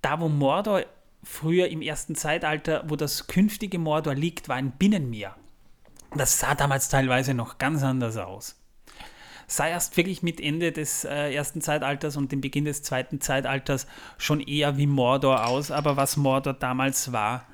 [0.02, 0.82] Da, wo Mordor
[1.22, 5.36] früher im ersten Zeitalter, wo das künftige Mordor liegt, war ein Binnenmeer.
[6.14, 8.62] Das sah damals teilweise noch ganz anders aus
[9.52, 13.86] sah erst wirklich mit Ende des äh, ersten Zeitalters und dem Beginn des zweiten Zeitalters
[14.18, 17.46] schon eher wie Mordor aus, aber was Mordor damals war,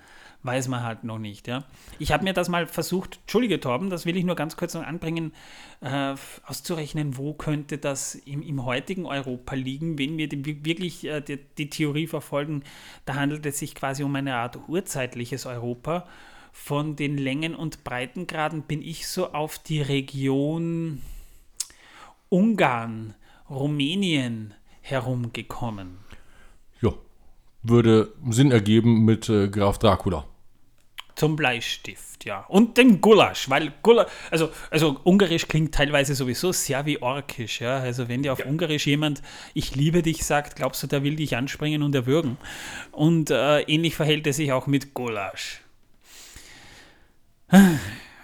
[0.43, 1.49] weiß man halt noch nicht.
[1.49, 1.64] Ja?
[1.99, 4.84] Ich habe mir das mal versucht, Entschuldige Torben, das will ich nur ganz kurz noch
[4.84, 5.32] anbringen,
[5.80, 6.14] äh,
[6.47, 11.39] auszurechnen, wo könnte das im, im heutigen Europa liegen, wenn wir die, wirklich äh, die,
[11.59, 12.62] die Theorie verfolgen,
[13.05, 16.07] da handelt es sich quasi um eine Art urzeitliches Europa.
[16.51, 21.03] Von den Längen- und Breitengraden bin ich so auf die Region
[22.30, 23.14] Ungarn,
[23.49, 25.99] Rumänien herumgekommen.
[27.68, 30.24] Ja, würde Sinn ergeben mit äh, Graf Dracula.
[31.14, 32.44] Zum Bleistift, ja.
[32.48, 37.78] Und dem Gulasch, weil Gulasch, also, also Ungarisch klingt teilweise sowieso sehr wie Orkisch, ja.
[37.78, 41.36] Also wenn dir auf Ungarisch jemand Ich liebe dich sagt, glaubst du, der will dich
[41.36, 42.36] anspringen und erwürgen.
[42.92, 45.60] Und äh, ähnlich verhält es sich auch mit Gulasch.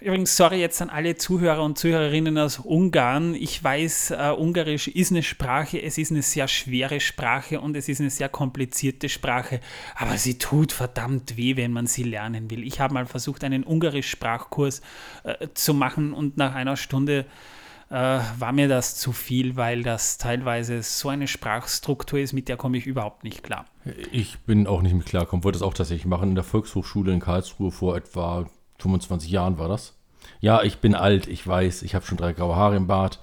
[0.05, 3.35] Übrigens, sorry jetzt an alle Zuhörer und Zuhörerinnen aus Ungarn.
[3.35, 7.89] Ich weiß, äh, Ungarisch ist eine Sprache, es ist eine sehr schwere Sprache und es
[7.89, 9.61] ist eine sehr komplizierte Sprache,
[9.97, 12.65] aber sie tut verdammt weh, wenn man sie lernen will.
[12.65, 14.83] Ich habe mal versucht, einen Ungarisch-Sprachkurs
[15.23, 17.25] äh, zu machen und nach einer Stunde
[17.89, 22.59] äh, war mir das zu viel, weil das teilweise so eine Sprachstruktur ist, mit der
[22.59, 23.65] komme ich überhaupt nicht klar.
[24.13, 26.29] Ich bin auch nicht mit klarkommen, wollte das auch tatsächlich machen.
[26.29, 28.45] In der Volkshochschule in Karlsruhe vor etwa
[28.85, 29.95] 25 Jahren war das.
[30.41, 33.18] Ja, ich bin alt, ich weiß, ich habe schon drei graue Haare im Bart.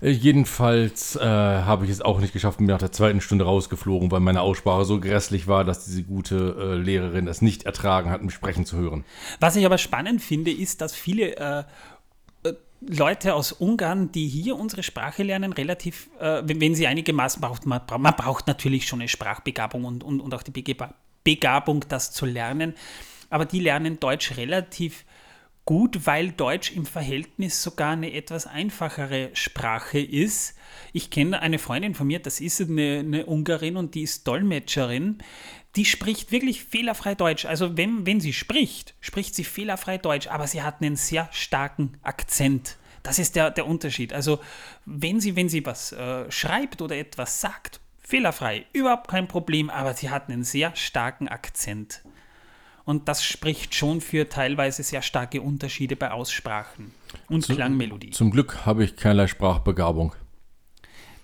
[0.00, 4.10] Äh, jedenfalls äh, habe ich es auch nicht geschafft, bin nach der zweiten Stunde rausgeflogen,
[4.10, 8.22] weil meine Aussprache so grässlich war, dass diese gute äh, Lehrerin es nicht ertragen hat,
[8.22, 9.04] mich sprechen zu hören.
[9.40, 11.64] Was ich aber spannend finde, ist, dass viele äh,
[12.44, 17.64] äh, Leute aus Ungarn, die hier unsere Sprache lernen, relativ, wenn, wenn, sie einigermaßen braucht,
[17.64, 20.76] man, man braucht natürlich schon eine Sprachbegabung und, und, und auch die
[21.24, 22.74] Begabung, das zu lernen,
[23.30, 25.04] aber die lernen Deutsch relativ
[25.66, 30.56] gut, weil Deutsch im Verhältnis sogar eine etwas einfachere Sprache ist.
[30.92, 35.18] Ich kenne eine Freundin von mir, das ist eine, eine Ungarin und die ist Dolmetscherin.
[35.74, 37.44] Die spricht wirklich fehlerfrei Deutsch.
[37.44, 41.98] Also wenn, wenn sie spricht, spricht sie fehlerfrei Deutsch, aber sie hat einen sehr starken
[42.02, 42.78] Akzent.
[43.02, 44.12] Das ist der, der Unterschied.
[44.12, 44.40] Also
[44.84, 49.94] wenn sie, wenn sie was äh, schreibt oder etwas sagt, fehlerfrei, überhaupt kein Problem, aber
[49.94, 52.02] sie hat einen sehr starken Akzent.
[52.86, 56.92] Und das spricht schon für teilweise sehr starke Unterschiede bei Aussprachen
[57.28, 58.10] und Zu, Klangmelodie.
[58.10, 60.14] Zum Glück habe ich keinerlei Sprachbegabung.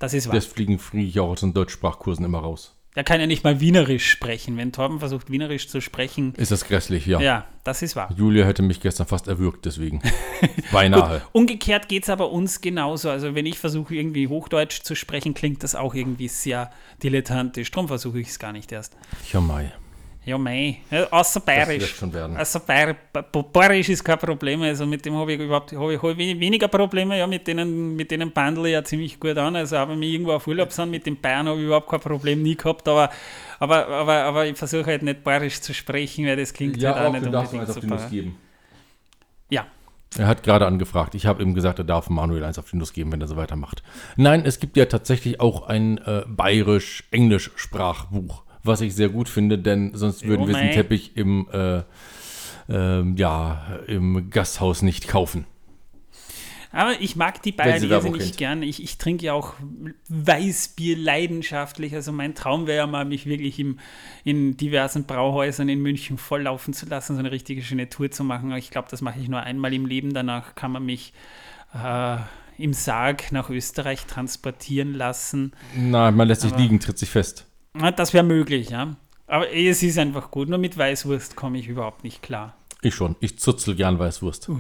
[0.01, 0.35] Das ist wahr.
[0.35, 2.75] Deswegen fliege ich auch aus den Deutschsprachkursen immer raus.
[2.97, 4.57] Der kann ja nicht mal Wienerisch sprechen.
[4.57, 6.35] Wenn Torben versucht, Wienerisch zu sprechen.
[6.35, 7.21] Ist das grässlich, ja.
[7.21, 8.13] Ja, das ist wahr.
[8.17, 10.03] Julia hätte mich gestern fast erwürgt, deswegen.
[10.73, 11.21] Beinahe.
[11.21, 13.09] Gut, umgekehrt geht es aber uns genauso.
[13.09, 17.71] Also, wenn ich versuche, irgendwie Hochdeutsch zu sprechen, klingt das auch irgendwie sehr dilettantisch.
[17.71, 18.97] Darum versuche ich es gar nicht erst.
[19.33, 19.73] Ja, Mai.
[20.25, 20.79] Ja, mei.
[21.11, 22.01] Außer Bayerisch.
[22.37, 22.95] Also Bayer,
[23.53, 24.63] Bayerisch ist kein Problem.
[24.63, 27.19] Also mit dem habe ich überhaupt hab ich, hab ich weniger Probleme.
[27.19, 29.57] Ja, mit denen, mit denen bandle ich ja ziemlich gut an.
[29.57, 32.41] Also aber wir irgendwo auf Urlaub sind, mit den Bayern habe ich überhaupt kein Problem
[32.41, 32.87] nie gehabt.
[32.87, 33.11] Aber,
[33.59, 37.03] aber, aber, aber ich versuche halt nicht Bayerisch zu sprechen, weil das klingt ja, halt
[37.03, 37.97] auch, auch nicht unbedingt eins super.
[37.97, 38.37] Auf die geben.
[39.51, 39.67] Ja.
[40.17, 41.17] Er hat gerade angefragt.
[41.17, 43.35] Ich habe ihm gesagt, er darf Manuel eins auf die Nuss geben, wenn er so
[43.37, 43.83] weitermacht.
[44.17, 49.93] Nein, es gibt ja tatsächlich auch ein äh, bayerisch-englisch-Sprachbuch was ich sehr gut finde, denn
[49.95, 51.83] sonst würden oh, wir diesen Teppich im, äh,
[52.69, 55.47] äh, ja, im Gasthaus nicht kaufen.
[56.75, 58.63] Aber ich mag die Bayern irrsinnig gern.
[58.63, 59.53] Ich, ich trinke ja auch
[60.09, 61.95] Weißbier leidenschaftlich.
[61.95, 63.79] Also mein Traum wäre ja mal, mich wirklich im,
[64.25, 68.51] in diversen Brauhäusern in München volllaufen zu lassen, so eine richtige schöne Tour zu machen.
[68.53, 70.15] Ich glaube, das mache ich nur einmal im Leben.
[70.15, 71.13] Danach kann man mich
[71.75, 72.17] äh,
[72.57, 75.53] im Sarg nach Österreich transportieren lassen.
[75.77, 77.47] Nein, man lässt sich liegen, tritt sich fest.
[77.75, 78.97] Das wäre möglich, ja.
[79.27, 80.49] Aber es ist einfach gut.
[80.49, 82.55] Nur mit Weißwurst komme ich überhaupt nicht klar.
[82.85, 83.17] Ich schon.
[83.21, 84.51] Ich zutzel gern Weißwurst.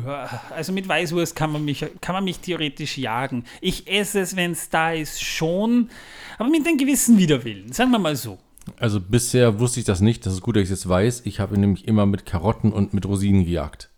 [0.51, 3.45] Also mit Weißwurst kann man mich, kann man mich theoretisch jagen.
[3.61, 5.91] Ich esse es, wenn es da ist, schon.
[6.39, 7.73] Aber mit einem gewissen Widerwillen.
[7.73, 8.39] Sagen wir mal so.
[8.79, 10.25] Also bisher wusste ich das nicht.
[10.25, 11.23] Das ist gut, dass ich es jetzt weiß.
[11.25, 13.91] Ich habe nämlich immer mit Karotten und mit Rosinen gejagt.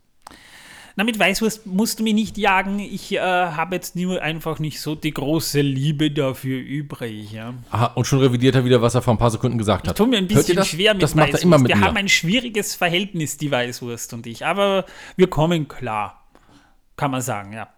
[0.96, 2.78] Na, mit Weißwurst musst du mich nicht jagen.
[2.78, 7.32] Ich äh, habe jetzt nur einfach nicht so die große Liebe dafür übrig.
[7.32, 7.54] Ja.
[7.70, 9.94] Aha, und schon revidiert er wieder, was er vor ein paar Sekunden gesagt hat.
[9.94, 11.84] Ich tue mir ein bisschen schwer mit das Macht er immer mit wir mir.
[11.84, 14.46] haben ein schwieriges Verhältnis, die Weißwurst und ich.
[14.46, 14.84] Aber
[15.16, 16.20] wir kommen klar.
[16.96, 17.68] Kann man sagen, ja.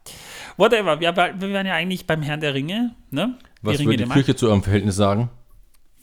[0.58, 2.94] Whatever, wir, wir waren ja eigentlich beim Herrn der Ringe.
[3.10, 3.38] Ne?
[3.62, 5.30] Was würde die Kirche zu eurem Verhältnis sagen?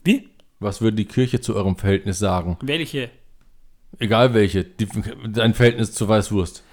[0.03, 0.29] Wie?
[0.59, 2.57] Was würde die Kirche zu eurem Verhältnis sagen?
[2.61, 3.11] Welche?
[3.99, 4.63] Egal welche.
[4.63, 4.87] Die,
[5.27, 6.63] dein Verhältnis zur Weißwurst.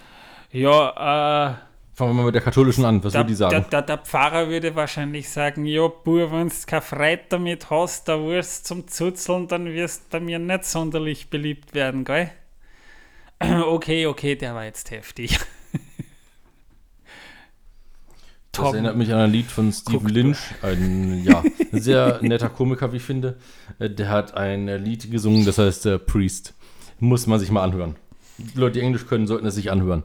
[0.52, 1.54] Ja, äh.
[1.94, 3.04] Fangen wir mal mit der katholischen an.
[3.04, 3.50] Was würde die sagen?
[3.50, 8.08] Der, der, der, Pfarrer würde wahrscheinlich sagen: Ja, Bub, wenn du keine Freude damit hast,
[8.08, 12.30] da Wurst zum Zuzeln, dann wirst du bei mir nicht sonderlich beliebt werden, gell?
[13.42, 15.38] Okay, okay, der war jetzt heftig.
[18.52, 21.42] Das erinnert mich an ein Lied von Guck Lynch, ein ja,
[21.72, 23.38] sehr netter Komiker, wie ich finde.
[23.78, 26.54] Äh, der hat ein Lied gesungen, das heißt äh, Priest.
[26.98, 27.96] Muss man sich mal anhören.
[28.38, 30.02] Die Leute, die Englisch können, sollten es sich anhören.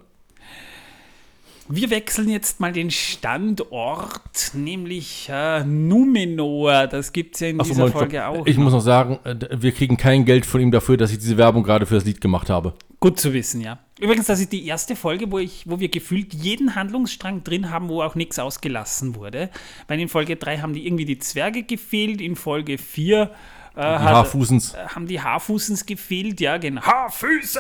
[1.68, 6.86] Wir wechseln jetzt mal den Standort, nämlich äh, Numenor.
[6.86, 8.46] Das gibt es ja in Ach, dieser Moment, Folge auch.
[8.46, 8.66] Ich noch.
[8.66, 11.64] muss noch sagen, äh, wir kriegen kein Geld von ihm dafür, dass ich diese Werbung
[11.64, 12.74] gerade für das Lied gemacht habe.
[13.00, 13.80] Gut zu wissen, ja.
[14.00, 17.90] Übrigens, das ist die erste Folge, wo, ich, wo wir gefühlt jeden Handlungsstrang drin haben,
[17.90, 19.50] wo auch nichts ausgelassen wurde.
[19.88, 23.32] Weil in Folge 3 haben die irgendwie die Zwerge gefehlt, in Folge 4
[23.76, 24.76] äh, Haarfußens.
[24.76, 26.82] Äh, haben die Haarfußens gefehlt, ja, genau.
[26.82, 27.60] Haarfüße!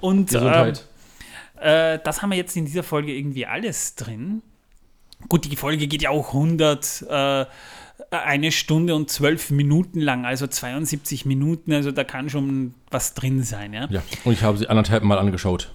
[0.00, 0.80] Und Gesundheit.
[0.80, 0.95] Ähm,
[1.60, 4.42] äh, das haben wir jetzt in dieser Folge irgendwie alles drin.
[5.28, 7.46] Gut, die Folge geht ja auch 100, äh,
[8.10, 13.42] eine Stunde und zwölf Minuten lang, also 72 Minuten, also da kann schon was drin
[13.42, 13.72] sein.
[13.72, 15.72] Ja, ja und ich habe sie anderthalb Mal angeschaut.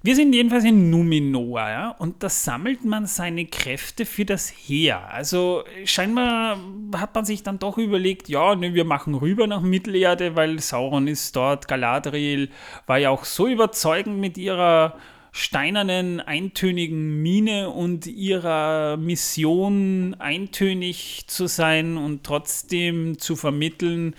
[0.00, 5.12] Wir sind jedenfalls in Numenor, ja, und da sammelt man seine Kräfte für das Heer.
[5.12, 6.56] Also scheinbar
[6.96, 11.08] hat man sich dann doch überlegt, ja, ne, wir machen rüber nach Mittelerde, weil Sauron
[11.08, 12.48] ist dort, Galadriel
[12.86, 14.94] war ja auch so überzeugend mit ihrer
[15.32, 24.14] steinernen, eintönigen Mine und ihrer Mission eintönig zu sein und trotzdem zu vermitteln,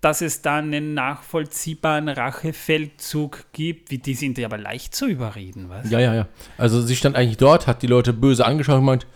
[0.00, 3.90] dass es da einen nachvollziehbaren Rachefeldzug gibt.
[3.90, 5.90] Wie, die sind ja aber leicht zu überreden, was?
[5.90, 6.28] Ja, ja, ja.
[6.56, 9.06] Also sie stand eigentlich dort, hat die Leute böse angeschaut und meint,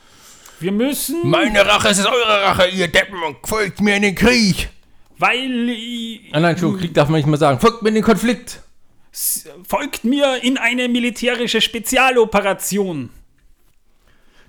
[0.59, 1.28] wir müssen...
[1.28, 4.70] Meine Rache ist eure Rache, ihr Deppen, und folgt mir in den Krieg.
[5.18, 5.68] Weil...
[5.70, 7.61] Ich, ah, nein, Entschuldigung, Krieg darf man nicht mehr sagen.
[7.61, 8.61] Folgt mir in den Konflikt
[9.68, 13.10] folgt mir in eine militärische Spezialoperation.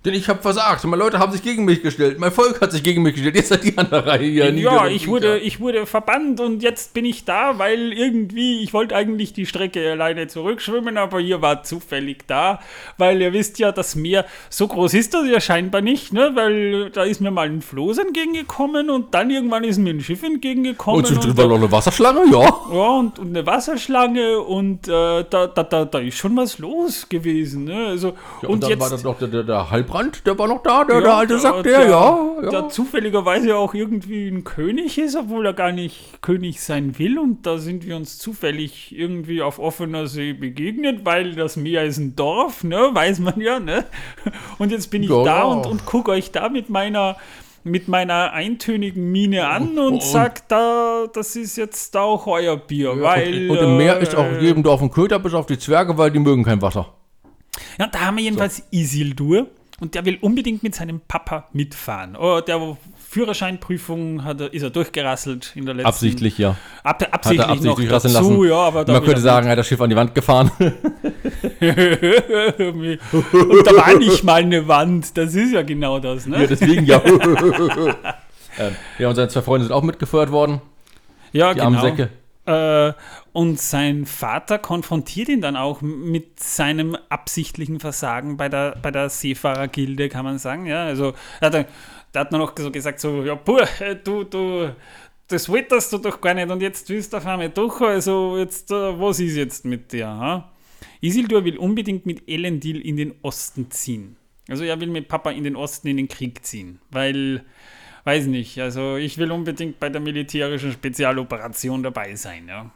[0.05, 0.83] Denn ich habe versagt.
[0.83, 2.19] Meine Leute haben sich gegen mich gestellt.
[2.19, 3.35] Mein Volk hat sich gegen mich gestellt.
[3.35, 4.53] Jetzt seid ihr an der Reihe hier.
[4.53, 8.97] Ja, ich wurde, ich wurde verbannt und jetzt bin ich da, weil irgendwie, ich wollte
[8.97, 12.59] eigentlich die Strecke alleine zurückschwimmen, aber ihr wart zufällig da,
[12.97, 16.31] weil ihr wisst ja, das Meer, so groß ist das ja scheinbar nicht, ne?
[16.33, 20.23] weil da ist mir mal ein Floß entgegengekommen und dann irgendwann ist mir ein Schiff
[20.23, 20.99] entgegengekommen.
[20.99, 22.41] Und zwischendrin war noch eine Wasserschlange, ja.
[22.41, 27.07] Ja, und, und eine Wasserschlange und äh, da, da, da, da ist schon was los
[27.07, 27.65] gewesen.
[27.65, 27.87] Ne?
[27.87, 28.09] Also,
[28.41, 30.63] ja und, und, dann jetzt, war dann noch der, der, der Halbrand, der war noch
[30.63, 32.49] da, der, Ja, der alte sagt, der, ja, ja.
[32.49, 37.19] Der zufälligerweise auch irgendwie ein König ist, obwohl er gar nicht König sein will.
[37.19, 41.97] Und da sind wir uns zufällig irgendwie auf offener See begegnet, weil das Meer ist
[41.99, 42.89] ein Dorf, ne?
[42.93, 43.85] Weiß man ja, ne?
[44.57, 45.23] Und jetzt bin ich Ja.
[45.23, 47.15] da und, und gucke euch da mit meiner
[47.65, 52.99] mit meiner eintönigen Miene an und, Und- sag da, das ist jetzt auch euer Bier,
[53.01, 55.97] weil und im Meer äh, ist auch jedem Dorf ein Köter, bis auf die Zwerge,
[55.97, 56.93] weil die mögen kein Wasser.
[57.79, 59.47] Ja, da haben wir jedenfalls Isildur
[59.83, 62.15] und der will unbedingt mit seinem Papa mitfahren.
[62.15, 62.77] Oh, der
[63.09, 65.89] Führerscheinprüfung hat er, ist er durchgerasselt in der letzten.
[65.89, 66.55] Absichtlich, ja.
[66.83, 68.43] Ab, Hat absichtlich er absichtlich noch dazu, lassen.
[68.47, 70.49] ja, aber Man könnte sagen, er hat das Schiff an die Wand gefahren.
[70.59, 70.71] und
[73.67, 75.17] da war nicht mal eine Wand.
[75.17, 76.43] Das ist ja genau das, ne?
[76.43, 77.01] ja, deswegen ja.
[78.57, 80.61] ähm, ja, und seine zwei Freunde sind auch mitgefeuert worden.
[81.33, 82.07] Ja, Die armen Säcke.
[82.45, 82.93] Äh,
[83.33, 89.09] und sein Vater konfrontiert ihn dann auch mit seinem absichtlichen Versagen bei der, bei der
[89.09, 90.67] Seefahrergilde, kann man sagen.
[90.67, 91.67] Ja, also er hat,
[92.11, 94.75] da hat man auch so gesagt, so, ja, puh, äh, du, du,
[95.27, 98.69] das wolltest du doch gar nicht und jetzt willst du auf einmal doch, also jetzt,
[98.69, 100.07] äh, was ist jetzt mit dir?
[100.07, 100.51] Ha?
[101.01, 104.15] Isildur will unbedingt mit Elendil in den Osten ziehen.
[104.47, 107.43] Also er will mit Papa in den Osten in den Krieg ziehen, weil,
[108.03, 112.71] weiß nicht, also ich will unbedingt bei der militärischen Spezialoperation dabei sein, ja.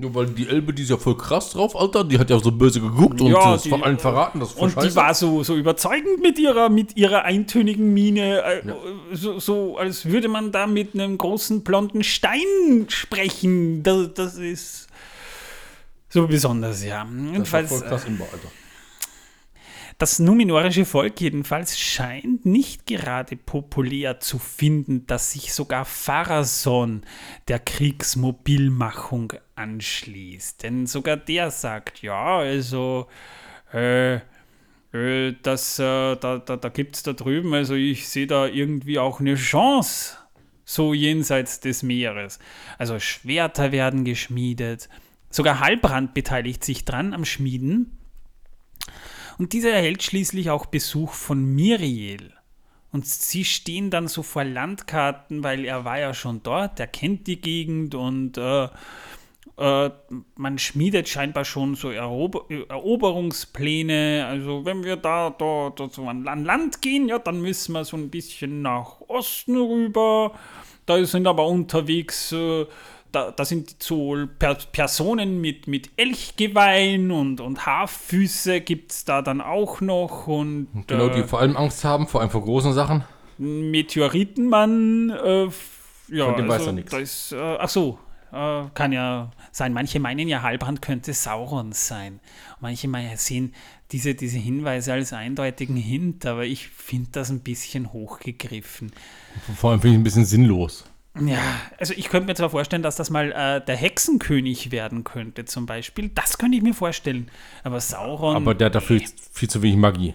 [0.00, 2.04] Nur weil die Elbe, die ist ja voll krass drauf, Alter.
[2.04, 4.38] Die hat ja so böse geguckt und Ja, das die- von allen verraten.
[4.38, 4.94] Das Und die scheiße.
[4.96, 8.62] war so, so überzeugend mit ihrer, mit ihrer eintönigen Miene, äh,
[9.12, 13.82] so, so als würde man da mit einem großen blonden Stein sprechen.
[13.82, 14.86] Das, das ist
[16.08, 17.04] so besonders, ja.
[17.04, 18.48] das war Jedenfalls, voll krass Imba, Alter.
[19.98, 27.02] Das numenorische Volk jedenfalls scheint nicht gerade populär zu finden, dass sich sogar Pharason
[27.48, 30.62] der Kriegsmobilmachung anschließt.
[30.62, 33.08] Denn sogar der sagt, ja, also,
[33.74, 34.20] äh,
[34.92, 39.00] äh, das, äh, da, da, da gibt es da drüben, also ich sehe da irgendwie
[39.00, 40.16] auch eine Chance,
[40.64, 42.38] so jenseits des Meeres.
[42.78, 44.88] Also Schwerter werden geschmiedet.
[45.28, 47.98] Sogar Halbrand beteiligt sich dran am Schmieden.
[49.38, 52.32] Und dieser erhält schließlich auch Besuch von Miriel.
[52.90, 57.26] Und sie stehen dann so vor Landkarten, weil er war ja schon dort, er kennt
[57.26, 58.68] die Gegend und äh,
[59.58, 59.90] äh,
[60.36, 64.26] man schmiedet scheinbar schon so Erober Eroberungspläne.
[64.26, 67.84] Also wenn wir da, da, da so an an Land gehen, ja, dann müssen wir
[67.84, 70.32] so ein bisschen nach Osten rüber.
[70.86, 72.66] Da sind aber unterwegs, äh,
[73.12, 79.22] da, da sind so per Personen mit, mit Elchgeweihen und, und Haarfüße gibt es da
[79.22, 80.26] dann auch noch.
[80.26, 83.04] Und Genau, die äh, vor allem Angst haben, vor allem vor großen Sachen.
[83.38, 85.48] Meteoritenmann, äh,
[86.10, 86.90] ja, Von dem weiß also, er nix.
[86.90, 87.98] da ist, äh, ach so,
[88.32, 89.72] äh, kann ja sein.
[89.72, 92.20] Manche meinen ja, Halbrand könnte Sauron sein.
[92.60, 93.54] Manche meinen, sehen
[93.92, 98.92] diese, diese Hinweise als eindeutigen Hint, aber ich finde das ein bisschen hochgegriffen.
[99.56, 100.84] Vor allem finde ich ein bisschen sinnlos.
[101.20, 101.40] Ja,
[101.78, 105.66] also ich könnte mir zwar vorstellen, dass das mal äh, der Hexenkönig werden könnte, zum
[105.66, 106.10] Beispiel.
[106.14, 107.30] Das könnte ich mir vorstellen.
[107.62, 108.36] Aber Sauron.
[108.36, 109.00] Aber der hat dafür
[109.32, 110.14] viel zu wenig Magie.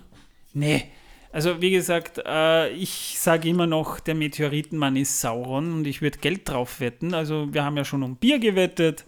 [0.54, 0.86] Nee.
[1.32, 6.20] Also wie gesagt, äh, ich sage immer noch, der Meteoritenmann ist Sauron und ich würde
[6.20, 7.16] Geld drauf wetten.
[7.16, 9.06] Also wir haben ja schon um Bier gewettet.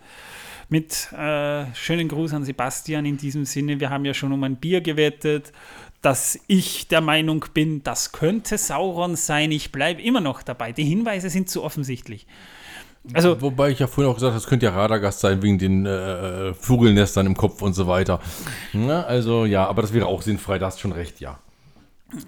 [0.67, 3.79] Mit äh, schönen Gruß an Sebastian in diesem Sinne.
[3.79, 5.53] Wir haben ja schon um ein Bier gewettet,
[6.05, 9.51] dass ich der Meinung bin, das könnte Sauron sein.
[9.51, 10.71] Ich bleibe immer noch dabei.
[10.71, 12.27] Die Hinweise sind zu offensichtlich.
[13.13, 15.85] Also Wobei ich ja vorhin auch gesagt habe, das könnte ja Radagast sein, wegen den
[15.85, 18.19] äh, Vogelnestern im Kopf und so weiter.
[18.73, 21.39] Na, also ja, aber das wäre auch sinnfrei, da hast schon recht, ja.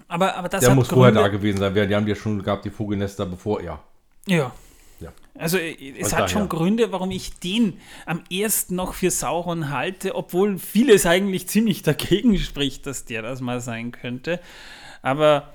[0.08, 1.28] Aber, aber das Der muss vorher Gründe.
[1.30, 1.72] da gewesen sein.
[1.74, 3.78] Die haben ja schon gehabt, die Vogelnester, bevor er.
[4.26, 4.36] Ja.
[4.36, 4.52] Ja.
[5.38, 6.48] Also äh, es Also hat schon.
[6.48, 12.36] Gründe, warum ich den am ersten noch für Sauron halte, obwohl vieles eigentlich ziemlich dagegen
[12.40, 14.40] spricht, dass der das mal sein könnte.
[15.02, 15.52] Aber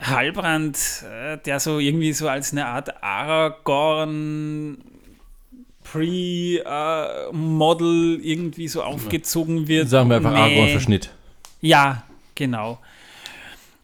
[0.00, 4.78] Halbrand, äh, der so irgendwie so als eine Art Aragorn
[6.92, 9.88] Pre-Model irgendwie so aufgezogen wird.
[9.88, 10.38] Sagen wir einfach Nee.
[10.38, 11.10] Aragorn-Verschnitt.
[11.60, 12.78] Ja, genau.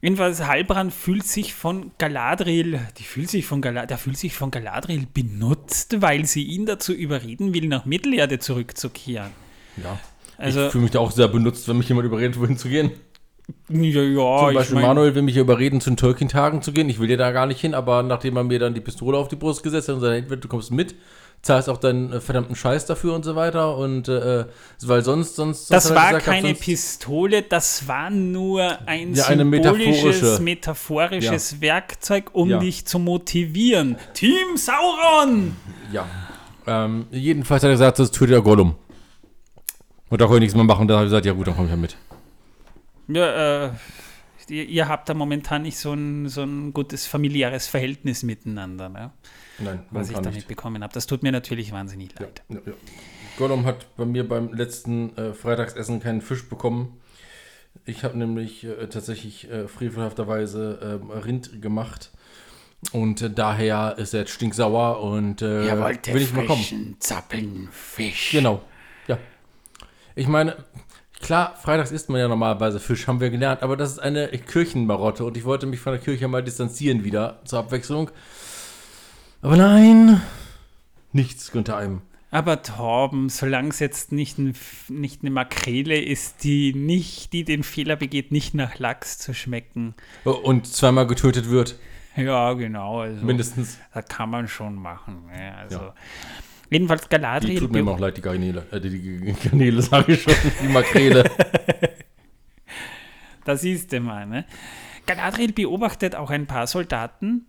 [0.00, 4.52] Jedenfalls Halbrand fühlt sich von Galadriel, die fühlt sich von Gala, der fühlt sich von
[4.52, 9.30] Galadriel benutzt, weil sie ihn dazu überreden will, nach Mittelerde zurückzukehren.
[9.82, 9.98] Ja.
[10.36, 12.92] Also- ich fühle mich da auch sehr benutzt, wenn mich jemand überredet, wohin zu gehen.
[13.68, 16.72] Ja, ja Zum ich Beispiel mein, Manuel will mich ja überreden, zu den Tolkien-Tagen zu
[16.72, 16.88] gehen.
[16.88, 19.28] Ich will ja da gar nicht hin, aber nachdem er mir dann die Pistole auf
[19.28, 20.94] die Brust gesetzt hat und gesagt hat, du kommst mit,
[21.42, 23.76] zahlst auch deinen äh, verdammten Scheiß dafür und so weiter.
[23.76, 24.44] Und äh,
[24.82, 25.70] weil sonst, sonst.
[25.70, 32.50] Das war gesagt, keine Pistole, das war nur ein Ja, symbolisches, metaphorische- metaphorisches Werkzeug, um
[32.50, 32.58] Ja.
[32.58, 33.96] dich zu motivieren.
[34.14, 35.56] Team Sauron!
[35.92, 36.06] Ja.
[36.66, 38.74] Ähm, jedenfalls hat er gesagt, das tut der Gollum.
[40.10, 40.86] Und da konnte ich nichts mehr machen.
[40.88, 41.96] Da habe ich gesagt, ja gut, dann komme ich ja mit.
[43.08, 43.70] Ja, äh,
[44.48, 49.12] ihr, ihr habt da momentan nicht so ein, so ein gutes familiäres Verhältnis miteinander, ne?
[49.58, 50.92] Nein, was ich damit bekommen habe.
[50.92, 52.42] Das tut mir natürlich wahnsinnig Ja, leid.
[52.48, 52.72] ja, ja.
[53.36, 57.00] Gollum hat bei mir beim letzten äh, Freitagsessen keinen Fisch bekommen.
[57.84, 62.10] Ich habe nämlich äh, tatsächlich äh, frevelhafterweise äh, Rind gemacht.
[62.92, 65.70] Und äh, daher ist er jetzt stinksauer und äh,
[66.12, 66.96] will ich mal kommen.
[67.00, 68.30] zappeln Fisch.
[68.32, 68.62] Genau.
[69.06, 69.18] Ja.
[70.14, 70.56] Ich meine,
[71.20, 75.24] klar, freitags isst man ja normalerweise Fisch, haben wir gelernt, aber das ist eine Kirchenmarotte
[75.24, 78.10] und ich wollte mich von der Kirche mal distanzieren wieder zur Abwechslung.
[79.42, 80.20] Aber nein,
[81.12, 82.02] nichts unter einem.
[82.30, 84.54] Aber Torben, solange es jetzt nicht, ein,
[84.88, 89.94] nicht eine Makrele ist, die nicht, die den Fehler begeht, nicht nach Lachs zu schmecken.
[90.24, 91.78] Und zweimal getötet wird,
[92.16, 93.00] Ja, genau.
[93.00, 93.78] Also, mindestens.
[93.94, 95.26] Das kann man schon machen.
[95.26, 95.54] Ne?
[95.56, 95.94] Also, Ja.
[96.70, 97.60] Jedenfalls Die Galadriel.
[97.60, 98.66] tut mir immer auch leid, die Garnele.
[98.70, 100.34] Äh, die, die Garnele, sage ich schon.
[100.62, 101.24] Die Makrele.
[103.44, 104.44] Da siehst du mal, ne?
[105.06, 107.46] Galadriel beobachtet auch ein paar Soldaten.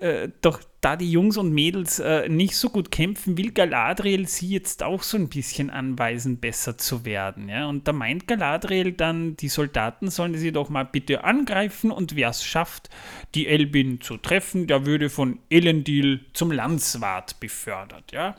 [0.00, 4.50] Äh, doch da die Jungs und Mädels äh, nicht so gut kämpfen, will Galadriel sie
[4.50, 7.48] jetzt auch so ein bisschen anweisen, besser zu werden.
[7.48, 7.66] Ja?
[7.66, 12.28] Und da meint Galadriel dann, die Soldaten sollen sie doch mal bitte angreifen und wer
[12.28, 12.88] es schafft,
[13.34, 18.12] die Elbin zu treffen, der würde von Elendil zum Landswart befördert.
[18.12, 18.36] Ja,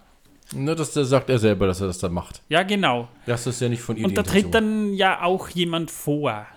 [0.55, 2.41] Ne, das, das sagt er selber, dass er das da macht.
[2.47, 3.09] ja genau.
[3.25, 4.05] Das ist ja nicht von ihm.
[4.05, 6.47] Und da tritt dann ja auch jemand vor.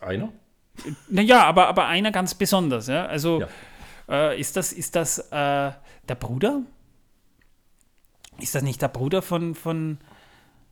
[0.00, 0.32] Einer?
[1.10, 2.86] Naja, aber, aber einer ganz besonders.
[2.86, 3.04] Ja?
[3.04, 3.48] Also Ja.
[4.08, 5.72] Äh, ist das, ist das äh,
[6.08, 6.62] der Bruder?
[8.40, 9.98] Ist das nicht der Bruder von, von,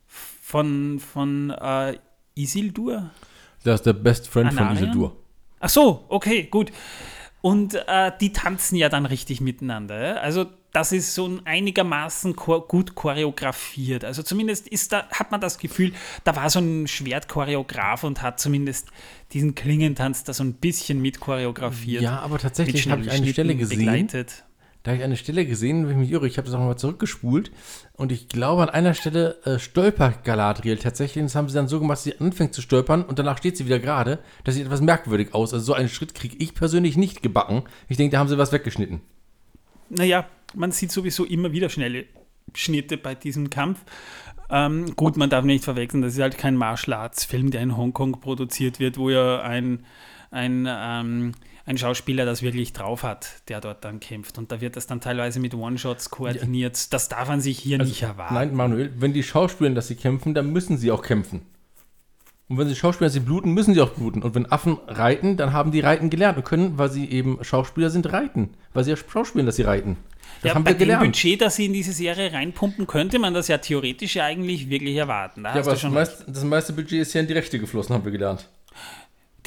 [0.07, 1.97] von, von äh,
[2.35, 3.11] Isildur?
[3.63, 4.89] Das ist der Best Friend von Anarion?
[4.89, 5.17] Isildur.
[5.59, 6.71] Ach so, okay, gut.
[7.41, 10.21] Und äh, die tanzen ja dann richtig miteinander.
[10.21, 14.03] Also das ist so ein einigermaßen gut choreografiert.
[14.03, 15.93] Also zumindest ist da, hat man das Gefühl,
[16.23, 18.87] da war so ein Schwertchoreograf und hat zumindest
[19.33, 22.01] diesen Klingentanz da so ein bisschen mit choreografiert.
[22.01, 23.79] Ja, aber tatsächlich habe ich eine Stelle gesehen.
[23.79, 24.43] begleitet.
[24.81, 26.75] Da habe ich eine Stelle gesehen, wenn ich mich irre, ich habe das auch mal
[26.75, 27.51] zurückgespult
[27.93, 31.21] und ich glaube, an einer Stelle äh, stolpert Galadriel tatsächlich.
[31.21, 33.55] Und das haben sie dann so gemacht, dass sie anfängt zu stolpern und danach steht
[33.55, 34.19] sie wieder gerade.
[34.43, 35.53] Das sieht etwas merkwürdig aus.
[35.53, 37.63] Also so einen Schritt kriege ich persönlich nicht gebacken.
[37.87, 39.01] Ich denke, da haben sie was weggeschnitten.
[39.97, 42.05] Naja, man sieht sowieso immer wieder schnelle
[42.53, 43.79] Schnitte bei diesem Kampf.
[44.49, 47.75] Ähm, gut, man darf nicht verwechseln, das ist halt kein Martial Arts Film, der in
[47.77, 49.85] Hongkong produziert wird, wo ja ein,
[50.31, 51.31] ein, ähm,
[51.65, 54.37] ein Schauspieler das wirklich drauf hat, der dort dann kämpft.
[54.37, 56.93] Und da wird das dann teilweise mit One-Shots koordiniert.
[56.93, 58.35] Das darf man sich hier nicht erwarten.
[58.35, 61.41] Nein, Manuel, wenn die Schauspieler, dass sie kämpfen, dann müssen sie auch kämpfen.
[62.53, 64.21] Und wenn sie Schauspieler, sie bluten, müssen sie auch bluten.
[64.21, 67.89] Und wenn Affen reiten, dann haben die Reiten gelernt und können, weil sie eben Schauspieler
[67.89, 68.51] sind, reiten.
[68.73, 69.97] Weil sie ja Schauspielen, dass sie reiten.
[70.43, 71.03] Das ja, haben bei wir dem gelernt.
[71.03, 74.95] Budget, das sie in diese Serie reinpumpen, könnte man das ja theoretisch ja eigentlich wirklich
[74.95, 75.41] erwarten.
[75.43, 78.05] Da Ja, aber das, meiste, das meiste Budget ist ja in die Rechte geflossen, haben
[78.05, 78.47] wir gelernt.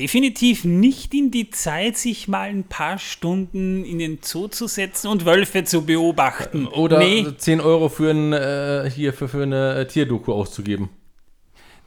[0.01, 5.07] Definitiv nicht in die Zeit, sich mal ein paar Stunden in den Zoo zu setzen
[5.07, 6.67] und Wölfe zu beobachten.
[6.67, 10.91] Oder nee, 10 Euro für, ein, äh, hier für, für eine äh, Tierdoku auszugeben.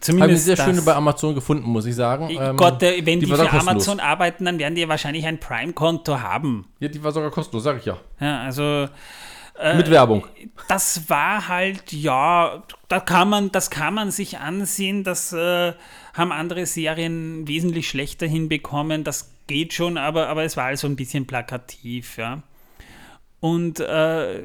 [0.01, 0.65] Habe ich zumindest sehr das.
[0.65, 2.29] schön bei Amazon gefunden, muss ich sagen.
[2.29, 3.51] Ähm, Gott, wenn die, war für.
[3.51, 6.65] Amazon arbeiten, dann werden die wahrscheinlich ein Prime-Konto haben.
[6.79, 7.97] Ja, die war sogar kostenlos, sag ich ja.
[8.19, 8.87] Ja, also
[9.59, 10.25] Äh, Mit Werbung.
[10.69, 15.73] das war halt, ja, da kann man, das kann man sich ansehen, das äh,
[16.13, 20.95] haben andere Serien wesentlich schlechter hinbekommen, das geht schon, aber, aber es war also ein
[20.95, 22.41] bisschen plakativ, ja.
[23.41, 24.43] Und äh,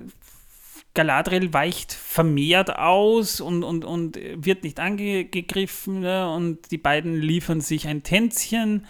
[0.94, 6.30] Galadriel weicht vermehrt aus und, und, und wird nicht angegriffen ne?
[6.32, 8.86] und die beiden liefern sich ein Tänzchen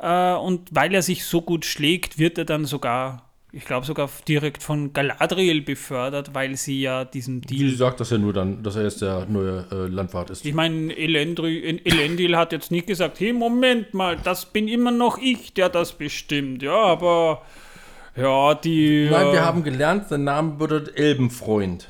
[0.00, 4.08] äh, und weil er sich so gut schlägt, wird er dann sogar, ich glaube sogar
[4.26, 8.62] direkt von Galadriel befördert, weil sie ja diesen Die Deal sagt das ja nur dann,
[8.62, 10.46] dass er jetzt der neue äh, Landwart ist.
[10.46, 15.18] ich meine, Elendri- Elendil hat jetzt nicht gesagt, hey, Moment mal, das bin immer noch
[15.18, 16.62] ich, der das bestimmt.
[16.62, 17.42] Ja, aber
[18.16, 21.88] ja, die, Nein, wir äh, haben gelernt, sein Name bedeutet Elbenfreund.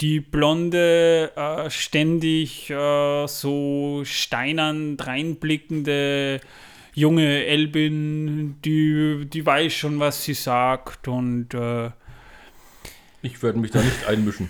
[0.00, 6.40] die blonde, äh, ständig äh, so steinern reinblickende
[6.94, 11.90] junge Elbin, die, die weiß schon, was sie sagt und äh,
[13.22, 14.48] Ich werde mich da nicht einmischen.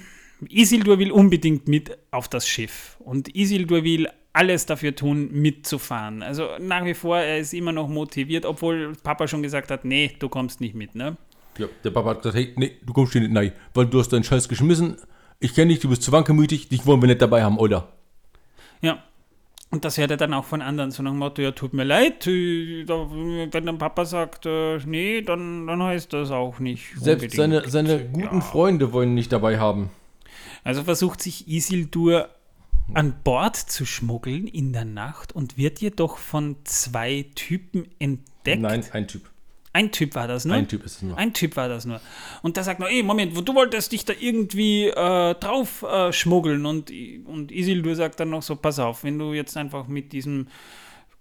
[0.48, 2.96] Isildur will unbedingt mit auf das Schiff.
[2.98, 6.22] Und Isildur will alles dafür tun, mitzufahren.
[6.22, 10.10] Also nach wie vor, er ist immer noch motiviert, obwohl Papa schon gesagt hat, nee,
[10.18, 11.16] du kommst nicht mit, ne?
[11.56, 14.12] Ja, der Papa hat gesagt, hey, nee, du kommst hier nicht nein, weil du hast
[14.12, 14.96] deinen Scheiß geschmissen.
[15.38, 17.88] Ich kenne dich, du bist zu wankelmütig, dich wollen wir nicht dabei haben, oder?
[18.82, 19.02] Ja.
[19.70, 21.84] Und das hört er dann auch von anderen, so nach dem Motto, ja, tut mir
[21.84, 26.86] leid, äh, wenn dann Papa sagt, äh, nee, dann, dann heißt das auch nicht.
[26.96, 27.64] Selbst unbedingt.
[27.64, 28.40] seine, seine guten Ja.
[28.40, 29.90] Freunde wollen ihn nicht dabei haben.
[30.64, 32.28] Also versucht sich Isildur
[32.92, 38.62] an Bord zu schmuggeln in der Nacht und wird jedoch von zwei Typen entdeckt.
[38.62, 39.30] Nein, ein Typ.
[39.72, 40.54] Ein Typ war das, ne?
[40.54, 41.18] Ein Typ ist es nur.
[41.18, 42.00] Ein Typ war das nur.
[42.42, 46.64] Und der sagt noch, ey, Moment, du wolltest dich da irgendwie äh, drauf äh, schmuggeln.
[46.64, 46.92] Und,
[47.24, 50.46] und Isildur sagt dann noch so, pass auf, wenn du jetzt einfach mit diesem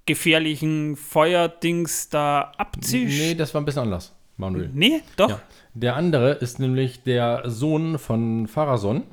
[0.05, 3.18] gefährlichen Feuerdings da abziehst.
[3.18, 4.70] Nee, das war ein bisschen anders, Manuel.
[4.72, 5.30] Nee, doch.
[5.30, 5.41] Ja.
[5.74, 9.03] Der andere ist nämlich der Sohn von Pharason.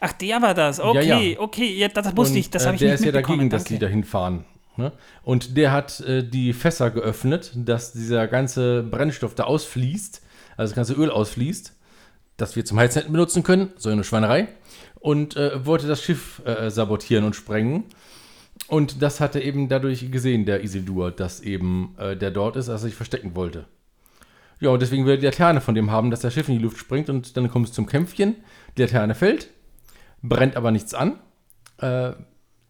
[0.00, 0.80] Ach, der war das.
[0.80, 1.40] Okay, Ja, ja.
[1.40, 3.50] okay, ja, das wusste Und, ich, das äh, habe ich Der nicht ist ja dagegen,
[3.50, 3.86] dass die danke.
[3.86, 4.44] dahin fahren.
[4.76, 4.92] Ne?
[5.22, 10.22] Und der hat äh, die Fässer geöffnet, dass dieser ganze Brennstoff da ausfließt,
[10.56, 11.72] also das ganze Öl ausfließt,
[12.36, 14.48] das wir zum Heizen hätten benutzen können, so eine Schweinerei.
[14.98, 17.84] Und äh, wollte das Schiff äh, sabotieren und sprengen.
[18.68, 22.68] Und das hat er eben dadurch gesehen, der Isildur, dass eben äh, der dort ist,
[22.68, 23.66] als er sich verstecken wollte.
[24.60, 26.62] Ja, und deswegen will er die Laterne von dem haben, dass das Schiff in die
[26.62, 28.36] Luft springt und dann kommt es zum Kämpfchen.
[28.76, 29.50] Die Laterne fällt,
[30.24, 31.20] brennt aber nichts an.
[31.78, 32.12] Äh,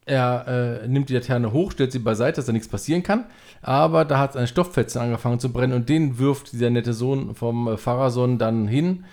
[0.06, 3.24] er äh, nimmt die Laterne hoch, stellt sie beiseite, dass da nichts passieren kann.
[3.62, 7.68] Aber da hat ein Stofffetzen angefangen zu brennen und den wirft dieser nette Sohn vom
[7.68, 9.04] äh, Pharason dann hin.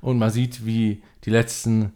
[0.00, 1.92] Und man sieht, wie die letzten,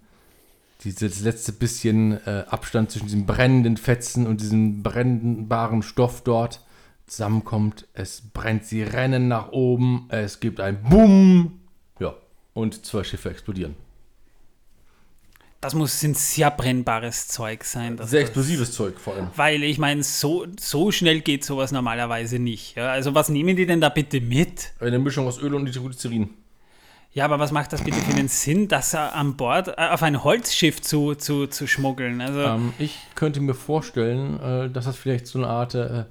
[0.83, 6.63] dieses letzte bisschen äh, Abstand zwischen diesem brennenden Fetzen und diesem brennbaren Stoff dort
[7.07, 7.87] zusammenkommt.
[7.95, 11.61] Es brennt, sie rennen nach oben, es gibt ein Bumm.
[12.01, 12.15] Ja,
[12.55, 13.77] und zwei Schiffe explodieren.
[15.63, 17.97] Das muss ein sehr brennbares Zeug sein.
[18.03, 19.29] Sehr explosives Zeug vor allem.
[19.37, 22.75] Weil ich meine, so, so schnell geht sowas normalerweise nicht.
[22.75, 22.91] Ja?
[22.91, 24.73] Also was nehmen die denn da bitte mit?
[24.81, 26.31] Eine Mischung aus Öl und Nitroglycerin.
[27.13, 30.25] Ja, aber was macht das bitte für einen Sinn, das an Bord äh, auf ein
[30.25, 32.21] Holzschiff zu, zu, zu schmuggeln?
[32.21, 36.07] Also Ähm, ich könnte mir vorstellen, äh, dass das vielleicht so eine Art äh,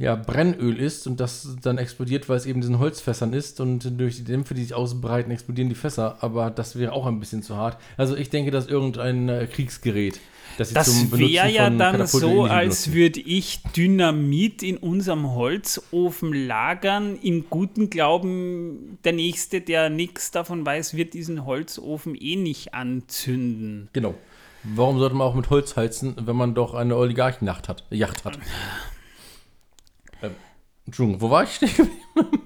[0.00, 4.16] ja, Brennöl ist und das dann explodiert, weil es eben diesen Holzfässern ist und durch
[4.16, 6.16] die Dämpfe, die sich ausbreiten, explodieren die Fässer.
[6.20, 7.76] Aber das wäre auch ein bisschen zu hart.
[7.98, 10.18] Also ich denke, das ist irgendein äh, Kriegsgerät.
[10.56, 14.78] Das, sie das zum Benutzen wäre ja dann Katapulten so, als würde ich Dynamit in
[14.78, 22.14] unserem Holzofen lagern, im guten Glauben, der Nächste, der nichts davon weiß, wird diesen Holzofen
[22.14, 23.90] eh nicht anzünden.
[23.92, 24.14] Genau.
[24.64, 28.38] Warum sollte man auch mit Holz heizen, wenn man doch eine Oligarchennacht hat, Yacht hat?
[30.90, 31.54] Entschuldigung, wo war ich?
[31.54, 32.42] stehen geblieben?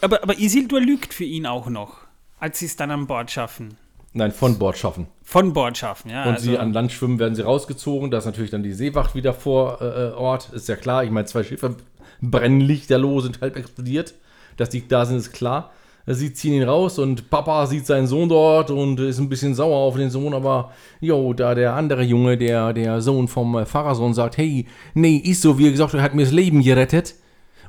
[0.00, 1.98] Aber, aber Isildur lügt für ihn auch noch,
[2.40, 3.76] als sie es dann an Bord schaffen.
[4.12, 5.06] Nein, von Bord schaffen.
[5.22, 6.24] Von Bord schaffen, ja.
[6.24, 8.10] Und also, sie an Land schwimmen, werden sie rausgezogen.
[8.10, 10.50] Da ist natürlich dann die Seewacht wieder vor äh, Ort.
[10.52, 11.04] Ist ja klar.
[11.04, 11.76] Ich meine, zwei Schiffe
[12.20, 14.14] brennen lichterloh, sind halb explodiert.
[14.56, 15.70] Dass die da sind, ist klar.
[16.06, 19.76] Sie ziehen ihn raus und Papa sieht seinen Sohn dort und ist ein bisschen sauer
[19.76, 24.12] auf den Sohn, aber jo, da der andere Junge, der, der Sohn vom äh, Pfarrersohn
[24.12, 27.14] sagt, hey, nee, ist so, wie er gesagt hat, er hat mir das Leben gerettet.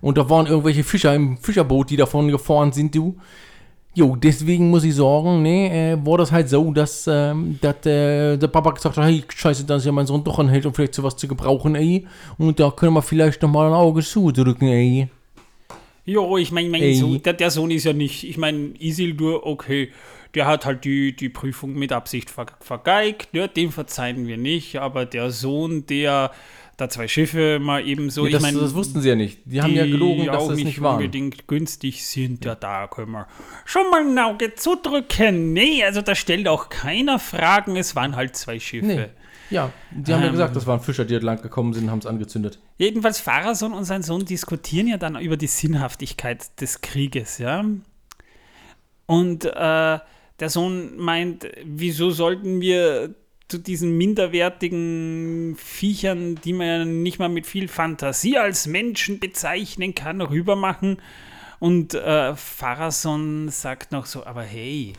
[0.02, 3.16] Und da waren irgendwelche Fischer im Fischerboot, die davon gefahren sind, du.
[3.96, 8.38] Jo, deswegen muss ich sagen, ne, äh, war das halt so, dass, ähm, dass äh,
[8.38, 11.16] der Papa gesagt hat, hey, scheiße, dass ja mein Sohn doch anhält, um vielleicht sowas
[11.16, 12.08] zu gebrauchen, ey.
[12.40, 15.10] Und da können wir vielleicht noch mal ein Auge zudrücken, ey.
[16.06, 16.96] Jo, ich meine, mein Ey.
[16.96, 19.92] Sohn, der, der Sohn ist ja nicht, ich meine, Isildur, okay,
[20.34, 24.78] der hat halt die, die Prüfung mit Absicht ver, vergeigt, ja, dem verzeihen wir nicht,
[24.78, 26.32] aber der Sohn, der
[26.76, 29.40] da zwei Schiffe mal eben so, Ja, das, ich meine, das wussten sie ja nicht.
[29.46, 30.96] Die, haben ja gelogen, dass auch das nicht, nicht waren.
[30.96, 33.28] unbedingt günstig sind, ja, da können wir
[33.64, 35.54] schon mal ein Auge zudrücken.
[35.54, 38.86] Nee, also da stellt auch keiner Fragen, es waren halt zwei Schiffe.
[38.86, 39.23] Nee.
[39.50, 40.32] Ja, die haben ja Ähm.
[40.34, 42.60] gesagt, das waren Fischer, die dort lang gekommen sind und haben es angezündet.
[42.78, 47.64] Jedenfalls Pharason und sein Sohn diskutieren ja dann über die Sinnhaftigkeit des Krieges, ja.
[49.06, 49.50] Und äh,
[50.40, 53.14] der Sohn meint, wieso sollten wir
[53.50, 59.94] zu diesen minderwertigen Viechern, die man ja nicht mal mit viel Fantasie als Menschen bezeichnen
[59.94, 60.98] kann, rübermachen?
[61.60, 64.94] Und äh, Pharason sagt noch so, aber hey,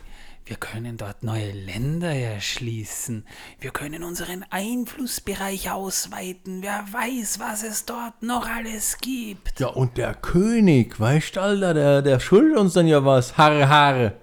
[0.45, 3.25] wir können dort neue Länder erschließen.
[3.59, 6.61] Wir können unseren Einflussbereich ausweiten.
[6.61, 9.59] Wer weiß, was es dort noch alles gibt.
[9.59, 13.37] Ja, und der König, weißt du, Alter, der, der schuldet uns dann ja was.
[13.37, 14.13] Haare, Haare.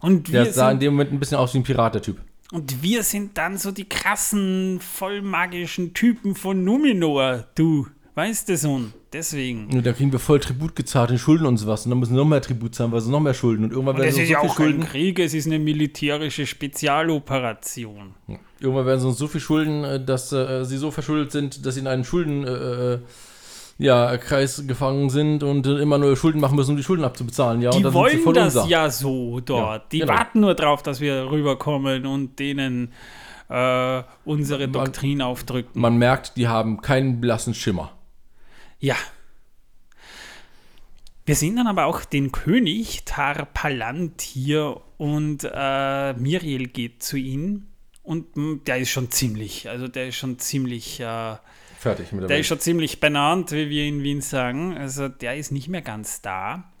[0.00, 2.20] Und Der wir, sah in dem Moment ein bisschen aus wie ein Pirat, der Typ.
[2.50, 8.92] und wir sind dann so die krassen, vollmagischen Typen von Numenor, du Weißt du, Sohn?
[9.12, 9.68] Deswegen.
[9.72, 11.86] Und da kriegen wir voll Tribut gezahlt in Schulden und sowas.
[11.86, 13.64] Und dann müssen wir noch mehr Tribut zahlen, weil sie noch mehr Schulden.
[13.64, 14.86] Und irgendwann Und werden es sie ist uns ja so auch viel kein Schulden.
[14.90, 18.14] Krieg, es ist eine militärische Spezialoperation.
[18.60, 21.74] Irgendwann werden sie uns so viel Schulden, äh, dass äh, sie so verschuldet sind, dass
[21.74, 22.44] sie in einen Schulden.
[22.46, 22.50] Äh,
[22.94, 22.98] äh,
[23.78, 27.62] ja, Kreis gefangen sind und äh, immer neue Schulden machen müssen, um die Schulden abzubezahlen.
[27.62, 28.68] Ja, und Die dann sie wollen das unser.
[28.68, 29.82] ja so dort.
[29.82, 30.12] Ja, die genau.
[30.12, 32.92] warten nur drauf, dass wir rüberkommen und denen
[33.48, 35.80] äh, unsere Man- Doktrin aufdrücken.
[35.80, 37.90] Man merkt, die haben keinen blassen Schimmer.
[38.82, 38.96] Ja.
[41.24, 47.68] Wir sehen dann aber auch den König Tarpalantir und äh, Miriel geht zu ihm
[48.02, 51.36] und mh, der ist schon ziemlich, also der ist schon ziemlich, äh,
[51.78, 52.40] Fertig mit der, der Welt.
[52.40, 54.76] ist schon ziemlich benannt, wie wir in Wien sagen.
[54.76, 56.72] Also der ist nicht mehr ganz da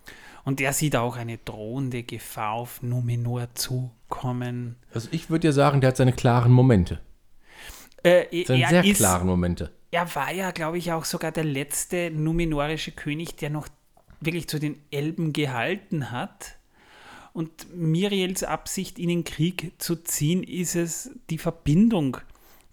[0.44, 4.74] und der sieht auch eine drohende Gefahr auf Numenor zukommen.
[4.92, 7.00] Also ich würde ja sagen, der hat seine klaren Momente.
[8.02, 9.70] Äh, Seine sehr ist, klaren Momente.
[9.92, 13.68] Er war ja, glaube ich, auch sogar der letzte numenorische König, der noch
[14.20, 16.56] wirklich zu den Elben gehalten hat.
[17.34, 22.16] Und Miriels Absicht, in den Krieg zu ziehen, ist es, die Verbindung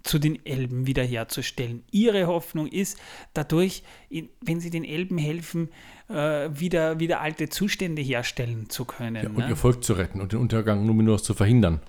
[0.02, 1.84] zu den Elben wiederherzustellen.
[1.92, 2.98] Ihre Hoffnung ist,
[3.34, 3.84] dadurch,
[4.40, 5.68] wenn sie den Elben helfen,
[6.08, 9.28] äh, wieder, wieder alte Zustände herstellen zu können.
[9.28, 9.50] Und ne?
[9.50, 11.82] ihr Volk zu retten und den Untergang Numenors zu verhindern.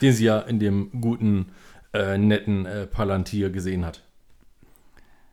[0.00, 1.52] Den sie ja in dem guten,
[1.92, 4.02] äh, netten äh, Palantir gesehen hat.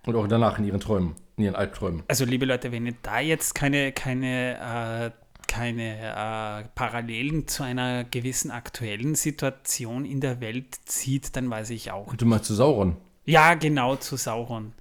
[0.07, 2.03] Und auch danach in ihren Träumen, in ihren Albträumen.
[2.07, 5.11] Also, liebe Leute, wenn ihr da jetzt keine, keine, äh,
[5.47, 11.91] keine äh, Parallelen zu einer gewissen aktuellen Situation in der Welt zieht, dann weiß ich
[11.91, 12.07] auch.
[12.07, 12.95] Und du mal zu Sauron.
[13.25, 14.73] Ja, genau, zu Sauron.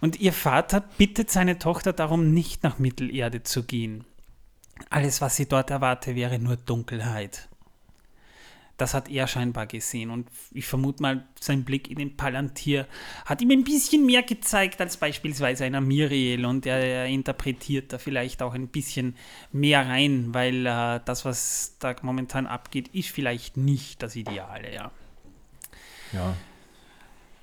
[0.00, 4.04] Und ihr Vater bittet seine Tochter darum, nicht nach Mittelerde zu gehen.
[4.90, 7.48] Alles, was sie dort erwarte, wäre nur Dunkelheit.
[8.76, 12.86] Das hat er scheinbar gesehen und ich vermute mal, sein Blick in den Palantir
[13.24, 17.98] hat ihm ein bisschen mehr gezeigt als beispielsweise einer Miriel und er, er interpretiert da
[17.98, 19.16] vielleicht auch ein bisschen
[19.52, 24.90] mehr rein, weil äh, das, was da momentan abgeht, ist vielleicht nicht das Ideale, ja.
[26.12, 26.34] Ja.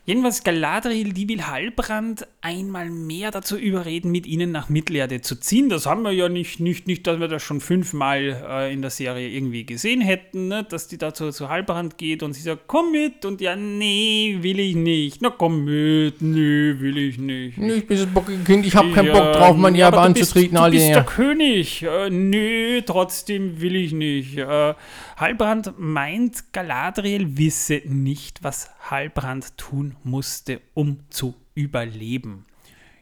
[0.03, 5.69] Jedenfalls Galadriel, die will Halbrand einmal mehr dazu überreden, mit ihnen nach Mittelerde zu ziehen.
[5.69, 8.89] Das haben wir ja nicht, nicht, nicht dass wir das schon fünfmal äh, in der
[8.89, 10.63] Serie irgendwie gesehen hätten, ne?
[10.67, 14.59] dass die dazu zu Halbrand geht und sie sagt, komm mit und ja, nee, will
[14.59, 15.21] ich nicht.
[15.21, 17.59] Na komm mit, nee, will ich nicht.
[17.59, 20.35] Ich bin das Kind, ich habe keinen Ja, Bock drauf, meine Erbe aber du bist-
[20.35, 20.57] anzutreten.
[20.65, 21.83] Du bist der König.
[21.83, 24.35] Äh, nö, trotzdem will ich nicht.
[24.39, 24.73] Äh,
[25.17, 32.45] Halbrand meint, Galadriel wisse nicht, was Halbrand tun musste, um zu überleben.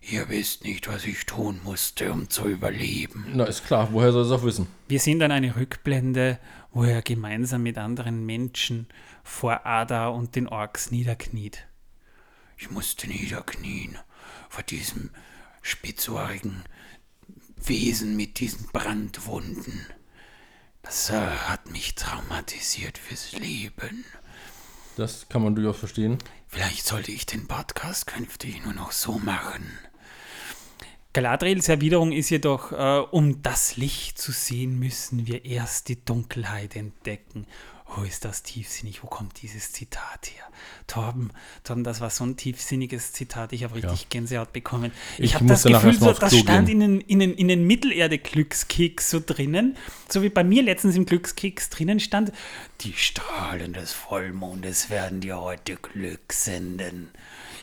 [0.02, 3.26] Ihr wisst nicht, was ich tun musste, um zu überleben.
[3.34, 4.68] Na, ist klar, woher soll es auch wissen?
[4.88, 6.40] Wir sehen dann eine Rückblende,
[6.72, 8.88] wo er gemeinsam mit anderen Menschen
[9.24, 11.68] vor Ada und den Orks niederkniet.
[12.58, 13.98] Ich musste niederknien
[14.50, 15.12] vor diesem
[15.62, 16.64] spitzohrigen
[17.58, 19.86] Wesen mit diesen Brandwunden.
[20.82, 24.06] Das hat mich traumatisiert fürs Leben.
[25.00, 26.18] Das kann man durchaus verstehen.
[26.48, 29.72] Vielleicht sollte ich den Podcast künftig nur noch so machen.
[31.14, 36.76] Galadriels Erwiderung ist jedoch, äh, um das Licht zu sehen, müssen wir erst die Dunkelheit
[36.76, 37.48] entdecken.
[37.98, 39.04] Oh, ist das tiefsinnig.
[39.04, 40.44] Wo kommt dieses Zitat her?
[40.86, 41.32] Torben,
[41.64, 43.52] Torben, das war so ein tiefsinniges Zitat.
[43.52, 44.08] Ich habe richtig Ja.
[44.10, 44.92] Gänsehaut bekommen.
[45.18, 46.82] Ich Ich habe das Gefühl, so, das Klo stand gehen.
[46.82, 49.76] in den, in den, in den Mittelerde-Glückskeks so drinnen.
[50.08, 52.32] So wie bei mir letztens im Glückskeks drinnen stand,
[52.82, 57.10] die Strahlen des Vollmondes werden dir heute Glück senden.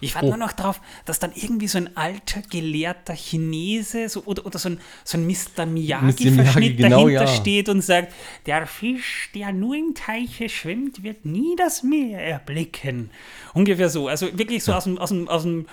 [0.01, 0.31] Ich warte Oh.
[0.31, 4.71] nur noch drauf, dass dann irgendwie so ein alter, gelehrter Chinese so, oder, oder so
[4.71, 5.67] ein, so ein Mr.
[5.67, 7.27] Miyagi-Verschnitt Miyagi, genau, dahinter ja.
[7.29, 8.13] steht und sagt,
[8.47, 13.11] der Fisch, der nur im Teiche schwimmt, wird nie das Meer erblicken.
[13.55, 14.09] Ungefähr so.
[14.09, 15.67] Also wirklich so aus dem, aus dem, aus dem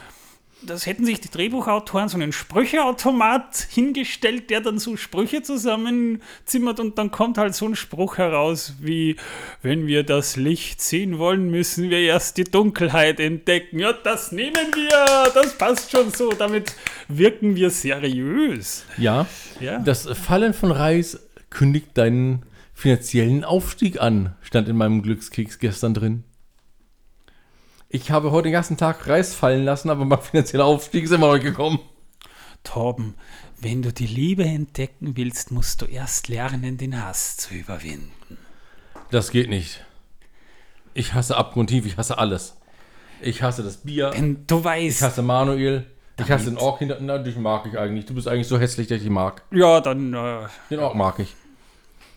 [0.65, 6.97] das hätten sich die Drehbuchautoren so einen Sprücheautomat hingestellt, der dann so Sprüche zusammenzimmert und
[6.97, 9.15] dann kommt halt so ein Spruch heraus wie,
[9.61, 13.79] wenn wir das Licht sehen wollen, müssen wir erst die Dunkelheit entdecken.
[13.79, 16.75] Ja, das nehmen wir, das passt schon so, damit
[17.07, 18.85] wirken wir seriös.
[18.97, 19.27] Ja,
[19.59, 19.79] Ja.
[19.79, 21.19] das Fallen von Reis
[21.49, 26.23] kündigt deinen finanziellen Aufstieg an, stand in meinem Glückskeks gestern drin.
[27.95, 31.31] Ich habe heute den ganzen Tag Reis fallen lassen, aber mein finanzieller Aufstieg ist immer
[31.31, 31.77] noch gekommen.
[32.63, 33.13] Torben,
[33.61, 38.39] wenn du die Liebe entdecken willst, musst du erst lernen, den Hass zu überwinden.
[39.11, 39.85] Das geht nicht.
[40.95, 42.57] Ich hasse abgrundtief, ich hasse alles.
[43.21, 45.85] Ich hasse das Bier, Denn du ich weißt, hasse Manuel,
[46.19, 46.97] ich hasse den Ork hinter.
[46.99, 48.07] Na, dich mag ich eigentlich.
[48.07, 49.43] Du bist eigentlich so hässlich, dass ich dich mag.
[49.51, 51.35] ja, dann äh, Den Ork mag ich.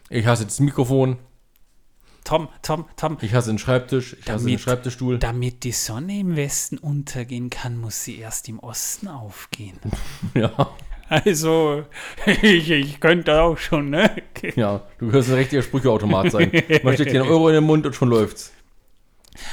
[0.09, 1.19] Ich hasse das Mikrofon.
[2.27, 3.19] Tom, Tom, Tom.
[3.21, 5.19] Ich hasse den Schreibtisch, ich hasse den Schreibtischstuhl.
[5.21, 9.79] Damit die Sonne im Westen untergehen kann, muss sie erst im Osten aufgehen.
[10.35, 10.75] Ja.
[11.09, 11.85] Also,
[12.43, 14.11] ich, ich könnte auch schon, ne?
[14.57, 16.51] Ja, du wirst ein richtiger Sprücheautomat sein.
[16.83, 18.53] Man steckt dir einen Euro in den Mund und schon läuft's.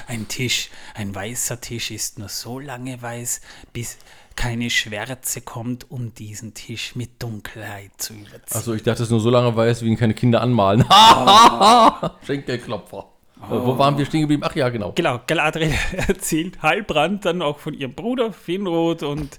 [0.08, 3.42] Ein Tisch, ein weißer Tisch ist nur so lange weiß,
[3.72, 3.98] bis
[4.36, 8.44] keine Schwärze kommt, um diesen Tisch mit Dunkelheit zu überziehen.
[8.52, 10.86] Achso, ich dachte, es nur so lange weiß, wie ihn keine Kinder anmalen.
[10.94, 12.10] Oh.
[12.26, 13.06] Schenkelklopfer.
[13.50, 13.66] Oh.
[13.66, 14.44] Wo waren wir stehen geblieben?
[14.46, 14.94] Ach ja, genau.
[14.94, 15.74] Genau, Galadriel
[16.08, 19.38] erzählt Heilbrand dann auch von ihrem Bruder Finrod und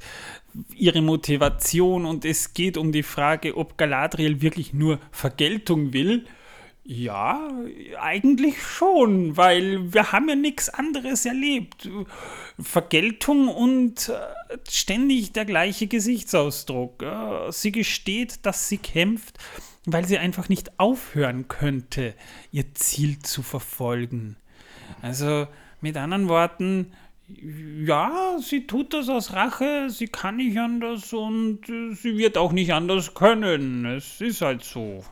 [0.75, 6.27] ihre Motivation und es geht um die Frage, ob Galadriel wirklich nur Vergeltung will
[6.86, 7.51] ja,
[7.98, 11.89] eigentlich schon, weil wir haben ja nichts anderes erlebt.
[12.61, 17.02] Vergeltung und äh, ständig der gleiche Gesichtsausdruck.
[17.51, 19.39] Sie gesteht, dass sie kämpft,
[19.86, 22.15] weil sie einfach nicht aufhören könnte,
[22.52, 24.36] ihr Ziel zu verfolgen.
[25.01, 25.47] Also
[25.81, 26.93] mit anderen Worten,
[27.28, 32.52] ja, sie tut das aus Rache, sie kann nicht anders und äh, sie wird auch
[32.52, 33.86] nicht anders können.
[33.86, 35.02] Es ist halt so.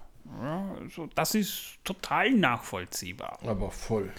[0.41, 3.39] Ja, also das ist total nachvollziehbar.
[3.45, 4.11] Aber voll.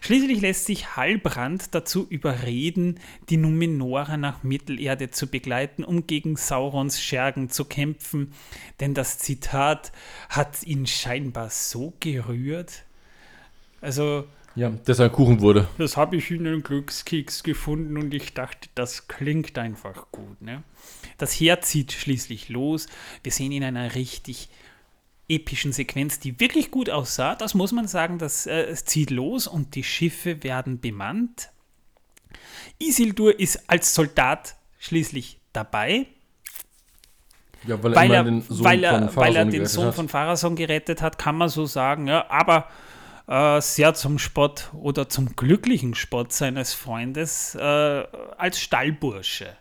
[0.00, 7.00] Schließlich lässt sich Halbrand dazu überreden, die Numenora nach Mittelerde zu begleiten, um gegen Saurons
[7.00, 8.32] Schergen zu kämpfen,
[8.80, 9.92] denn das Zitat
[10.28, 12.84] hat ihn scheinbar so gerührt.
[13.80, 14.24] Also.
[14.54, 15.68] Ja, dass er ein Kuchen wurde.
[15.78, 20.42] Das habe ich in einem Glückskeks gefunden und ich dachte, das klingt einfach gut.
[20.42, 20.64] Ne?
[21.16, 22.88] Das Heer zieht schließlich los.
[23.22, 24.48] Wir sehen in einer richtig
[25.28, 27.34] epischen Sequenz, die wirklich gut aussah.
[27.34, 31.50] Das muss man sagen, das äh, zieht los und die Schiffe werden bemannt.
[32.78, 36.06] Isildur ist als Soldat schließlich dabei.
[37.66, 39.94] Ja, weil, weil er, er, weil er, weil er den Sohn hat.
[39.94, 42.06] von Pharason gerettet hat, kann man so sagen.
[42.06, 42.68] Ja, aber
[43.26, 49.56] äh, sehr zum Spott oder zum glücklichen Spott seines Freundes äh, als Stallbursche.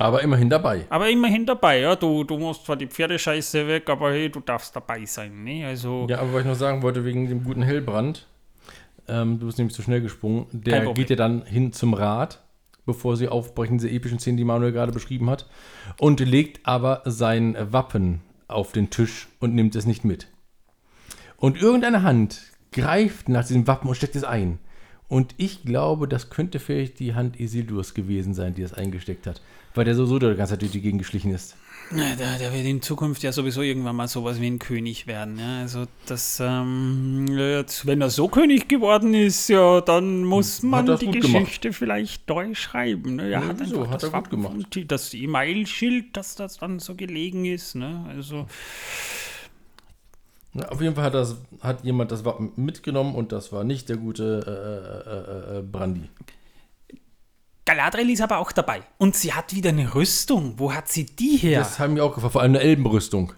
[0.00, 0.86] Aber immerhin dabei.
[0.88, 1.94] Aber immerhin dabei, ja.
[1.94, 5.66] Du, du musst zwar die Pferdescheiße weg, aber hey, du darfst dabei sein, ne?
[5.66, 6.06] Also.
[6.08, 8.26] Ja, aber was ich noch sagen wollte, wegen dem guten Hellbrand,
[9.08, 12.42] ähm, du bist nämlich zu schnell gesprungen, der geht ja dann hin zum Rad,
[12.86, 15.46] bevor sie aufbrechen, diese epischen Szenen, die Manuel gerade beschrieben hat,
[15.98, 20.28] und legt aber sein Wappen auf den Tisch und nimmt es nicht mit.
[21.36, 22.40] Und irgendeine Hand
[22.72, 24.60] greift nach diesem Wappen und steckt es ein.
[25.10, 29.42] Und ich glaube, das könnte vielleicht die Hand Isildurs gewesen sein, die das eingesteckt hat
[29.74, 31.56] weil der so, so die ganze Zeit durch die Gegend geschlichen ist.
[31.92, 35.38] Ja, der, der, wird in Zukunft ja sowieso irgendwann mal sowas wie ein König werden.
[35.40, 35.60] Ja?
[35.60, 41.10] Also das, ähm, jetzt, wenn er so König geworden ist, ja, dann muss man die
[41.10, 41.78] Geschichte gemacht.
[41.78, 43.16] vielleicht neu schreiben.
[43.16, 43.24] Ne?
[43.24, 44.78] Er ja, hat einfach hat das, er gut gemacht.
[44.86, 47.74] das E-Mail-Schild, dass das dann so gelegen ist.
[47.74, 48.04] Ne?
[48.08, 48.46] Also
[50.68, 53.96] auf jeden Fall hat, das, hat jemand das Wappen mitgenommen und das war nicht der
[53.96, 56.08] gute äh, äh, äh, äh Brandi.
[57.64, 58.82] Galadriel ist aber auch dabei.
[58.98, 60.54] Und sie hat wieder eine Rüstung.
[60.56, 61.60] Wo hat sie die her?
[61.60, 63.32] Das haben wir auch gefragt, vor allem eine Elbenrüstung.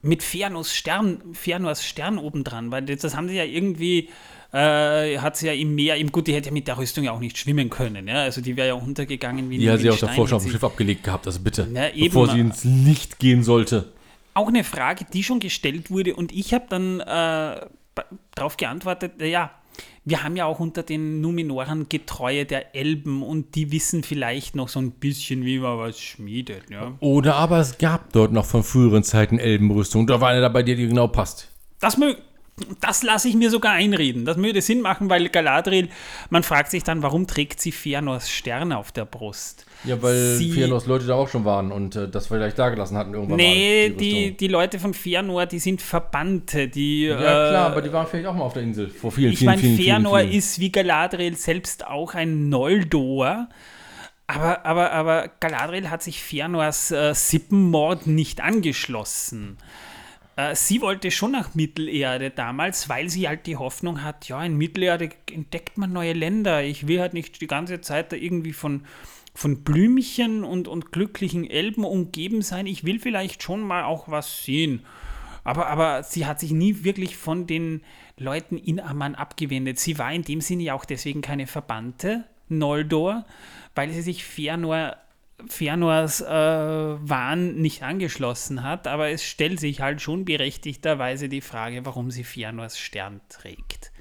[0.00, 4.08] Mit Fëanors Stern, Fëanors Stern obendran, weil das haben sie ja irgendwie,
[4.52, 7.12] äh, hat sie ja im Meer, im gut, die hätte ja mit der Rüstung ja
[7.12, 8.22] auch nicht schwimmen können, ja?
[8.22, 10.64] also die wäre ja untergegangen wie Die hat sie auch davor schon auf dem Schiff
[10.64, 13.92] abgelegt gehabt, also bitte, ja, bevor sie ins Licht gehen sollte.
[14.34, 17.66] Auch eine Frage, die schon gestellt wurde und ich habe dann äh,
[18.34, 19.50] darauf geantwortet, ja,
[20.04, 24.68] wir haben ja auch unter den Numenoren Getreue der Elben und die wissen vielleicht noch
[24.68, 26.70] so ein bisschen, wie man was schmiedet.
[26.70, 26.92] Ja.
[27.00, 30.06] Oder aber es gab dort noch von früheren Zeiten Elbenrüstung.
[30.06, 31.48] Da war eine dabei, die dir genau passt.
[31.78, 32.18] Das möge
[32.80, 34.24] das lasse ich mir sogar einreden.
[34.24, 35.88] Das würde Sinn machen, weil Galadriel,
[36.30, 39.66] man fragt sich dann, warum trägt sie Fëanors Sterne auf der Brust?
[39.84, 43.14] Ja, weil sie, Leute da auch schon waren und äh, das vielleicht da gelassen hatten
[43.14, 43.96] irgendwann nee, mal.
[43.96, 46.68] Nee, die, die Leute von Fëanor, die sind Verbannte.
[46.68, 49.32] Die, ja, äh, klar, aber die waren vielleicht auch mal auf der Insel vor vielen,
[49.32, 53.48] ich vielen, mein, vielen, Fëanor ist wie Galadriel selbst auch ein Noldor.
[54.28, 59.58] Aber, aber, aber Galadriel hat sich Fëanors äh, Sippenmord nicht angeschlossen.
[60.36, 64.56] Äh, sie wollte schon nach Mittelerde damals, weil sie halt die Hoffnung hat, ja, in
[64.56, 66.62] Mittelerde entdeckt man neue Länder.
[66.62, 68.84] Ich will halt nicht die ganze Zeit da irgendwie von,
[69.34, 72.66] von Blümchen und, und glücklichen Elben umgeben sein.
[72.66, 74.84] Ich will vielleicht schon mal auch was sehen.
[75.44, 77.82] Aber, aber sie hat sich nie wirklich von den
[78.16, 79.78] Leuten in Amman abgewendet.
[79.78, 83.24] Sie war in dem Sinne ja auch deswegen keine Verbannte, Noldor,
[83.74, 84.96] weil sie sich Fëanor
[85.48, 91.84] Fernors äh, Wahn nicht angeschlossen hat, aber es stellt sich halt schon berechtigterweise die Frage,
[91.84, 93.91] warum sie Fernors Stern trägt.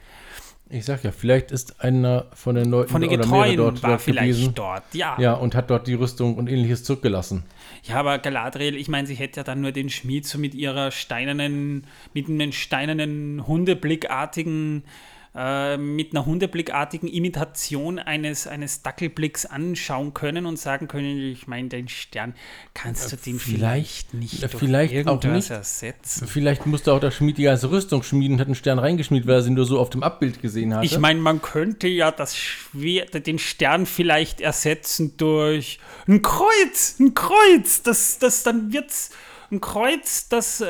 [0.74, 3.90] Ich sag ja, vielleicht ist einer von den Leuten Von den oder Getreuen dort, war
[3.92, 4.56] dort vielleicht gewesen.
[4.56, 5.18] dort, ja.
[5.20, 7.44] Ja, und hat dort die Rüstung und ähnliches zurückgelassen.
[7.84, 10.92] Ja, aber Galadriel, ich meine, sie hätte ja dann nur den Schmied so mit ihrer
[10.92, 14.84] steinernen, mit einem steinernen Hundeblickartigen,
[15.34, 21.70] äh, mit einer hundeblickartigen Imitation eines, eines Dackelblicks anschauen können und sagen können, ich meine,
[21.70, 22.34] den Stern
[22.74, 25.50] kannst du den vielleicht, vielleicht- nicht äh, durch vielleicht auch nicht.
[25.50, 26.28] ersetzen.
[26.28, 29.36] Vielleicht musste auch der Schmied die ganze Rüstung schmieden und hat einen Stern reingeschmiedet, weil
[29.36, 30.86] er sie nur so auf dem Abbild gesehen hatte.
[30.86, 37.14] Ich meine, man könnte ja das Schwert, den Stern vielleicht ersetzen durch ein Kreuz, ein
[37.14, 39.12] Kreuz, das, das dann wird's
[39.52, 40.68] ein Kreuz, das ähm,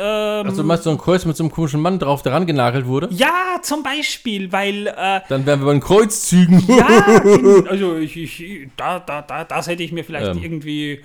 [0.48, 3.08] also meinst du so ein Kreuz mit so einem komischen Mann drauf, der rangenagelt wurde?
[3.12, 6.64] Ja, zum Beispiel, weil, äh, Dann wären wir bei den Kreuzzügen.
[6.68, 10.44] ja, in- also ich, ich, da, da, da, das hätte ich mir vielleicht Ähm.
[10.44, 11.02] irgendwie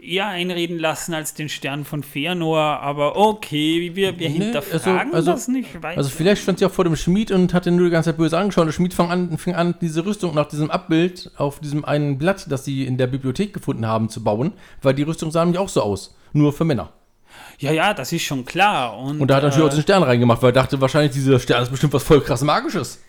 [0.00, 5.16] eher einreden lassen als den Stern von Fëanor, aber okay, wir, wir Nee, hinterfragen also-
[5.16, 5.98] also- das nicht weiter.
[5.98, 8.16] Also vielleicht stand sie auch vor dem Schmied und hat ihn nur die ganze Zeit
[8.16, 8.68] böse angeschaut.
[8.68, 12.46] Der Schmied fing an, fing an, diese Rüstung nach diesem Abbild auf diesem einen Blatt,
[12.48, 15.68] das sie in der Bibliothek gefunden haben, zu bauen, weil die Rüstung sah nämlich auch
[15.68, 16.14] so aus.
[16.32, 16.92] Nur für Männer.
[17.58, 18.96] Ja, ja, das ist schon klar.
[18.98, 21.12] Und, Und da hat er natürlich auch äh, den Stern reingemacht, weil er dachte wahrscheinlich,
[21.12, 23.00] dieser Stern ist bestimmt was voll krass Magisches.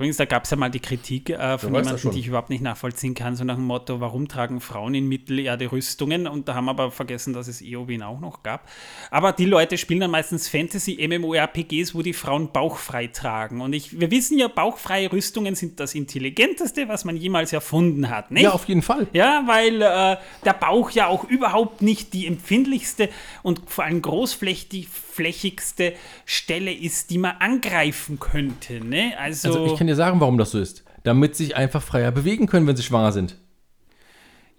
[0.00, 2.62] Übrigens, da gab es ja mal die Kritik äh, von jemandem, die ich überhaupt nicht
[2.62, 6.26] nachvollziehen kann, so nach dem Motto, warum tragen Frauen in Mittelerde Rüstungen?
[6.26, 8.66] Und da haben wir aber vergessen, dass es Eowyn auch noch gab.
[9.10, 13.60] Aber die Leute spielen dann meistens Fantasy-MMORPGs, wo die Frauen bauchfrei tragen.
[13.60, 18.30] Und ich, wir wissen ja, bauchfreie Rüstungen sind das Intelligenteste, was man jemals erfunden hat,
[18.30, 18.44] nicht?
[18.44, 19.06] Ja, auf jeden Fall.
[19.12, 20.16] Ja, weil äh,
[20.46, 23.10] der Bauch ja auch überhaupt nicht die empfindlichste
[23.42, 24.00] und vor allem
[25.10, 28.84] großflächigste Stelle ist, die man angreifen könnte.
[28.84, 29.12] Ne?
[29.18, 30.84] Also, Also ich kann dir sagen, warum das so ist.
[31.02, 33.36] Damit sie sich einfach freier bewegen können, wenn sie schwanger sind.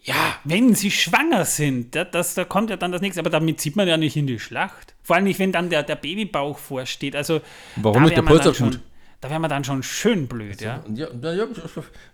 [0.03, 3.60] ja, wenn sie schwanger sind, da, das, da kommt ja dann das nächste, aber damit
[3.61, 4.95] zieht man ja nicht in die Schlacht.
[5.03, 7.15] Vor allem nicht, wenn dann der, der Babybauch vorsteht.
[7.15, 7.41] Also,
[7.76, 8.15] Warum nicht?
[8.15, 8.80] Der man gut.
[9.19, 10.84] Da wäre man dann schon schön blöd, ja.
[10.95, 11.48] Ja, ja, ja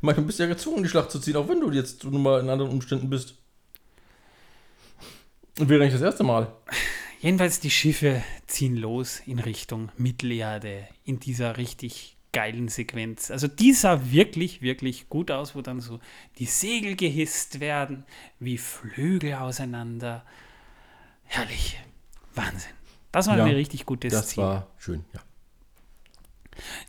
[0.02, 2.42] manchmal bist du ja gezwungen, die Schlacht zu ziehen, auch wenn du jetzt nun mal
[2.42, 3.36] in anderen Umständen bist.
[5.58, 6.52] Und wäre nicht das erste Mal.
[7.20, 13.32] Jedenfalls, die Schiffe ziehen los in Richtung Mittelerde in dieser richtig geilen Sequenz.
[13.32, 16.00] Also die sah wirklich, wirklich gut aus, wo dann so
[16.38, 18.06] die Segel gehisst werden,
[18.40, 20.24] wie Flügel auseinander.
[21.24, 21.80] Herrlich.
[22.36, 22.72] Wahnsinn.
[23.12, 24.46] Das war Ja, eine richtig gute Das Szene.
[24.48, 25.22] war schön, ja.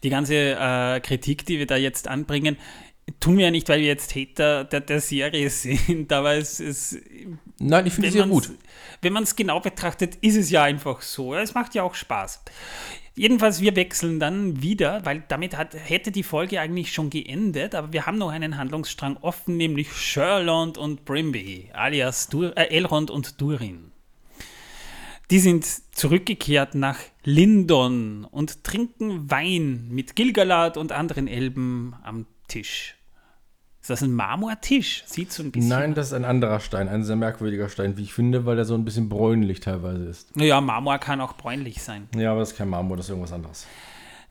[0.03, 2.57] Die ganze äh, Kritik, die wir da jetzt anbringen,
[3.20, 6.98] tun wir ja nicht, weil wir jetzt Hater der, der Serie sind, aber es ist
[7.59, 8.59] Nein, ich finde sehr man's- gut.
[9.02, 11.35] Wenn man es genau betrachtet, ist es ja einfach so.
[11.35, 12.43] Es macht ja auch Spaß.
[13.14, 17.93] Jedenfalls, wir wechseln dann wieder, weil damit hat, hätte die Folge eigentlich schon geendet, aber
[17.93, 23.40] wir haben noch einen Handlungsstrang offen, nämlich Sherlond und Brimby, alias Dur äh, Elrond und
[23.40, 23.90] Durin.
[25.30, 32.94] Die sind zurückgekehrt nach Lindon und trinken Wein mit Gilgalad und anderen Elben am Tisch.
[33.89, 35.02] Ist das ein Marmortisch?
[35.06, 38.02] Sieht so ein bisschen Nein, das ist ein anderer Stein, ein sehr merkwürdiger Stein, wie
[38.02, 40.36] ich finde, weil der so ein bisschen bräunlich teilweise ist.
[40.36, 42.06] Naja, Marmor kann auch bräunlich sein.
[42.15, 43.66] Ja, aber das ist kein Marmor, das ist irgendwas anderes.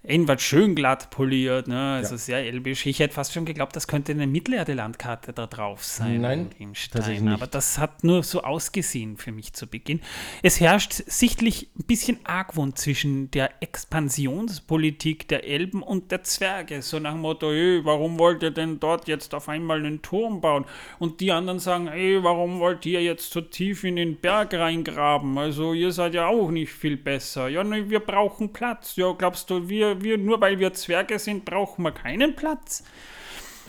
[0.04, 1.96] Jedenfalls schön glatt poliert, ne?
[1.96, 2.18] also Ja.
[2.18, 2.86] sehr elbisch.
[2.86, 6.22] Ich hätte fast schon geglaubt, das könnte eine Mittelerde-Landkarte da drauf sein.
[6.22, 7.28] Nein, im Stein.
[7.28, 10.00] Aber das hat nur so ausgesehen für mich zu Beginn.
[10.44, 16.82] Es herrscht sichtlich ein bisschen Argwohn zwischen der Expansionspolitik der Elben und der Zwerge.
[16.82, 20.42] So nach dem Motto, ey, warum wollt ihr denn dort jetzt auf einmal einen Turm
[20.42, 20.66] bauen?
[21.00, 25.38] Und die anderen sagen, ey, warum wollt ihr jetzt so tief in den Berg reingraben?
[25.38, 27.48] Also ihr seid ja auch nicht viel besser.
[27.50, 28.96] Ja, ne, wir brauchen Platz.
[28.96, 32.84] Ja, glaubst du, wir, wir, nur weil wir Zwerge sind, brauchen wir keinen Platz?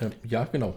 [0.01, 0.75] Ja, ja genau.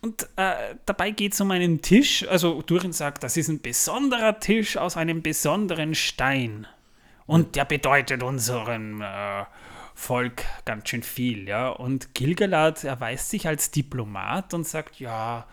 [0.00, 2.26] Und äh, dabei geht es um einen Tisch.
[2.28, 6.66] Also Durin sagt, das ist ein besonderer Tisch aus einem besonderen Stein.
[7.26, 9.44] Und der bedeutet unserem äh,
[9.94, 11.68] Volk ganz schön viel, ja.
[11.68, 15.46] Und Gilgalad erweist sich als Diplomat und sagt, ja,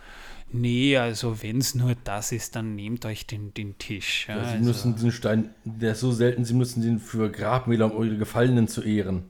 [0.59, 4.27] nee, also wenn es nur das ist, dann nehmt euch den, den Tisch.
[4.27, 7.85] Ja, Sie also, müssen diesen Stein, der ist so selten, Sie müssen den für Grabmäler,
[7.85, 9.25] um eure Gefallenen zu ehren.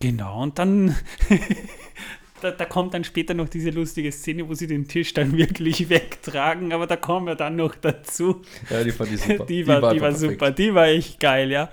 [0.00, 0.94] Genau, und dann,
[2.42, 5.88] da, da kommt dann später noch diese lustige Szene, wo sie den Tisch dann wirklich
[5.88, 8.42] wegtragen, aber da kommen wir dann noch dazu.
[8.68, 9.46] Ja, die fand ich super.
[9.46, 10.32] Die war, die war, einfach perfekt.
[10.32, 11.70] super, die war echt geil, ja.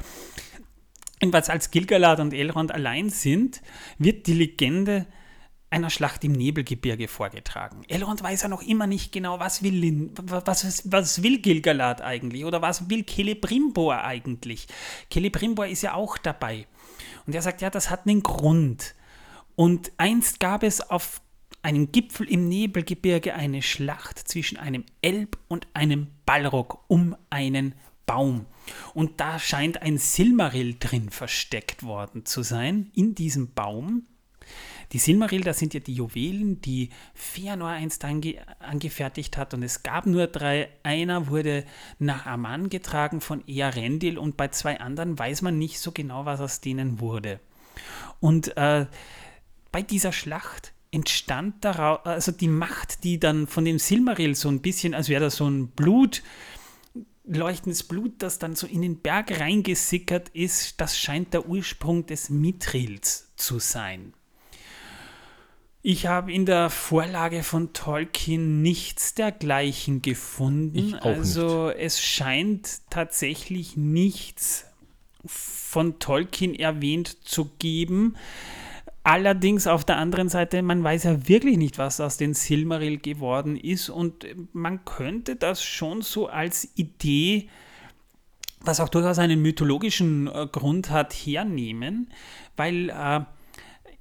[1.21, 3.61] Jedenfalls, als Gilgalad und Elrond allein sind,
[3.97, 5.05] wird die Legende
[5.73, 7.83] einer Schlacht im Nebelgebirge vorgetragen.
[7.87, 12.61] Elrond weiß ja noch immer nicht genau, was will, was, was will Gilgalad eigentlich oder
[12.61, 14.67] was will Celebrimbor eigentlich.
[15.11, 16.67] Celebrimbor ist ja auch dabei.
[17.25, 18.93] Und er sagt, ja, das hat einen Grund.
[19.55, 21.21] Und einst gab es auf
[21.63, 27.73] einem Gipfel im Nebelgebirge eine Schlacht zwischen einem Elb und einem Balrog um einen
[28.05, 28.45] Baum.
[28.93, 34.05] Und da scheint ein Silmaril drin versteckt worden zu sein, in diesem Baum.
[34.93, 39.55] Die Silmaril, das sind ja die Juwelen, die Fëanor einst ange angefertigt hat.
[39.55, 40.69] Und es gab nur drei.
[40.83, 41.65] Einer wurde
[41.97, 46.39] nach Aman getragen von Earendil und bei zwei anderen weiß man nicht so genau, was
[46.39, 47.39] aus denen wurde.
[48.19, 48.85] Und äh,
[49.71, 54.61] bei dieser Schlacht entstand daraus, also die Macht, die dann von dem Silmaril so ein
[54.61, 56.21] bisschen, als wäre das so ein Blut,
[57.23, 62.29] leuchtendes Blut, das dann so in den Berg reingesickert ist, das scheint der Ursprung des
[62.29, 64.13] Mithrils zu sein.
[65.85, 70.95] Ich habe in der Vorlage von Tolkien nichts dergleichen gefunden.
[70.95, 71.79] also nicht.
[71.79, 74.65] es scheint tatsächlich nichts
[75.25, 78.15] von Tolkien erwähnt zu geben.
[79.03, 83.57] Allerdings auf der anderen Seite, man weiß ja wirklich nicht, was aus den Silmaril geworden
[83.57, 87.49] ist und man könnte das schon so als Idee,
[88.61, 92.09] was auch durchaus einen mythologischen äh, Grund hat, hernehmen,
[92.55, 93.19] weil äh,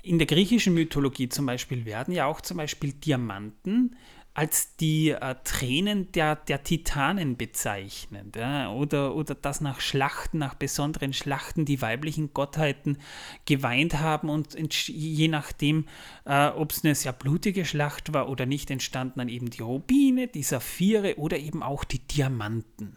[0.02, 3.96] in der griechischen Mythologie zum Beispiel werden ja auch zum Beispiel Diamanten
[4.34, 8.34] als die äh, Tränen der, der Titanen bezeichnet.
[8.34, 8.72] Ja?
[8.72, 12.98] Oder, oder dass nach Schlachten, nach besonderen Schlachten die weiblichen Gottheiten
[13.44, 14.54] geweint haben und
[14.88, 15.86] je nachdem,
[16.24, 20.28] äh, ob es eine sehr blutige Schlacht war oder nicht, entstanden dann eben die Rubine,
[20.28, 22.96] die Saphire oder eben auch die Diamanten.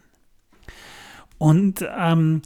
[1.38, 2.40] Und ähm,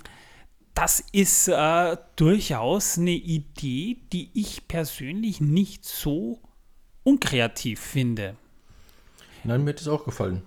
[0.75, 6.41] das ist äh, durchaus eine Idee, die ich persönlich nicht so
[7.03, 8.37] unkreativ finde.
[9.45, 10.43] Nein, mir hat es auch gefallen.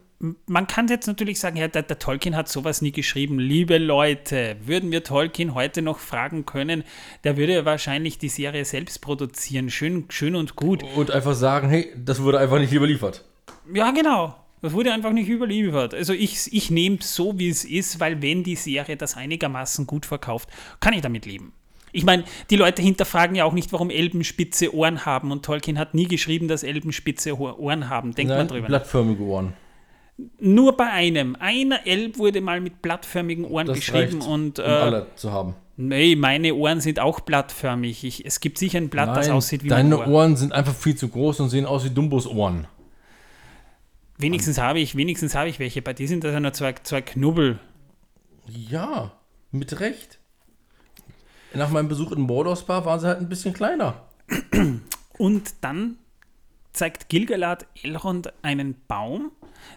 [0.46, 3.40] Man kann jetzt natürlich sagen, ja, der, der, Tolkien hat sowas nie geschrieben.
[3.40, 6.86] Liebe Leute, würden wir Tolkien heute noch fragen können,
[7.26, 9.70] der würde wahrscheinlich die Serie selbst produzieren.
[9.70, 10.84] Schön, schön und gut.
[10.96, 13.26] Und einfach sagen, hey, das wurde einfach nicht überliefert.
[13.74, 14.43] Ja, genau.
[14.64, 15.94] Das wurde einfach nicht überliefert.
[15.94, 19.86] Also ich, ich nehme es so, wie es ist, weil wenn die Serie das einigermaßen
[19.86, 20.48] gut verkauft,
[20.80, 21.52] kann ich damit leben.
[21.92, 25.34] Ich meine, die Leute hinterfragen ja auch nicht, warum Elben spitze Ohren haben.
[25.34, 28.16] Und Tolkien hat nie geschrieben, dass Elben spitze Ohren haben.
[28.16, 28.68] Denkt Nein, man drüber.
[28.68, 29.52] Blattförmige Ohren.
[30.40, 31.36] Nur bei einem.
[31.36, 34.20] Einer Elb wurde mal mit blattförmigen Ohren das geschrieben.
[34.22, 35.56] Reicht, und, äh, um alle zu haben.
[35.76, 38.06] Nee, meine Ohren sind auch blattförmig.
[38.06, 40.08] Ich, es gibt sicher ein Blatt, Nein, das aussieht wie Deine Ohr.
[40.08, 42.66] Ohren sind einfach viel zu groß und sehen aus wie Dumbos Ohren.
[44.24, 45.82] Wenigstens habe ich, wenigstens habe ich welche.
[45.82, 47.60] Bei dir sind das ja nur zwei, zwei Knubbel.
[48.48, 49.12] Ja,
[49.52, 50.20] mit Recht
[51.54, 54.04] nach meinem Besuch in Mordor waren sie halt ein bisschen kleiner.
[55.18, 55.98] Und dann
[56.72, 59.32] zeigt Gilgalad Elrond einen Baum,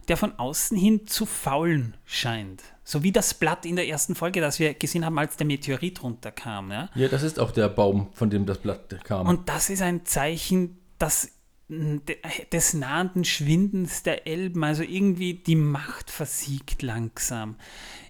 [0.08, 2.62] der von außen hin zu faulen scheint.
[2.84, 6.02] So wie das Blatt in der ersten Folge, das wir gesehen haben, als der Meteorit
[6.02, 6.70] runterkam.
[6.70, 9.26] Ja, ja das ist auch der Baum, von dem das Blatt kam.
[9.26, 11.35] Und das ist ein Zeichen, dass
[11.68, 17.56] des nahenden Schwindens der Elben, also irgendwie die Macht versiegt langsam.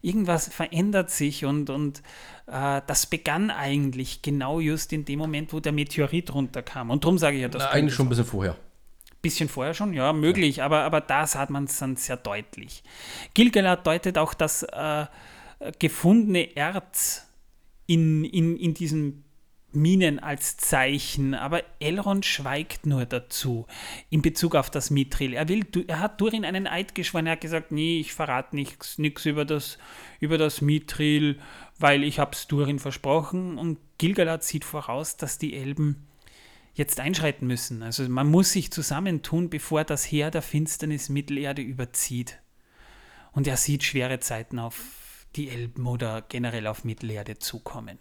[0.02, 2.02] Irgendwas verändert sich und, und
[2.46, 6.90] äh, das begann eigentlich genau just in dem Moment, wo der Meteorit runterkam.
[6.90, 7.62] Und darum sage ich ja, das.
[7.62, 8.56] Na, eigentlich schon ein bisschen vorher.
[9.22, 10.66] Bisschen vorher schon, ja, möglich, ja.
[10.66, 12.82] Aber, aber da sah man es dann sehr deutlich.
[13.32, 15.06] Gilgalad deutet auch das äh,
[15.78, 17.26] gefundene Erz
[17.86, 19.24] in, in, in diesem
[19.76, 23.66] Minen als Zeichen, aber Elrond schweigt nur dazu
[24.10, 25.34] in Bezug auf das Mithril.
[25.34, 28.98] Er, will, er hat Durin einen Eid geschworen, er hat gesagt, nee, ich verrate nichts
[29.26, 29.78] über das,
[30.18, 31.38] über das Mithril,
[31.78, 36.06] weil ich es Durin versprochen und Gilgalad sieht voraus, dass die Elben
[36.74, 37.82] jetzt einschreiten müssen.
[37.82, 42.38] Also man muss sich zusammentun, bevor das Heer der Finsternis Mittelerde überzieht.
[43.32, 47.98] Und er sieht schwere Zeiten auf die Elben oder generell auf Mittelerde zukommen.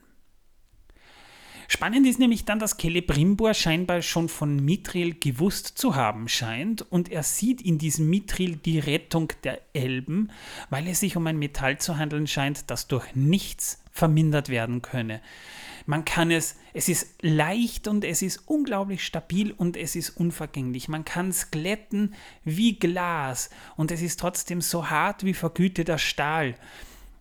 [1.68, 7.12] Spannend ist nämlich dann, dass Celebrimbor scheinbar schon von Mithril gewusst zu haben scheint und
[7.12, 10.32] er sieht in diesem Mithril die Rettung der Elben,
[10.70, 15.22] weil es sich um ein Metall zu handeln scheint, das durch nichts vermindert werden könne.
[15.86, 20.88] Man kann es, es ist leicht und es ist unglaublich stabil und es ist unvergänglich.
[20.88, 26.56] Man kann es glätten wie Glas und es ist trotzdem so hart wie vergüteter Stahl.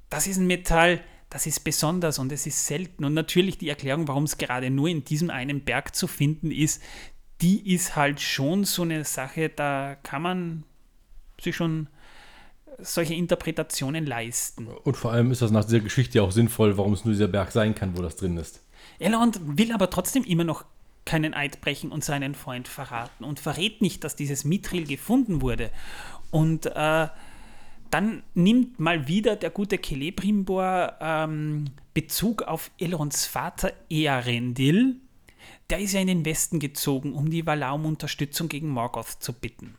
[0.09, 1.01] Das ist ein Metall,
[1.35, 3.05] das ist besonders und es ist selten.
[3.05, 6.81] Und natürlich die Erklärung, warum es gerade nur in diesem einen Berg zu finden ist,
[7.41, 10.63] die ist halt schon so eine Sache, da kann man
[11.41, 11.89] sich schon
[12.79, 14.69] solche Interpretationen leisten.
[14.69, 17.51] Und vor allem ist das nach dieser Geschichte auch sinnvoll, warum es nur dieser Berg
[17.51, 18.63] sein kann, wo das drin ist.
[19.01, 20.65] Elrond will aber trotzdem immer noch
[21.05, 25.71] keinen Eid brechen und seinen Freund verraten und verrät nicht, dass dieses Mithril gefunden wurde.
[26.31, 27.09] Und äh,
[27.95, 34.97] dann nimmt mal wieder der gute Celebrimbor ähm, Bezug auf Elrons Vater Earendil.
[35.71, 39.33] Der ist ja in den Westen gezogen, um die Valar um Unterstützung gegen Morgoth zu
[39.33, 39.77] bitten.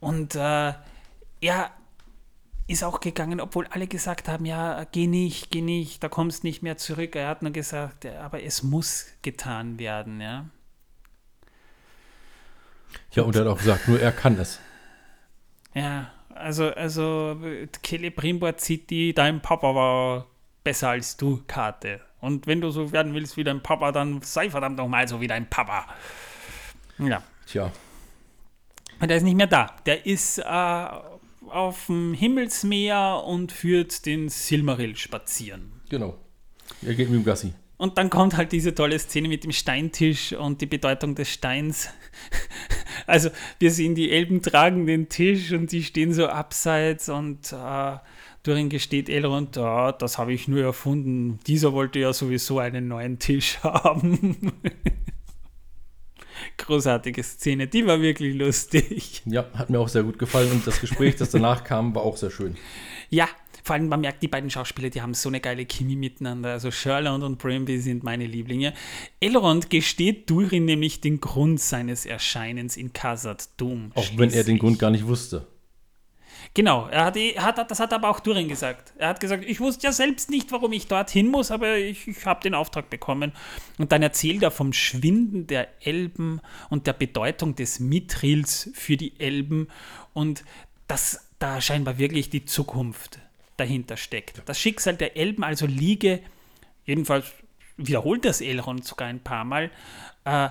[0.00, 0.72] Und äh,
[1.42, 1.70] er
[2.66, 6.62] ist auch gegangen, obwohl alle gesagt haben, ja, geh nicht, geh nicht, da kommst nicht
[6.62, 7.14] mehr zurück.
[7.14, 10.46] Er hat nur gesagt, ja, aber es muss getan werden, ja.
[13.12, 14.60] Ja, und er hat auch gesagt, nur er kann es.
[15.74, 17.36] Ja, also, also
[17.82, 18.12] Kelly
[18.56, 20.26] zieht die, dein Papa war
[20.64, 22.00] besser als du, Karte.
[22.20, 25.28] Und wenn du so werden willst wie dein Papa, dann sei verdammt nochmal so wie
[25.28, 25.86] dein Papa.
[26.98, 27.22] Ja.
[27.46, 27.72] Tja.
[29.00, 29.76] Und der ist nicht mehr da.
[29.86, 30.86] Der ist äh,
[31.48, 35.80] auf dem Himmelsmeer und führt den Silmaril spazieren.
[35.88, 36.18] Genau.
[36.82, 37.52] Er geht mit dem Gassi.
[37.76, 41.88] Und dann kommt halt diese tolle Szene mit dem Steintisch und die Bedeutung des Steins.
[43.08, 47.96] Also wir sehen, die Elben tragen den Tisch und die stehen so abseits und äh,
[48.42, 51.40] Durin gesteht Elrond, ja, das habe ich nur erfunden.
[51.46, 54.52] Dieser wollte ja sowieso einen neuen Tisch haben.
[56.58, 59.22] Großartige Szene, die war wirklich lustig.
[59.24, 62.16] Ja, hat mir auch sehr gut gefallen und das Gespräch, das danach kam, war auch
[62.16, 62.56] sehr schön.
[63.10, 63.28] Ja,
[63.62, 66.52] vor allem, man merkt, die beiden Schauspieler, die haben so eine geile Chemie miteinander.
[66.52, 68.74] Also Sherland und Bramby sind meine Lieblinge.
[69.20, 73.92] Elrond gesteht Durin nämlich den Grund seines Erscheinens in Khazad Dum.
[73.94, 75.46] Auch wenn er den Grund gar nicht wusste.
[76.54, 78.92] Genau, er hat, hat, das hat aber auch Durin gesagt.
[78.96, 82.26] Er hat gesagt, ich wusste ja selbst nicht, warum ich dorthin muss, aber ich, ich
[82.26, 83.32] habe den Auftrag bekommen.
[83.76, 86.40] Und dann erzählt er vom Schwinden der Elben
[86.70, 89.68] und der Bedeutung des Mithrils für die Elben
[90.14, 90.44] und
[90.86, 93.20] dass da scheinbar wirklich die Zukunft
[93.58, 94.42] dahinter steckt.
[94.46, 96.20] Das Schicksal der Elben also liege,
[96.84, 97.26] jedenfalls
[97.76, 99.70] wiederholt das Elrond sogar ein paar Mal,
[100.24, 100.48] äh,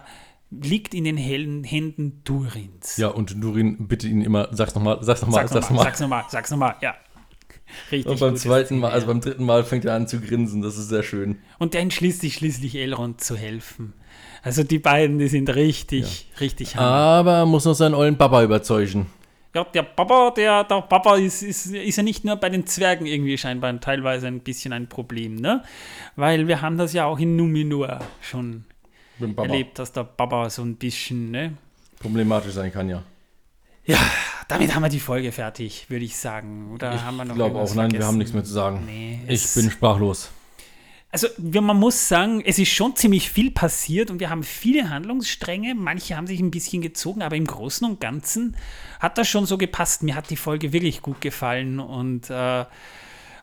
[0.49, 2.97] liegt in den hellen Händen Durins.
[2.97, 6.51] Ja, und Durin bittet ihn immer, sag's nochmal, sag's nochmal, sag's nochmal, sag's nochmal, sag's
[6.51, 6.95] nochmal, ja.
[7.91, 8.09] Richtig.
[8.09, 10.88] Und beim zweiten Mal, also beim dritten Mal fängt er an zu grinsen, das ist
[10.88, 11.39] sehr schön.
[11.59, 13.93] Und der entschließt sich schließlich Elrond zu helfen.
[14.41, 16.38] Also die beiden, die sind richtig, ja.
[16.39, 16.88] richtig hammer.
[16.88, 19.07] Aber muss noch seinen ollen Papa überzeugen.
[19.57, 23.07] Ja, der Papa, der, der Papa ist, ist, ist ja nicht nur bei den Zwergen
[23.07, 25.63] irgendwie scheinbar teilweise ein bisschen ein Problem, ne?
[26.15, 28.65] Weil wir haben das ja auch in Numenor schon
[29.35, 31.53] erlebt, dass der Papa so ein bisschen, ne?
[31.97, 33.01] Problematisch sein kann, ja.
[33.84, 33.97] Ja,
[34.47, 36.71] damit haben wir die Folge fertig, würde ich sagen.
[36.71, 37.99] Oder ich haben wir noch glaube auch, nein, vergessen?
[37.99, 38.84] wir haben nichts mehr zu sagen.
[38.85, 40.29] Nee, ich bin sprachlos
[41.23, 45.73] also man muss sagen, es ist schon ziemlich viel passiert und wir haben viele Handlungsstränge.
[45.73, 48.56] Manche haben sich ein bisschen gezogen, aber im Großen und Ganzen
[48.99, 50.03] hat das schon so gepasst.
[50.03, 52.65] Mir hat die Folge wirklich gut gefallen und äh,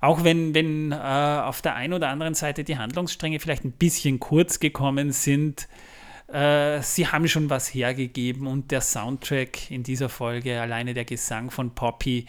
[0.01, 4.21] auch wenn, wenn äh, auf der einen oder anderen Seite die Handlungsstränge vielleicht ein bisschen
[4.21, 5.67] kurz gekommen sind,
[6.29, 11.51] äh, sie haben schon was hergegeben und der Soundtrack in dieser Folge, alleine der Gesang
[11.51, 12.27] von Poppy,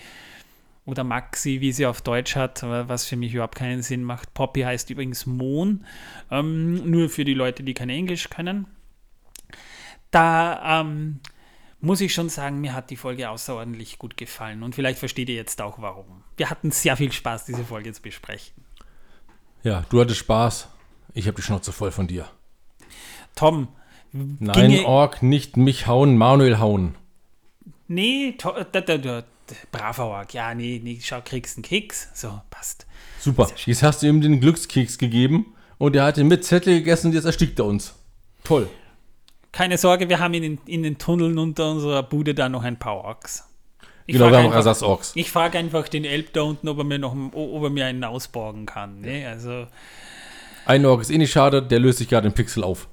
[0.85, 4.33] oder Maxi, wie sie auf Deutsch hat, was für mich überhaupt keinen Sinn macht.
[4.33, 5.85] Poppy heißt übrigens Mohn,
[6.29, 8.67] ähm, nur für die Leute, die kein Englisch können.
[10.11, 11.19] Da ähm,
[11.81, 15.35] muss ich schon sagen, mir hat die Folge außerordentlich gut gefallen und vielleicht versteht ihr
[15.35, 16.23] jetzt auch warum.
[16.37, 18.63] Wir hatten sehr viel Spaß, diese Folge zu besprechen.
[19.63, 20.69] Ja, du hattest Spaß.
[21.13, 22.29] Ich habe die Schnauze voll von dir.
[23.35, 23.69] Tom.
[24.11, 26.95] Nein, Ork, nicht mich hauen, Manuel hauen.
[27.87, 29.23] Nee, to, da, da, da,
[29.71, 32.09] braver Ork, ja, nee, nee, schau, kriegst einen Keks.
[32.13, 32.85] So, passt.
[33.19, 33.49] Super.
[33.65, 37.13] Jetzt hast du ihm den Glückskeks gegeben und er hat den mit Zettel gegessen und
[37.13, 37.93] jetzt erstickt er uns.
[38.43, 38.69] Toll.
[39.51, 42.77] Keine Sorge, wir haben in den, in den Tunneln unter unserer Bude da noch ein
[42.77, 43.47] paar Orks.
[44.07, 45.13] Ich genau, wir haben Ersatz-Orks.
[45.15, 48.03] Ich frage einfach den Elb da unten, ob er mir noch ob er mir einen
[48.03, 49.01] ausborgen kann.
[49.01, 49.27] Ne?
[49.27, 49.65] Also,
[50.65, 52.87] ein Ork ist eh nicht schade, der löst sich gerade den Pixel auf.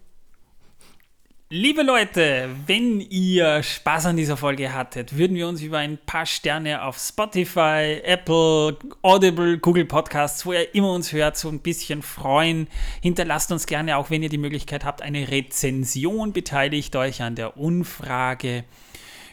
[1.55, 6.25] Liebe Leute, wenn ihr Spaß an dieser Folge hattet, würden wir uns über ein paar
[6.25, 12.01] Sterne auf Spotify, Apple, Audible, Google Podcasts, wo ihr immer uns hört, so ein bisschen
[12.01, 12.69] freuen.
[13.03, 17.59] Hinterlasst uns gerne, auch wenn ihr die Möglichkeit habt, eine Rezension, beteiligt euch an der
[17.59, 18.65] Umfrage.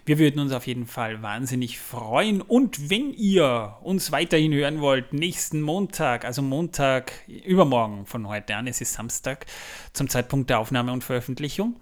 [0.10, 2.42] Wir würden uns auf jeden Fall wahnsinnig freuen.
[2.42, 8.66] Und wenn ihr uns weiterhin hören wollt, nächsten Montag, also Montag übermorgen von heute an,
[8.66, 9.46] es ist Samstag
[9.94, 11.76] zum Zeitpunkt der Aufnahme und Veröffentlichung,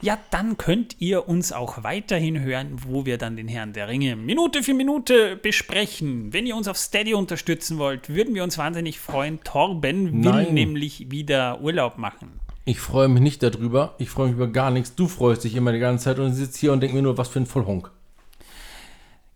[0.00, 4.14] ja, dann könnt ihr uns auch weiterhin hören, wo wir dann den Herrn der Ringe
[4.14, 6.32] Minute für Minute besprechen.
[6.32, 9.42] Wenn ihr uns auf Steady unterstützen wollt, würden wir uns wahnsinnig freuen.
[9.42, 10.54] Torben will Nein.
[10.54, 12.38] nämlich wieder Urlaub machen.
[12.68, 13.94] Ich freue mich nicht darüber.
[13.96, 14.94] Ich freue mich über gar nichts.
[14.94, 17.28] Du freust dich immer die ganze Zeit und sitzt hier und denkst mir nur, was
[17.28, 17.90] für ein Vollhonk.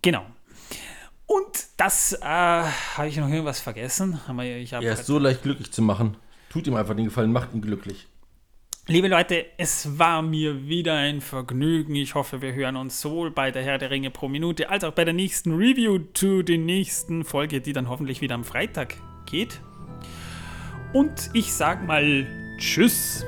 [0.02, 0.26] Genau.
[1.24, 4.20] Und das, äh, habe ich noch irgendwas vergessen?
[4.60, 6.18] Ich er ist so leicht glücklich zu machen.
[6.50, 8.06] Tut ihm einfach den Gefallen, macht ihn glücklich.
[8.86, 11.94] Liebe Leute, es war mir wieder ein Vergnügen.
[11.94, 14.92] Ich hoffe, wir hören uns sowohl bei der Herr der Ringe pro Minute als auch
[14.92, 19.58] bei der nächsten Review zu der nächsten Folge, die dann hoffentlich wieder am Freitag geht.
[20.92, 22.26] Und ich sag mal
[22.62, 23.26] Tschüss.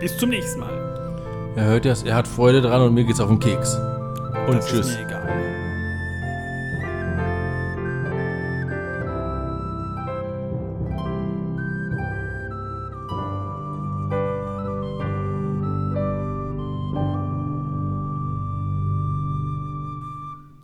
[0.00, 1.52] Bis zum nächsten Mal.
[1.54, 3.76] Er hört das, er hat Freude dran und mir geht's auf den Keks.
[3.76, 4.88] Und das tschüss.
[4.88, 5.28] Ist mir egal.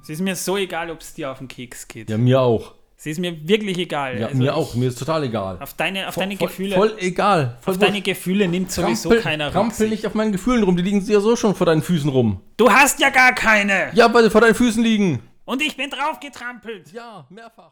[0.02, 2.10] Es ist mir so egal, ob es dir auf den Keks geht.
[2.10, 2.77] Ja, mir auch.
[3.00, 4.18] Es ist mir wirklich egal.
[4.18, 4.74] Ja, Also mir auch.
[4.74, 5.58] Mir ist total egal.
[5.60, 6.74] Auf deine, auf Voll- deine voll, Gefühle.
[6.74, 7.56] Voll egal.
[7.60, 9.90] Voll auf deine Gefühle nimmt sowieso Trampel- keiner Trampel Rücksicht.
[9.90, 10.76] nicht auf meinen Gefühlen rum.
[10.76, 12.40] Die liegen ja so schon vor deinen Füßen rum.
[12.56, 13.90] Du hast ja gar keine.
[13.94, 15.20] Ja, weil sie vor deinen Füßen liegen.
[15.44, 16.92] Und ich bin drauf getrampelt.
[16.92, 17.70] Ja, mehrfach.